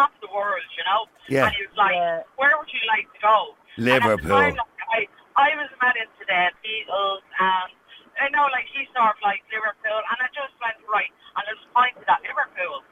a 0.03 0.11
map 0.11 0.15
of 0.19 0.21
the 0.27 0.33
world, 0.35 0.67
you 0.75 0.83
know. 0.83 1.07
Yeah. 1.31 1.47
And 1.47 1.55
he 1.55 1.63
was 1.67 1.77
like, 1.79 1.95
Yeah. 1.95 2.27
"Where 2.35 2.59
would 2.59 2.73
you 2.75 2.83
like 2.91 3.07
to 3.15 3.21
go?" 3.23 3.55
And 3.79 3.87
at 3.89 4.03
the 4.03 4.27
Liverpool. 4.27 4.35
time, 4.35 4.57
like, 4.59 4.83
I, 4.91 5.01
I 5.39 5.49
was 5.57 5.71
mad 5.81 5.95
into 5.97 6.23
the 6.27 6.51
Beatles, 6.61 7.23
and 7.39 7.71
I 8.21 8.29
know, 8.35 8.47
like 8.51 8.67
he 8.75 8.85
sort 8.91 9.15
of 9.15 9.21
like 9.23 9.41
Liverpool, 9.55 10.03
and 10.11 10.19
I 10.19 10.29
just 10.35 10.53
went 10.59 10.77
right, 10.91 11.09
and 11.39 11.43
I 11.47 11.53
just 11.55 11.71
pointed 11.73 12.05
at 12.11 12.21
Liverpool. 12.27 12.83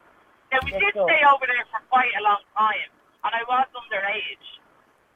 Now 0.55 0.62
we 0.64 0.70
Yes, 0.73 0.81
did 0.81 0.94
sir. 0.94 1.05
stay 1.11 1.23
over 1.27 1.46
there 1.46 1.66
for 1.75 1.83
quite 1.90 2.14
a 2.18 2.23
long 2.23 2.42
time, 2.57 2.90
and 3.27 3.33
I 3.35 3.42
was 3.44 3.66
underage. 3.75 4.46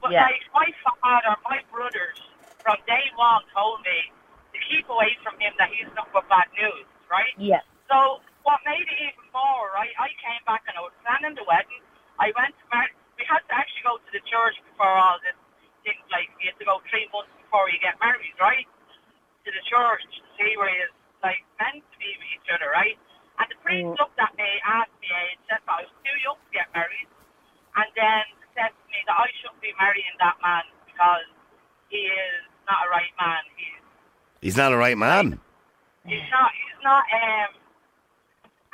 But 0.03 0.13
Yeah. 0.13 0.27
like 0.29 0.43
my 0.53 0.69
father, 0.85 1.35
my 1.49 1.63
brothers, 1.73 2.21
from 2.63 2.77
day 2.87 3.09
one 3.17 3.43
told 3.55 3.81
me 3.83 4.13
to 4.53 4.59
keep 4.69 4.87
away 4.89 5.17
from 5.25 5.39
him 5.41 5.55
that 5.59 5.71
he's 5.73 5.89
not 5.97 6.13
with 6.13 6.29
bad 6.29 6.47
news, 6.55 6.87
right? 7.11 7.33
Yeah. 7.39 7.63
So 7.91 8.21
what 8.45 8.61
made 8.69 8.85
it 8.85 9.01
even 9.01 9.27
more, 9.33 9.73
right? 9.73 9.91
I 9.99 10.13
came 10.21 10.43
back 10.45 10.63
and 10.69 10.77
I 10.77 10.83
was 10.85 10.93
planning 11.03 11.35
the 11.35 11.45
wedding. 11.49 11.81
I 12.21 12.31
went 12.37 12.53
to 12.55 12.65
mar- 12.71 12.93
we 13.19 13.25
had 13.25 13.41
to 13.49 13.55
actually 13.57 13.83
go 13.89 13.97
to 13.97 14.11
the 14.13 14.21
church 14.29 14.61
before 14.69 14.93
all 14.93 15.19
this 15.25 15.35
things 15.85 16.01
like 16.13 16.29
you 16.41 16.49
had 16.49 16.57
to 16.61 16.65
go 16.65 16.81
three 16.89 17.09
months 17.13 17.33
before 17.37 17.69
you 17.69 17.77
get 17.81 17.97
married, 18.01 18.33
right? 18.41 18.65
To 19.45 19.51
the 19.53 19.65
church 19.69 20.01
to 20.09 20.21
see 20.37 20.57
where 20.57 20.73
you're 20.73 20.93
like 21.23 21.45
meant 21.61 21.85
to 21.85 21.97
be 22.01 22.09
with 22.21 22.31
each 22.37 22.49
other, 22.53 22.69
right? 22.73 22.97
And 23.41 23.47
the 23.51 23.57
priest 23.65 23.89
Mm. 23.93 23.99
looked 23.99 24.19
at 24.21 24.33
me, 24.37 24.49
asked 24.65 24.97
me 25.01 25.09
age, 25.13 25.39
said 25.49 25.61
that 25.67 25.73
I 25.77 25.83
was 25.85 25.93
too 26.05 26.17
young 26.25 26.37
to 26.41 26.51
get 26.53 26.73
married, 26.73 27.09
and 27.77 27.89
then 27.97 28.25
said 28.57 28.73
to 28.73 28.85
me 28.89 29.01
that 29.09 29.17
I 29.19 29.29
shouldn't 29.41 29.61
be 29.61 29.73
marrying 29.81 30.17
that 30.21 30.37
man 30.41 30.65
because 30.87 31.27
he 31.89 32.07
is 32.09 32.45
not 32.69 32.87
a 32.87 32.89
right 32.89 33.13
man. 33.21 33.43
He's 34.45 34.59
He's 34.95 35.01
not 35.01 35.11
a 35.11 35.17
right 35.17 35.25
man. 35.25 35.41
He's 36.07 36.31
not. 36.31 36.51
He's 36.53 36.81
not. 36.85 37.05
Um. 37.11 37.51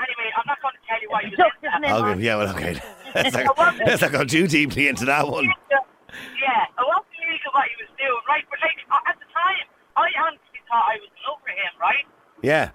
Anyway, 0.00 0.32
I'm 0.32 0.48
not 0.48 0.60
going 0.64 0.72
to 0.72 0.84
tell 0.88 1.00
you 1.00 1.08
why 1.12 1.20
he 1.24 1.28
was 1.28 1.36
Just 1.36 1.60
in 1.60 1.84
his 1.84 1.92
that. 1.92 2.00
Okay, 2.00 2.24
yeah, 2.24 2.36
well, 2.40 2.48
okay. 2.56 2.80
Let's 3.14 3.36
not, 3.36 3.76
let's 3.84 4.00
not 4.00 4.12
go 4.14 4.22
too 4.24 4.46
deeply 4.46 4.86
into 4.86 5.04
that 5.04 5.26
one. 5.26 5.44
Yeah, 5.44 6.78
I 6.78 6.82
wasn't 6.86 7.10
illegal 7.18 7.50
what 7.52 7.66
he 7.66 7.74
was 7.82 7.90
doing, 7.98 8.22
right? 8.30 8.46
But 8.46 8.62
like 8.62 8.78
at 8.86 9.18
the 9.18 9.26
time, 9.34 9.66
I 9.98 10.06
honestly 10.14 10.62
thought 10.70 10.86
I 10.86 10.96
was 11.02 11.10
in 11.10 11.20
love 11.26 11.42
with 11.42 11.58
him, 11.58 11.74
right? 11.82 12.06
Yeah. 12.40 12.70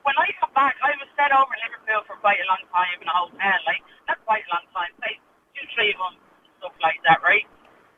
When 0.00 0.16
I 0.16 0.32
got 0.40 0.56
back, 0.56 0.80
I 0.80 0.96
was 0.96 1.12
set 1.12 1.28
over 1.28 1.52
in 1.52 1.60
Liverpool 1.60 2.08
for 2.08 2.16
quite 2.24 2.40
a 2.40 2.48
long 2.48 2.64
time 2.72 2.96
in 2.98 3.06
a 3.06 3.12
hotel, 3.12 3.58
like 3.68 3.84
not 4.08 4.16
quite 4.24 4.48
a 4.48 4.50
long 4.56 4.64
time, 4.72 4.90
say 5.04 5.20
two, 5.52 5.68
three 5.76 5.92
months, 6.00 6.24
stuff 6.56 6.72
like 6.80 7.04
that, 7.04 7.20
right? 7.20 7.44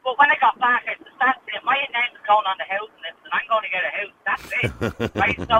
But 0.02 0.18
when 0.18 0.34
I 0.34 0.36
got 0.42 0.58
back, 0.58 0.82
I 0.90 0.98
said, 0.98 1.14
that's 1.22 1.38
it. 1.46 1.62
My 1.62 1.78
name's 1.78 2.18
going 2.26 2.42
on 2.42 2.58
the 2.58 2.66
housing 2.66 3.02
list, 3.06 3.22
and 3.22 3.30
I'm 3.30 3.46
going 3.46 3.62
to 3.62 3.70
get 3.70 3.86
a 3.86 3.92
house. 4.68 4.94
That's 4.98 5.16
right? 5.16 5.36
So, 5.36 5.56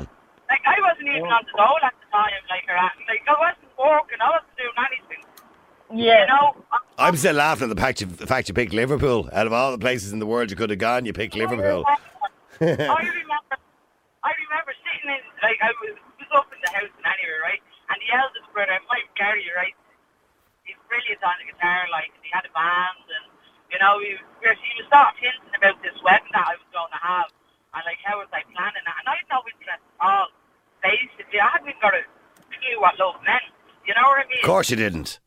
like, 0.51 0.63
I 0.67 0.77
wasn't 0.81 1.09
even 1.09 1.31
on 1.31 1.43
the 1.47 1.57
dole 1.57 1.79
at 1.83 1.95
the 2.01 2.07
time, 2.13 2.31
like, 2.51 2.65
or, 2.69 2.77
like, 3.09 3.23
I 3.29 3.35
wasn't 3.41 3.73
working, 3.79 4.19
I 4.21 4.31
wasn't 4.31 4.57
doing 4.57 4.79
anything. 4.79 5.25
Yeah. 5.95 6.23
You 6.23 6.27
know, 6.29 6.57
I'm 6.99 7.17
still 7.17 7.35
laughing 7.37 7.69
at 7.71 7.75
the 7.77 7.81
fact 7.81 8.01
you, 8.01 8.07
the 8.07 8.27
fact 8.27 8.49
you 8.49 8.55
picked 8.55 8.73
Liverpool. 8.73 9.29
Out 9.33 9.47
of 9.47 9.53
all 9.53 9.73
the 9.73 9.79
places 9.79 10.13
in 10.13 10.19
the 10.21 10.27
world 10.27 10.51
you 10.51 10.57
could 10.57 10.71
have 10.71 10.79
gone, 10.79 11.05
you 11.05 11.13
picked 11.13 11.35
Liverpool. 11.37 11.85
I 12.61 14.31
remember 14.39 14.73
sitting 14.87 15.11
in, 15.11 15.23
like, 15.43 15.59
I 15.61 15.75
was, 15.83 15.99
was 16.21 16.31
up 16.33 16.47
in 16.55 16.61
the 16.63 16.71
house 16.71 16.93
in 16.95 17.03
anyway, 17.05 17.39
right? 17.43 17.63
And 17.91 17.99
the 17.99 18.11
eldest 18.15 18.47
brother, 18.55 18.79
Mike 18.89 19.11
Gary, 19.19 19.45
right? 19.57 19.75
He's 20.63 20.79
brilliant 20.87 21.19
on 21.27 21.35
the 21.43 21.51
guitar, 21.51 21.91
like, 21.91 22.15
and 22.15 22.23
he 22.23 22.31
had 22.31 22.47
a 22.47 22.53
band, 22.55 23.03
and, 23.11 23.27
you 23.69 23.79
know, 23.83 23.99
he, 23.99 24.15
was- 24.15 24.63
he 24.63 24.73
was 24.79 24.87
sort 24.89 25.11
of 25.11 25.17
hinting 25.19 25.55
about 25.59 25.77
this 25.83 25.97
wedding 26.07 26.31
that 26.39 26.47
I 26.47 26.55
was 26.55 26.69
going 26.71 26.93
to 26.95 27.03
have, 27.03 27.29
and, 27.75 27.83
like, 27.83 27.99
how 28.07 28.23
was 28.23 28.31
I 28.31 28.47
planning 28.55 28.85
that? 28.87 28.97
And 29.03 29.07
I 29.11 29.19
had 29.21 29.29
no 29.29 29.43
interest 29.43 29.83
at 29.83 29.83
all. 29.99 30.31
Basically, 30.87 31.39
I 31.43 31.49
hadn't 31.51 31.67
even 31.69 31.83
got 31.83 31.95
a 31.99 32.03
clue 32.47 32.79
what 32.79 32.95
love 33.03 33.19
meant. 33.27 33.51
You 33.83 33.95
know 33.99 34.07
what 34.07 34.23
I 34.23 34.27
mean? 34.31 34.39
Of 34.47 34.47
course 34.63 34.71
you 34.71 34.77
didn't. 34.77 35.19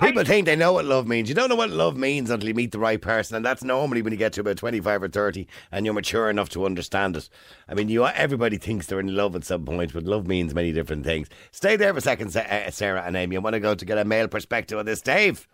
People 0.00 0.24
think 0.24 0.46
they 0.46 0.56
know 0.56 0.72
what 0.72 0.86
love 0.86 1.06
means. 1.06 1.28
You 1.28 1.34
don't 1.34 1.50
know 1.50 1.54
what 1.54 1.68
love 1.68 1.98
means 1.98 2.30
until 2.30 2.48
you 2.48 2.54
meet 2.54 2.72
the 2.72 2.78
right 2.78 3.00
person, 3.00 3.36
and 3.36 3.44
that's 3.44 3.62
normally 3.62 4.00
when 4.00 4.12
you 4.12 4.16
get 4.16 4.32
to 4.32 4.40
about 4.40 4.56
twenty-five 4.56 5.02
or 5.02 5.08
thirty, 5.08 5.46
and 5.70 5.84
you're 5.84 5.94
mature 5.94 6.30
enough 6.30 6.48
to 6.50 6.64
understand 6.64 7.14
it. 7.14 7.28
I 7.68 7.74
mean, 7.74 7.90
you 7.90 8.06
everybody 8.06 8.56
thinks 8.56 8.86
they're 8.86 9.00
in 9.00 9.14
love 9.14 9.36
at 9.36 9.44
some 9.44 9.66
point, 9.66 9.92
but 9.92 10.04
love 10.04 10.26
means 10.26 10.54
many 10.54 10.72
different 10.72 11.04
things. 11.04 11.28
Stay 11.52 11.76
there 11.76 11.92
for 11.92 11.98
a 11.98 12.00
second, 12.00 12.34
uh, 12.34 12.70
Sarah 12.70 13.02
and 13.02 13.16
Amy. 13.16 13.36
I 13.36 13.40
want 13.40 13.52
to 13.52 13.60
go 13.60 13.74
to 13.74 13.84
get 13.84 13.98
a 13.98 14.04
male 14.04 14.28
perspective 14.28 14.78
on 14.78 14.86
this. 14.86 15.02
Dave, 15.02 15.46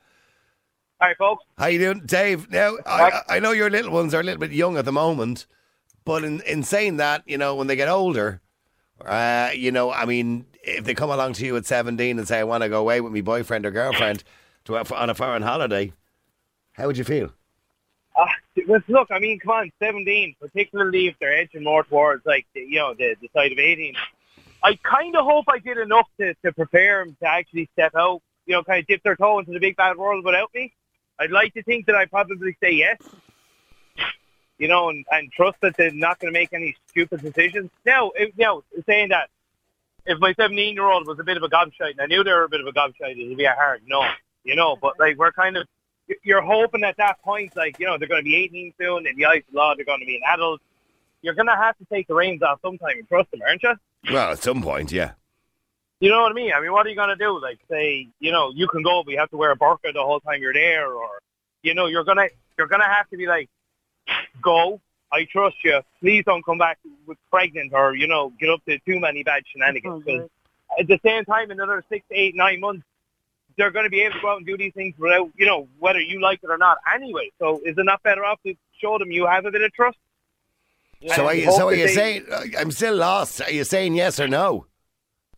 Hi, 1.00 1.14
folks. 1.18 1.44
how 1.58 1.66
you 1.66 1.80
doing, 1.80 2.06
Dave? 2.06 2.48
Now, 2.50 2.76
I, 2.86 3.22
I 3.28 3.40
know 3.40 3.50
your 3.50 3.70
little 3.70 3.90
ones 3.90 4.14
are 4.14 4.20
a 4.20 4.24
little 4.24 4.40
bit 4.40 4.52
young 4.52 4.78
at 4.78 4.84
the 4.84 4.92
moment, 4.92 5.46
but 6.04 6.22
in 6.24 6.40
in 6.42 6.62
saying 6.62 6.96
that, 6.98 7.24
you 7.26 7.38
know, 7.38 7.56
when 7.56 7.66
they 7.66 7.76
get 7.76 7.88
older, 7.88 8.40
uh, 9.04 9.50
you 9.52 9.70
know, 9.70 9.92
I 9.92 10.06
mean, 10.06 10.46
if 10.62 10.84
they 10.84 10.94
come 10.94 11.10
along 11.10 11.34
to 11.34 11.46
you 11.46 11.56
at 11.56 11.66
17 11.66 12.18
and 12.18 12.28
say, 12.28 12.38
I 12.38 12.44
want 12.44 12.62
to 12.62 12.68
go 12.68 12.80
away 12.80 13.00
with 13.00 13.12
my 13.12 13.20
boyfriend 13.20 13.66
or 13.66 13.70
girlfriend 13.70 14.24
to 14.64 14.76
on 14.76 15.10
a 15.10 15.14
foreign 15.14 15.42
holiday, 15.42 15.92
how 16.72 16.86
would 16.86 16.98
you 16.98 17.04
feel? 17.04 17.32
Uh, 18.16 18.26
look, 18.88 19.08
I 19.10 19.18
mean, 19.18 19.38
come 19.38 19.52
on, 19.52 19.72
17, 19.78 20.34
particularly 20.40 21.06
if 21.06 21.18
they're 21.18 21.36
edging 21.36 21.62
more 21.62 21.84
towards, 21.84 22.26
like, 22.26 22.46
the, 22.54 22.60
you 22.60 22.78
know, 22.78 22.94
the, 22.94 23.16
the 23.20 23.28
side 23.34 23.52
of 23.52 23.58
18. 23.58 23.94
I 24.62 24.78
kind 24.82 25.16
of 25.16 25.24
hope 25.24 25.46
I 25.48 25.58
did 25.58 25.78
enough 25.78 26.08
to, 26.18 26.34
to 26.44 26.52
prepare 26.52 27.04
them 27.04 27.16
to 27.20 27.26
actually 27.26 27.68
step 27.72 27.94
out, 27.96 28.20
you 28.46 28.54
know, 28.54 28.62
kind 28.62 28.80
of 28.80 28.86
dip 28.86 29.02
their 29.02 29.16
toe 29.16 29.38
into 29.38 29.52
the 29.52 29.60
big 29.60 29.76
bad 29.76 29.96
world 29.96 30.24
without 30.24 30.50
me. 30.54 30.72
I'd 31.18 31.30
like 31.30 31.54
to 31.54 31.62
think 31.62 31.86
that 31.86 31.94
I'd 31.94 32.10
probably 32.10 32.56
say 32.62 32.72
yes, 32.72 32.98
you 34.58 34.68
know, 34.68 34.90
and, 34.90 35.04
and 35.10 35.30
trust 35.32 35.58
that 35.62 35.76
they're 35.76 35.92
not 35.92 36.18
going 36.18 36.32
to 36.32 36.38
make 36.38 36.52
any 36.52 36.76
stupid 36.88 37.22
decisions. 37.22 37.70
Now, 37.86 38.10
if, 38.14 38.36
now, 38.36 38.62
saying 38.86 39.10
that, 39.10 39.30
if 40.06 40.18
my 40.18 40.32
17-year-old 40.34 41.06
was 41.06 41.18
a 41.18 41.24
bit 41.24 41.36
of 41.36 41.42
a 41.42 41.48
gobshite, 41.48 41.92
and 41.92 42.00
I 42.00 42.06
knew 42.06 42.24
they 42.24 42.32
were 42.32 42.44
a 42.44 42.48
bit 42.48 42.60
of 42.60 42.66
a 42.66 42.72
gobshite, 42.72 43.18
it 43.18 43.28
would 43.28 43.38
be 43.38 43.44
a 43.44 43.52
hard 43.52 43.82
no, 43.86 44.04
you 44.44 44.56
know, 44.56 44.76
but, 44.80 44.98
like, 44.98 45.16
we're 45.18 45.32
kind 45.32 45.56
of, 45.56 45.66
you're 46.22 46.42
hoping 46.42 46.84
at 46.84 46.96
that 46.96 47.22
point, 47.22 47.54
like, 47.56 47.78
you 47.78 47.86
know, 47.86 47.98
they're 47.98 48.08
going 48.08 48.20
to 48.20 48.24
be 48.24 48.36
18 48.36 48.74
soon, 48.80 49.06
in 49.06 49.16
the 49.16 49.26
eyes 49.26 49.42
of 49.46 49.52
the 49.52 49.58
law, 49.58 49.74
they're 49.74 49.84
going 49.84 50.00
to 50.00 50.06
be 50.06 50.16
an 50.16 50.22
adult. 50.32 50.60
You're 51.22 51.34
going 51.34 51.48
to 51.48 51.56
have 51.56 51.76
to 51.78 51.84
take 51.92 52.08
the 52.08 52.14
reins 52.14 52.42
off 52.42 52.60
sometime 52.62 52.98
and 52.98 53.08
trust 53.08 53.30
them, 53.30 53.40
aren't 53.46 53.62
you? 53.62 53.74
Well, 54.12 54.32
at 54.32 54.42
some 54.42 54.62
point, 54.62 54.90
yeah. 54.90 55.12
You 56.00 56.08
know 56.08 56.22
what 56.22 56.32
I 56.32 56.34
mean? 56.34 56.52
I 56.54 56.60
mean, 56.60 56.72
what 56.72 56.86
are 56.86 56.88
you 56.88 56.96
going 56.96 57.10
to 57.10 57.16
do? 57.16 57.38
Like, 57.40 57.58
say, 57.70 58.08
you 58.20 58.32
know, 58.32 58.50
you 58.54 58.66
can 58.68 58.82
go, 58.82 59.02
but 59.04 59.12
you 59.12 59.18
have 59.18 59.30
to 59.30 59.36
wear 59.36 59.52
a 59.52 59.56
burqa 59.56 59.92
the 59.92 60.02
whole 60.02 60.20
time 60.20 60.40
you're 60.40 60.54
there, 60.54 60.90
or, 60.90 61.08
you 61.62 61.74
know, 61.74 61.86
you're 61.86 62.04
gonna, 62.04 62.28
you're 62.56 62.68
gonna 62.68 62.88
have 62.88 63.08
to 63.10 63.18
be 63.18 63.26
like, 63.26 63.50
go. 64.40 64.80
I 65.12 65.24
trust 65.24 65.56
you. 65.64 65.80
Please 66.00 66.24
don't 66.24 66.44
come 66.44 66.58
back 66.58 66.78
with 67.06 67.18
pregnant, 67.30 67.72
or 67.72 67.94
you 67.94 68.06
know, 68.06 68.32
get 68.38 68.48
up 68.50 68.64
to 68.66 68.78
too 68.80 69.00
many 69.00 69.22
bad 69.22 69.42
shenanigans. 69.52 70.04
Oh, 70.08 70.18
'Cause 70.18 70.28
at 70.78 70.86
the 70.86 71.00
same 71.04 71.24
time, 71.24 71.50
another 71.50 71.84
six, 71.88 72.04
eight, 72.12 72.36
nine 72.36 72.60
months, 72.60 72.84
they're 73.56 73.72
going 73.72 73.84
to 73.84 73.90
be 73.90 74.00
able 74.02 74.14
to 74.14 74.20
go 74.20 74.30
out 74.30 74.36
and 74.38 74.46
do 74.46 74.56
these 74.56 74.72
things 74.72 74.94
without, 74.98 75.28
you 75.36 75.44
know, 75.46 75.66
whether 75.80 76.00
you 76.00 76.20
like 76.20 76.40
it 76.44 76.48
or 76.50 76.56
not. 76.58 76.78
Anyway, 76.94 77.30
so 77.40 77.60
is 77.64 77.76
it 77.76 77.84
not 77.84 78.02
better 78.04 78.24
off 78.24 78.40
to 78.46 78.54
show 78.80 78.96
them 78.98 79.10
you 79.10 79.26
have 79.26 79.44
a 79.46 79.50
bit 79.50 79.62
of 79.62 79.72
trust? 79.72 79.98
So 81.14 81.26
are 81.26 81.34
you, 81.34 81.50
so 81.50 81.68
are 81.68 81.74
you 81.74 81.86
they- 81.88 81.94
saying, 81.94 82.26
uh, 82.30 82.44
I'm 82.58 82.70
still 82.70 82.94
lost. 82.94 83.40
Are 83.42 83.50
you 83.50 83.64
saying 83.64 83.94
yes 83.94 84.20
or 84.20 84.28
no? 84.28 84.66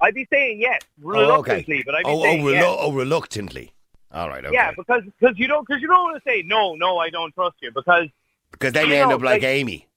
I'd 0.00 0.14
be 0.14 0.26
saying 0.30 0.61
yes, 0.61 0.80
Oh, 1.02 1.08
reluctantly, 1.11 1.76
okay. 1.76 1.82
but 1.87 1.94
I'd 1.94 2.04
be 2.04 2.11
oh, 2.11 2.18
oh 2.18 2.22
saying 2.24 2.42
oh, 2.42 2.46
relu- 2.46 2.52
yes. 2.54 2.76
oh, 2.80 2.92
reluctantly. 2.92 3.72
All 4.11 4.28
right, 4.28 4.44
okay. 4.44 4.52
Yeah, 4.52 4.72
because 4.76 5.02
because 5.18 5.38
you 5.38 5.46
don't 5.46 5.66
because 5.66 5.80
you 5.80 5.87
don't 5.88 6.02
want 6.02 6.22
to 6.22 6.28
say 6.28 6.42
no, 6.42 6.74
no, 6.74 6.98
I 6.98 7.08
don't 7.08 7.32
trust 7.35 7.56
you 7.62 7.70
because 7.72 8.08
Because 8.52 8.72
then 8.72 8.86
you 8.88 8.94
you 8.94 9.00
end 9.00 9.10
know, 9.10 9.16
up 9.16 9.22
like 9.22 9.42
like- 9.42 9.44
Amy. 9.44 9.88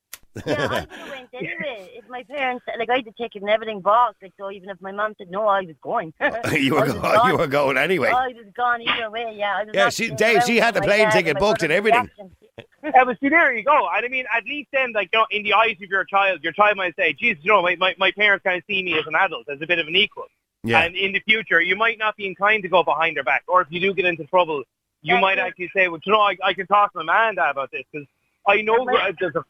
Yeah, 0.45 0.53
I 0.57 0.79
would 0.81 0.89
have 0.89 1.09
went 1.09 1.29
anyway. 1.33 1.89
If 1.95 2.09
my 2.09 2.23
parents, 2.23 2.65
like, 2.77 2.89
I 2.89 2.95
had 2.97 3.05
the 3.05 3.13
ticket 3.13 3.41
and 3.41 3.49
everything 3.49 3.79
bought. 3.79 4.17
Like, 4.21 4.33
so 4.37 4.51
even 4.51 4.69
if 4.69 4.81
my 4.81 4.91
mom 4.91 5.15
said 5.17 5.31
no, 5.31 5.47
I 5.47 5.61
was 5.61 5.77
going. 5.81 6.13
you, 6.51 6.75
I 6.77 6.81
were 6.81 6.85
was 6.87 6.93
go- 6.93 7.01
gone. 7.01 7.29
you 7.31 7.37
were 7.37 7.47
going 7.47 7.77
anyway. 7.77 8.09
I 8.09 8.27
was 8.27 8.45
gone 8.53 8.81
either 8.81 9.09
way. 9.09 9.33
Yeah, 9.37 9.55
I 9.59 9.63
was 9.63 9.71
Yeah, 9.73 9.89
she- 9.89 10.09
Dave, 10.09 10.43
she 10.43 10.57
had 10.57 10.73
the 10.73 10.81
plane 10.81 11.09
ticket 11.11 11.35
my 11.35 11.39
booked 11.39 11.63
and 11.63 11.71
everything. 11.71 12.01
reaction. 12.17 12.31
Yeah, 12.83 13.03
but 13.03 13.19
see, 13.19 13.29
there 13.29 13.51
you 13.55 13.63
go. 13.63 13.87
And 13.95 14.05
I 14.05 14.09
mean, 14.09 14.25
at 14.31 14.43
least 14.45 14.69
then, 14.71 14.91
like, 14.93 15.09
you 15.11 15.17
know, 15.19 15.25
in 15.31 15.41
the 15.41 15.53
eyes 15.53 15.75
of 15.81 15.89
your 15.89 16.03
child, 16.03 16.43
your 16.43 16.51
child 16.53 16.77
might 16.77 16.95
say, 16.95 17.13
"Jesus, 17.13 17.43
you 17.43 17.51
know, 17.51 17.63
my, 17.63 17.75
my, 17.77 17.95
my 17.97 18.11
parents 18.11 18.43
kind 18.43 18.57
of 18.59 18.63
see 18.67 18.83
me 18.83 18.93
as 18.99 19.07
an 19.07 19.15
adult, 19.15 19.49
as 19.49 19.59
a 19.59 19.65
bit 19.65 19.79
of 19.79 19.87
an 19.87 19.95
equal." 19.95 20.25
Yeah. 20.63 20.81
And 20.83 20.95
in 20.95 21.11
the 21.11 21.19
future, 21.21 21.59
you 21.59 21.75
might 21.75 21.97
not 21.97 22.15
be 22.15 22.27
inclined 22.27 22.61
to 22.61 22.69
go 22.69 22.83
behind 22.83 23.15
their 23.17 23.23
back, 23.23 23.43
or 23.47 23.61
if 23.61 23.67
you 23.71 23.79
do 23.79 23.91
get 23.95 24.05
into 24.05 24.25
trouble, 24.25 24.63
you 25.01 25.15
That's 25.15 25.21
might 25.21 25.37
it. 25.39 25.41
actually 25.41 25.71
say, 25.75 25.87
"Well, 25.87 25.99
you 26.05 26.11
know, 26.11 26.19
I, 26.21 26.35
I 26.43 26.53
can 26.53 26.67
talk 26.67 26.91
to 26.93 27.03
my 27.03 27.05
man 27.11 27.35
dad 27.35 27.49
about 27.49 27.71
this," 27.71 27.81
because 27.91 28.07
I 28.47 28.61
know 28.61 28.85
there's 29.19 29.35
a, 29.35 29.43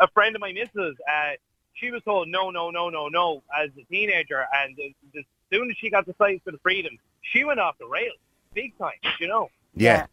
a 0.00 0.08
friend 0.08 0.34
of 0.34 0.40
my 0.40 0.52
missus. 0.52 0.96
Uh, 1.08 1.32
she 1.74 1.90
was 1.90 2.02
told 2.02 2.28
no, 2.28 2.50
no, 2.50 2.70
no, 2.70 2.90
no, 2.90 3.08
no 3.08 3.42
as 3.56 3.70
a 3.78 3.84
teenager, 3.84 4.46
and 4.54 4.78
uh, 4.78 5.18
as 5.18 5.24
soon 5.52 5.70
as 5.70 5.76
she 5.78 5.90
got 5.90 6.06
the 6.06 6.14
sight 6.18 6.42
for 6.44 6.50
the 6.50 6.58
freedom, 6.58 6.98
she 7.22 7.44
went 7.44 7.60
off 7.60 7.76
the 7.78 7.86
rails, 7.86 8.18
big 8.54 8.76
time. 8.78 8.92
You 9.18 9.28
know. 9.28 9.48
Yeah. 9.74 10.06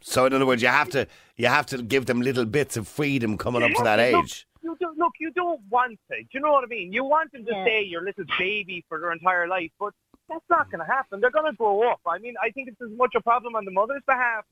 So 0.00 0.26
in 0.26 0.34
other 0.34 0.46
words, 0.46 0.62
you 0.62 0.68
have 0.68 0.90
to 0.90 1.06
you 1.36 1.46
have 1.46 1.66
to 1.66 1.82
give 1.82 2.06
them 2.06 2.20
little 2.20 2.44
bits 2.44 2.76
of 2.76 2.86
freedom 2.86 3.38
coming 3.38 3.62
up 3.62 3.72
to 3.72 3.82
that 3.82 3.98
Look, 3.98 4.24
age. 4.24 4.46
You 4.62 4.76
do, 4.78 4.94
look, 4.96 5.12
you 5.18 5.30
don't 5.32 5.60
want 5.70 5.98
to. 6.10 6.16
Do 6.18 6.28
you 6.32 6.40
know 6.40 6.52
what 6.52 6.64
I 6.64 6.66
mean? 6.66 6.92
You 6.92 7.04
want 7.04 7.32
them 7.32 7.44
to 7.46 7.52
Yeah. 7.52 7.64
stay 7.64 7.82
your 7.82 8.02
little 8.02 8.24
baby 8.38 8.84
for 8.88 8.98
their 9.00 9.12
entire 9.12 9.46
life, 9.48 9.70
but 9.78 9.92
that's 10.28 10.44
not 10.48 10.70
going 10.70 10.84
to 10.84 10.90
happen. 10.90 11.20
They're 11.20 11.30
going 11.30 11.50
to 11.50 11.56
grow 11.56 11.90
up. 11.90 12.00
I 12.06 12.18
mean, 12.18 12.34
I 12.42 12.50
think 12.50 12.68
it's 12.68 12.80
as 12.80 12.90
much 12.96 13.14
a 13.14 13.20
problem 13.20 13.56
on 13.56 13.64
the 13.64 13.70
mother's 13.70 14.02
behalf 14.06 14.44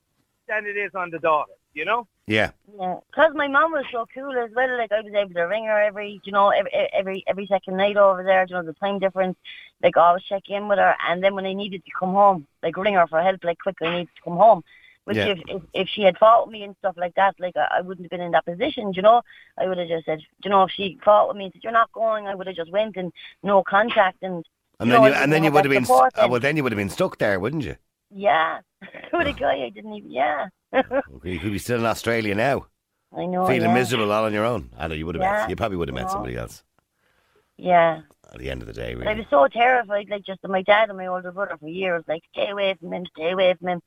than 0.49 0.67
it 0.67 0.77
is 0.77 0.95
on 0.95 1.11
the 1.11 1.19
daughter. 1.19 1.53
You 1.73 1.85
know? 1.85 2.07
Yeah. 2.27 2.53
Yeah, 2.79 2.97
because 3.11 3.33
my 3.35 3.49
mum 3.49 3.73
was 3.73 3.85
so 3.93 4.07
cool 4.15 4.37
as 4.39 4.51
well. 4.55 4.79
Like 4.79 4.93
I 4.93 5.01
was 5.01 5.13
able 5.13 5.35
to 5.35 5.43
ring 5.43 5.67
her 5.67 5.83
every, 5.83 6.21
you 6.25 6.33
know, 6.33 6.51
every 6.51 6.71
every 6.73 7.25
every 7.27 7.47
second 7.47 7.77
night 7.77 7.97
over 7.97 8.23
there. 8.23 8.47
You 8.49 8.55
know, 8.55 8.63
the 8.63 8.73
time 8.75 8.99
difference. 8.99 9.37
Like 9.83 9.97
I 9.97 10.09
always 10.09 10.23
check 10.25 10.45
in 10.49 10.69
with 10.69 10.79
her, 10.79 10.95
and 11.09 11.23
then 11.23 11.35
when 11.35 11.47
I 11.47 11.53
needed 11.53 11.85
to 11.85 11.91
come 11.99 12.13
home, 12.13 12.47
like 12.63 12.77
ring 12.77 12.95
her 12.95 13.07
for 13.09 13.21
help, 13.21 13.43
like 13.45 13.59
quick, 13.59 13.77
I 13.83 13.99
need 13.99 14.05
to 14.05 14.23
come 14.23 14.37
home. 14.37 14.63
Which 15.05 15.17
Yeah. 15.17 15.27
if, 15.29 15.39
if 15.49 15.63
if 15.75 15.89
she 15.89 16.03
had 16.03 16.17
fought 16.17 16.47
with 16.47 16.53
me 16.53 16.63
and 16.63 16.77
stuff 16.79 16.95
like 16.97 17.15
that, 17.17 17.35
like 17.41 17.57
I, 17.57 17.79
I 17.79 17.81
wouldn't 17.81 18.05
have 18.05 18.11
been 18.11 18.21
in 18.21 18.33
that 18.33 18.47
position. 18.47 18.93
You 18.95 19.03
know, 19.03 19.23
I 19.59 19.67
would 19.67 19.79
have 19.79 19.89
just 19.89 20.07
said, 20.07 20.21
you 20.45 20.51
know, 20.51 20.63
if 20.63 20.71
she 20.71 20.99
fought 21.05 21.29
with 21.29 21.37
me 21.37 21.45
and 21.47 21.53
said 21.53 21.65
you're 21.65 21.73
not 21.73 21.93
going, 21.93 22.29
I 22.29 22.35
would 22.37 22.47
have 22.47 22.57
just 22.57 22.71
went 22.71 22.97
and 22.97 23.13
no 23.43 23.63
contact 23.65 24.23
and. 24.23 24.45
And 24.81 24.89
you 24.89 24.93
then 24.93 25.03
know, 25.03 25.09
you 25.09 25.15
and 25.15 25.33
then 25.33 25.45
you 25.45 25.51
would 25.53 25.65
have 25.65 25.71
been 25.71 25.85
support 25.85 26.13
uh, 26.17 26.27
well 26.29 26.41
then 26.41 26.57
you 26.57 26.63
would 26.63 26.73
have 26.73 26.79
been 26.79 26.89
stuck 26.89 27.19
there, 27.19 27.39
wouldn't 27.39 27.65
you? 27.65 27.77
Yeah, 28.11 28.61
with 29.13 29.27
a 29.27 29.33
guy 29.33 29.65
I 29.65 29.71
didn't 29.71 29.93
even. 29.95 30.11
Yeah, 30.11 30.49
You 30.73 31.39
could 31.39 31.53
be 31.53 31.59
still 31.59 31.79
in 31.81 31.87
Australia 31.87 32.35
now, 32.35 32.67
I 33.17 33.27
know. 33.27 33.47
feeling 33.47 33.63
yeah. 33.71 33.75
miserable 33.75 34.11
all 34.13 34.25
on 34.25 34.33
your 34.33 34.45
own. 34.45 34.71
I 34.79 34.89
know 34.89 34.95
you 34.95 35.07
would 35.07 35.15
have 35.17 35.23
Yeah. 35.23 35.33
met 35.43 35.51
you 35.51 35.57
probably 35.57 35.77
would 35.77 35.89
have 35.89 35.95
met 35.95 36.11
somebody 36.11 36.37
else 36.37 36.63
Yeah. 37.57 38.01
at 38.33 38.39
the 38.39 38.51
end 38.51 38.63
of 38.63 38.67
the 38.69 38.73
day, 38.73 38.95
But 38.95 39.09
I 39.09 39.15
was 39.15 39.27
so 39.31 39.47
terrified, 39.49 40.09
like 40.09 40.25
just 40.25 40.41
my 40.47 40.63
dad 40.63 40.89
and 40.89 40.99
my 40.99 41.07
older 41.07 41.33
brother 41.33 41.57
for 41.59 41.69
years, 41.69 42.05
like 42.09 42.23
stay 42.33 42.49
away 42.51 42.75
from 42.81 42.93
him, 42.93 43.05
stay 43.15 43.31
away 43.31 43.55
from 43.55 43.69
him, 43.69 43.83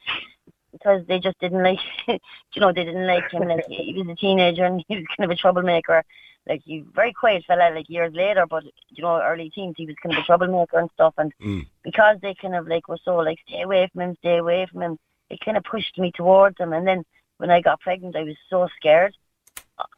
because 0.72 1.06
they 1.08 1.20
just 1.20 1.40
didn't 1.40 1.64
like, 1.64 1.80
you 2.08 2.62
know, 2.62 2.72
they 2.72 2.84
didn't 2.86 3.08
like 3.08 3.32
him. 3.32 3.48
Like 3.48 3.66
he 3.68 3.94
was 3.98 4.08
a 4.08 4.16
teenager 4.16 4.66
and 4.66 4.84
he 4.88 4.96
was 4.98 5.06
kind 5.18 5.30
of 5.30 5.36
a 5.36 5.40
troublemaker. 5.40 6.04
Like 6.48 6.62
he 6.64 6.84
very 6.94 7.12
quiet 7.12 7.44
fella, 7.48 7.74
like 7.74 7.90
years 7.90 8.14
later, 8.14 8.46
but 8.48 8.64
you 8.90 9.02
know, 9.02 9.20
early 9.20 9.50
teens 9.50 9.74
he 9.78 9.88
was 9.88 9.96
kind 10.04 10.16
of 10.16 10.22
a 10.22 10.26
troublemaker 10.26 10.78
and 10.78 10.92
stuff. 10.94 11.16
And 11.18 11.34
Mm. 11.42 11.66
because 11.84 12.18
they 12.22 12.36
kind 12.36 12.56
of 12.56 12.68
like 12.68 12.88
were 12.88 13.00
so 13.04 13.16
like 13.18 13.40
stay 13.48 13.62
away 13.64 13.90
from 13.92 14.02
him, 14.04 14.16
stay 14.20 14.38
away 14.38 14.68
from 14.72 14.84
him, 14.84 15.00
it 15.30 15.40
kind 15.44 15.58
of 15.58 15.64
pushed 15.64 15.98
me 15.98 16.12
towards 16.12 16.60
him. 16.60 16.74
And 16.74 16.88
then 16.88 17.04
when 17.38 17.50
I 17.50 17.62
got 17.62 17.80
pregnant, 17.82 18.16
I 18.16 18.24
was 18.24 18.36
so 18.50 18.68
scared. 18.78 19.16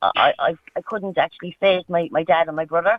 I, 0.02 0.34
I, 0.40 0.56
I 0.76 0.82
couldn't 0.82 1.18
actually 1.18 1.56
face 1.60 1.84
my, 1.88 2.08
my 2.12 2.24
dad 2.24 2.48
and 2.48 2.56
my 2.56 2.66
brother. 2.66 2.98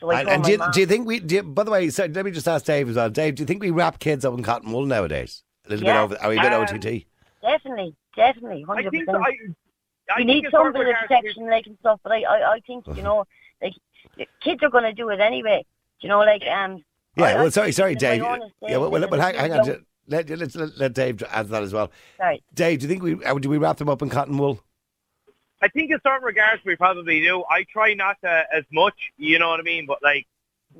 So 0.00 0.10
I 0.10 0.20
And, 0.20 0.28
and 0.28 0.44
do, 0.44 0.52
you, 0.52 0.58
do 0.72 0.80
you 0.80 0.86
think 0.86 1.06
we? 1.06 1.20
Do 1.20 1.36
you, 1.36 1.42
by 1.44 1.62
the 1.62 1.70
way, 1.70 1.88
so 1.90 2.06
let 2.06 2.24
me 2.24 2.32
just 2.32 2.48
ask 2.48 2.64
Dave 2.64 2.88
as 2.88 2.96
well. 2.96 3.08
Dave, 3.10 3.36
do 3.36 3.42
you 3.42 3.46
think 3.46 3.62
we 3.62 3.70
wrap 3.70 4.00
kids 4.00 4.24
up 4.24 4.34
in 4.34 4.42
cotton 4.42 4.72
wool 4.72 4.86
nowadays? 4.86 5.44
A 5.66 5.70
little 5.70 5.86
Yeah. 5.86 6.06
bit 6.06 6.14
over. 6.16 6.22
Are 6.24 6.28
we 6.30 6.38
a 6.38 6.42
bit 6.42 6.52
Um, 6.52 6.62
OTT? 6.62 7.04
definitely, 7.42 7.94
definitely, 8.16 8.64
I 8.68 8.74
hundred 8.74 8.90
percent. 8.90 9.08
I, 9.16 9.36
I 10.14 10.18
You 10.18 10.24
need 10.24 10.44
in 10.44 10.50
some 10.50 10.64
certain 10.66 10.82
bit 10.82 10.88
of 10.90 10.96
protection, 11.08 11.46
like 11.48 11.66
and 11.66 11.78
stuff. 11.78 12.00
But 12.02 12.12
I, 12.12 12.22
I, 12.22 12.52
I 12.54 12.60
think 12.66 12.86
you 12.88 13.02
know, 13.08 13.24
like 13.62 13.74
kids 14.40 14.62
are 14.64 14.70
going 14.70 14.84
to 14.84 14.92
do 14.92 15.10
it 15.10 15.20
anyway. 15.20 15.64
You 16.00 16.08
know, 16.08 16.18
like 16.20 16.42
um. 16.48 16.84
Yeah. 17.16 17.24
I- 17.26 17.34
well, 17.36 17.50
sorry, 17.52 17.70
sorry, 17.70 17.92
in 17.92 17.96
my 17.96 17.98
Dave. 18.00 18.22
Yeah. 18.62 18.76
Well, 18.78 18.90
well, 18.90 19.08
well 19.08 19.20
hang, 19.20 19.36
hang 19.36 19.64
too 19.64 19.72
on. 19.74 19.86
Young. 20.08 20.24
ju- 20.24 20.36
Let, 20.36 20.40
let, 20.40 20.54
let, 20.56 20.78
let 20.78 20.92
Dave 20.94 21.22
add 21.30 21.48
that 21.48 21.62
as 21.62 21.72
well. 21.72 21.90
Sorry. 22.16 22.42
Dave, 22.54 22.80
do 22.80 22.84
you 22.84 22.88
think 22.88 23.02
we 23.02 23.24
uh, 23.24 23.34
do 23.38 23.48
we 23.48 23.58
wrap 23.58 23.76
them 23.78 23.88
up 23.88 24.02
in 24.02 24.08
cotton 24.10 24.38
wool? 24.38 24.60
I 25.62 25.68
think 25.68 25.90
in 25.90 25.98
certain 26.04 26.24
regards 26.24 26.62
we 26.64 26.76
probably 26.76 27.20
do. 27.22 27.42
I 27.50 27.64
try 27.72 27.94
not 27.94 28.16
to 28.22 28.44
as 28.54 28.64
much, 28.72 28.94
you 29.16 29.38
know 29.38 29.48
what 29.48 29.60
I 29.60 29.62
mean. 29.62 29.86
But 29.86 29.98
like 30.02 30.26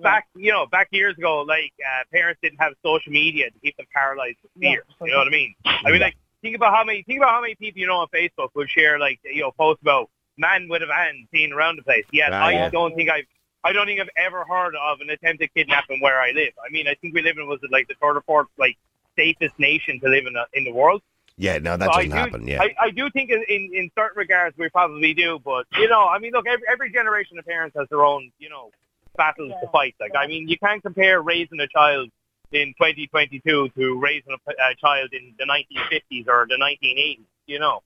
back, 0.02 0.26
you 0.34 0.52
know, 0.52 0.66
back 0.66 0.88
years 0.90 1.16
ago, 1.16 1.42
like 1.42 1.72
uh, 1.80 2.04
parents 2.12 2.40
didn't 2.42 2.58
have 2.60 2.74
social 2.84 3.10
media 3.12 3.50
to 3.50 3.58
keep 3.60 3.76
them 3.76 3.86
paralyzed 3.94 4.36
with 4.42 4.52
Yeah, 4.56 4.70
fear. 4.72 4.84
You 5.06 5.12
know 5.12 5.18
what 5.18 5.28
I 5.28 5.30
mean? 5.30 5.54
I 5.64 5.90
mean, 5.90 6.00
like 6.00 6.16
think 6.42 6.56
about 6.56 6.74
how 6.74 6.84
many 6.84 7.02
think 7.02 7.18
about 7.18 7.30
how 7.30 7.40
many 7.40 7.54
people 7.54 7.80
you 7.80 7.86
know 7.86 7.96
on 7.98 8.08
Facebook 8.08 8.48
would 8.54 8.68
share 8.68 8.98
like 8.98 9.20
you 9.24 9.40
know 9.42 9.52
posts 9.52 9.80
about 9.80 10.10
man 10.36 10.68
with 10.68 10.82
a 10.82 10.86
van 10.86 11.26
seen 11.32 11.52
around 11.52 11.76
the 11.76 11.82
place. 11.82 12.04
Yeah, 12.12 12.28
Ah, 12.32 12.44
I 12.46 12.50
yeah. 12.52 12.68
don't 12.70 12.94
think 12.94 13.08
I've. 13.10 13.24
I 13.66 13.72
don't 13.72 13.86
think 13.86 13.98
I've 13.98 14.10
ever 14.18 14.44
heard 14.44 14.74
of 14.76 15.00
an 15.00 15.08
attempted 15.08 15.48
kidnapping 15.54 15.98
where 16.02 16.20
I 16.20 16.32
live. 16.32 16.52
I 16.62 16.70
mean, 16.70 16.86
I 16.86 16.94
think 16.96 17.14
we 17.14 17.22
live 17.22 17.38
in 17.38 17.46
was 17.46 17.60
it 17.62 17.72
like 17.72 17.88
the 17.88 17.94
third 17.94 18.18
or 18.18 18.20
fourth 18.26 18.48
like 18.58 18.76
safest 19.16 19.58
nation 19.58 20.00
to 20.00 20.08
live 20.08 20.26
in 20.26 20.32
the, 20.32 20.46
in 20.54 20.64
the 20.64 20.72
world. 20.72 21.02
Yeah. 21.36 21.58
No, 21.58 21.76
that 21.76 21.86
So 21.92 21.92
doesn't 22.00 22.12
I 22.12 22.14
do, 22.14 22.30
happen. 22.30 22.46
Yeah. 22.46 22.62
I, 22.62 22.74
I 22.80 22.90
do 22.90 23.10
think 23.10 23.30
in, 23.30 23.44
in, 23.48 23.70
in 23.74 23.90
certain 23.96 24.16
regards 24.18 24.56
we 24.56 24.68
probably 24.68 25.14
do, 25.14 25.40
but 25.44 25.66
you 25.78 25.88
know, 25.88 26.06
I 26.06 26.18
mean, 26.18 26.32
look, 26.32 26.46
every, 26.46 26.64
every 26.70 26.92
generation 26.92 27.38
of 27.38 27.44
parents 27.44 27.76
has 27.78 27.88
their 27.88 28.04
own, 28.04 28.30
you 28.38 28.48
know, 28.48 28.70
battles 29.16 29.52
to 29.62 29.68
fight. 29.70 29.94
Like, 30.00 30.12
I 30.16 30.26
mean, 30.26 30.48
you 30.48 30.58
can't 30.58 30.82
compare 30.82 31.20
raising 31.20 31.60
a 31.60 31.68
child 31.68 32.10
in 32.52 32.68
2022 32.80 33.70
to 33.76 34.00
raising 34.00 34.32
a 34.48 34.74
child 34.76 35.10
in 35.12 35.34
the 35.38 35.44
1950s 35.44 36.28
or 36.28 36.46
the 36.48 36.56
1980s. 36.56 37.20
You 37.46 37.58
know. 37.58 37.80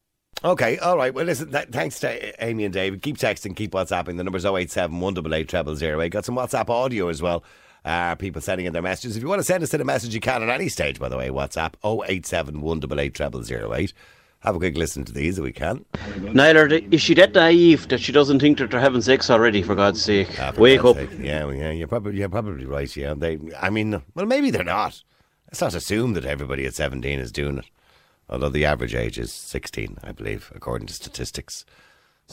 Okay, 0.45 0.79
all 0.79 0.97
right. 0.97 1.13
Well, 1.13 1.25
listen, 1.25 1.51
th- 1.51 1.69
thanks 1.69 1.99
to 2.01 2.45
Amy 2.45 2.65
and 2.65 2.73
David. 2.73 3.03
Keep 3.03 3.19
texting, 3.19 3.57
keep 3.57 3.73
WhatsApping. 3.73 4.17
The 4.17 4.25
number's 4.25 4.45
087 4.45 5.01
188 5.01 5.79
0008. 5.99 6.09
Got 6.11 6.25
some 6.25 6.37
WhatsApp 6.37 6.69
audio 6.71 7.09
as 7.09 7.21
well. 7.21 7.43
Uh, 7.89 8.15
people 8.17 8.43
sending 8.43 8.67
in 8.67 8.75
their 8.75 8.83
messages. 8.83 9.17
If 9.17 9.23
you 9.23 9.31
want 9.31 9.39
to 9.39 9.45
send 9.45 9.63
us 9.63 9.73
in 9.73 9.81
a 9.81 9.85
message, 9.85 10.13
you 10.13 10.21
can 10.21 10.43
at 10.43 10.51
any 10.51 10.69
stage, 10.69 11.01
by 11.01 11.09
the 11.09 11.17
way. 11.17 11.31
WhatsApp 11.31 11.73
087 12.07 12.61
188 12.61 13.47
0008. 13.73 13.95
Have 14.41 14.57
a 14.57 14.59
quick 14.59 14.77
listen 14.77 15.07
to 15.07 15.13
these 15.13 15.39
if 15.39 15.43
we 15.43 15.53
can. 15.53 15.87
Niall, 16.21 16.71
is 16.93 17.01
she 17.01 17.15
that 17.15 17.33
naive 17.33 17.89
that 17.89 18.01
she 18.01 18.13
doesn't 18.13 18.41
think 18.41 18.59
that 18.59 18.71
they're 18.71 18.79
having 18.79 19.01
sex 19.01 19.31
already? 19.31 19.63
For 19.63 19.75
God's 19.75 20.03
sake, 20.03 20.29
Ah, 20.39 20.53
for 20.53 20.61
wake 20.61 20.85
up! 20.85 20.97
Sake. 20.97 21.09
Yeah, 21.19 21.51
yeah, 21.51 21.71
you're 21.71 21.89
probably, 21.89 22.19
you're 22.19 22.29
probably 22.29 22.67
right. 22.67 22.95
Yeah, 22.95 23.15
they. 23.15 23.39
I 23.59 23.71
mean, 23.71 24.03
well, 24.15 24.27
maybe 24.27 24.51
they're 24.51 24.65
not. 24.65 25.03
Let's 25.47 25.63
not 25.63 25.75
assume 25.75 26.13
that 26.13 26.27
everybody 26.27 26.67
at 26.67 26.75
17 26.75 27.19
is 27.19 27.33
doing 27.33 27.57
it. 27.57 27.65
Although 28.29 28.51
the 28.51 28.67
average 28.67 28.95
age 28.95 29.19
is 29.19 29.33
16, 29.33 29.97
I 30.05 30.13
believe, 30.13 30.53
according 30.55 30.89
to 30.89 30.93
statistics. 30.95 31.65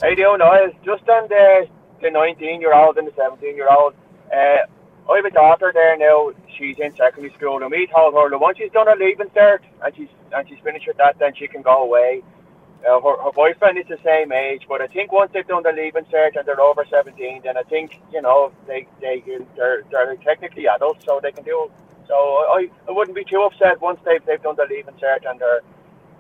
How 0.02 0.14
do 0.14 0.22
you 0.22 0.38
know? 0.38 0.74
Just 0.84 1.08
on 1.08 1.30
the, 1.30 1.70
the 2.02 2.12
19 2.12 2.60
year 2.60 2.74
old 2.74 2.98
and 2.98 3.08
the 3.08 3.14
17 3.16 3.56
year 3.56 3.70
old. 3.72 3.94
Uh, 4.36 4.66
I 5.10 5.18
have 5.18 5.26
a 5.26 5.30
daughter 5.30 5.72
there 5.74 5.98
now. 5.98 6.32
She's 6.58 6.80
in 6.80 6.96
secondary 6.96 7.34
school, 7.34 7.62
and 7.62 7.70
we 7.70 7.88
told 7.88 8.16
her 8.16 8.30
that 8.30 8.40
once 8.40 8.58
she's 8.58 8.72
done 8.72 8.88
her 8.88 8.96
leaving 8.96 9.28
cert 9.30 9.60
and 9.84 9.96
she's 9.96 10.10
and 10.36 10.48
she's 10.50 10.60
finished 10.60 10.88
with 10.88 10.98
that, 10.98 11.20
then 11.20 11.34
she 11.36 11.48
can 11.48 11.62
go 11.62 11.84
away. 11.84 12.24
Uh, 12.88 13.00
her, 13.02 13.24
her 13.24 13.32
boyfriend 13.32 13.78
is 13.78 13.86
the 13.88 14.00
same 14.04 14.32
age, 14.32 14.66
but 14.68 14.82
I 14.82 14.88
think 14.88 15.12
once 15.12 15.32
they've 15.34 15.48
done 15.48 15.64
their 15.64 15.74
leaving 15.74 16.06
cert 16.06 16.36
and 16.36 16.46
they're 16.46 16.60
over 16.60 16.86
17, 16.90 17.42
then 17.44 17.58
I 17.58 17.64
think 17.64 18.00
you 18.12 18.22
know 18.22 18.52
they 18.68 18.88
they 19.00 19.24
they're 19.56 19.84
they're 19.92 20.16
technically 20.18 20.68
adults, 20.68 21.06
so 21.06 21.20
they 21.22 21.32
can 21.32 21.44
do. 21.44 21.72
So 22.08 22.16
I 22.16 22.70
I 22.88 22.92
wouldn't 22.92 23.16
be 23.16 23.24
too 23.24 23.42
upset 23.42 23.82
once 23.82 24.00
they've 24.06 24.26
they've 24.26 24.42
done 24.42 24.56
their 24.56 24.68
leaving 24.68 24.96
cert 24.96 25.30
and 25.30 25.40
they're 25.40 25.62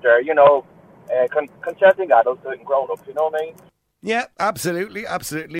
they're 0.03 0.21
you 0.21 0.35
know 0.35 0.63
uh, 1.11 1.27
con- 1.29 1.49
consenting 1.61 2.11
adults 2.11 2.45
and 2.45 2.63
grown 2.63 2.87
up. 2.91 2.99
You 3.07 3.15
know 3.15 3.29
what 3.29 3.41
I 3.41 3.45
mean? 3.45 3.55
Yeah, 4.01 4.25
absolutely, 4.39 5.07
absolutely. 5.07 5.59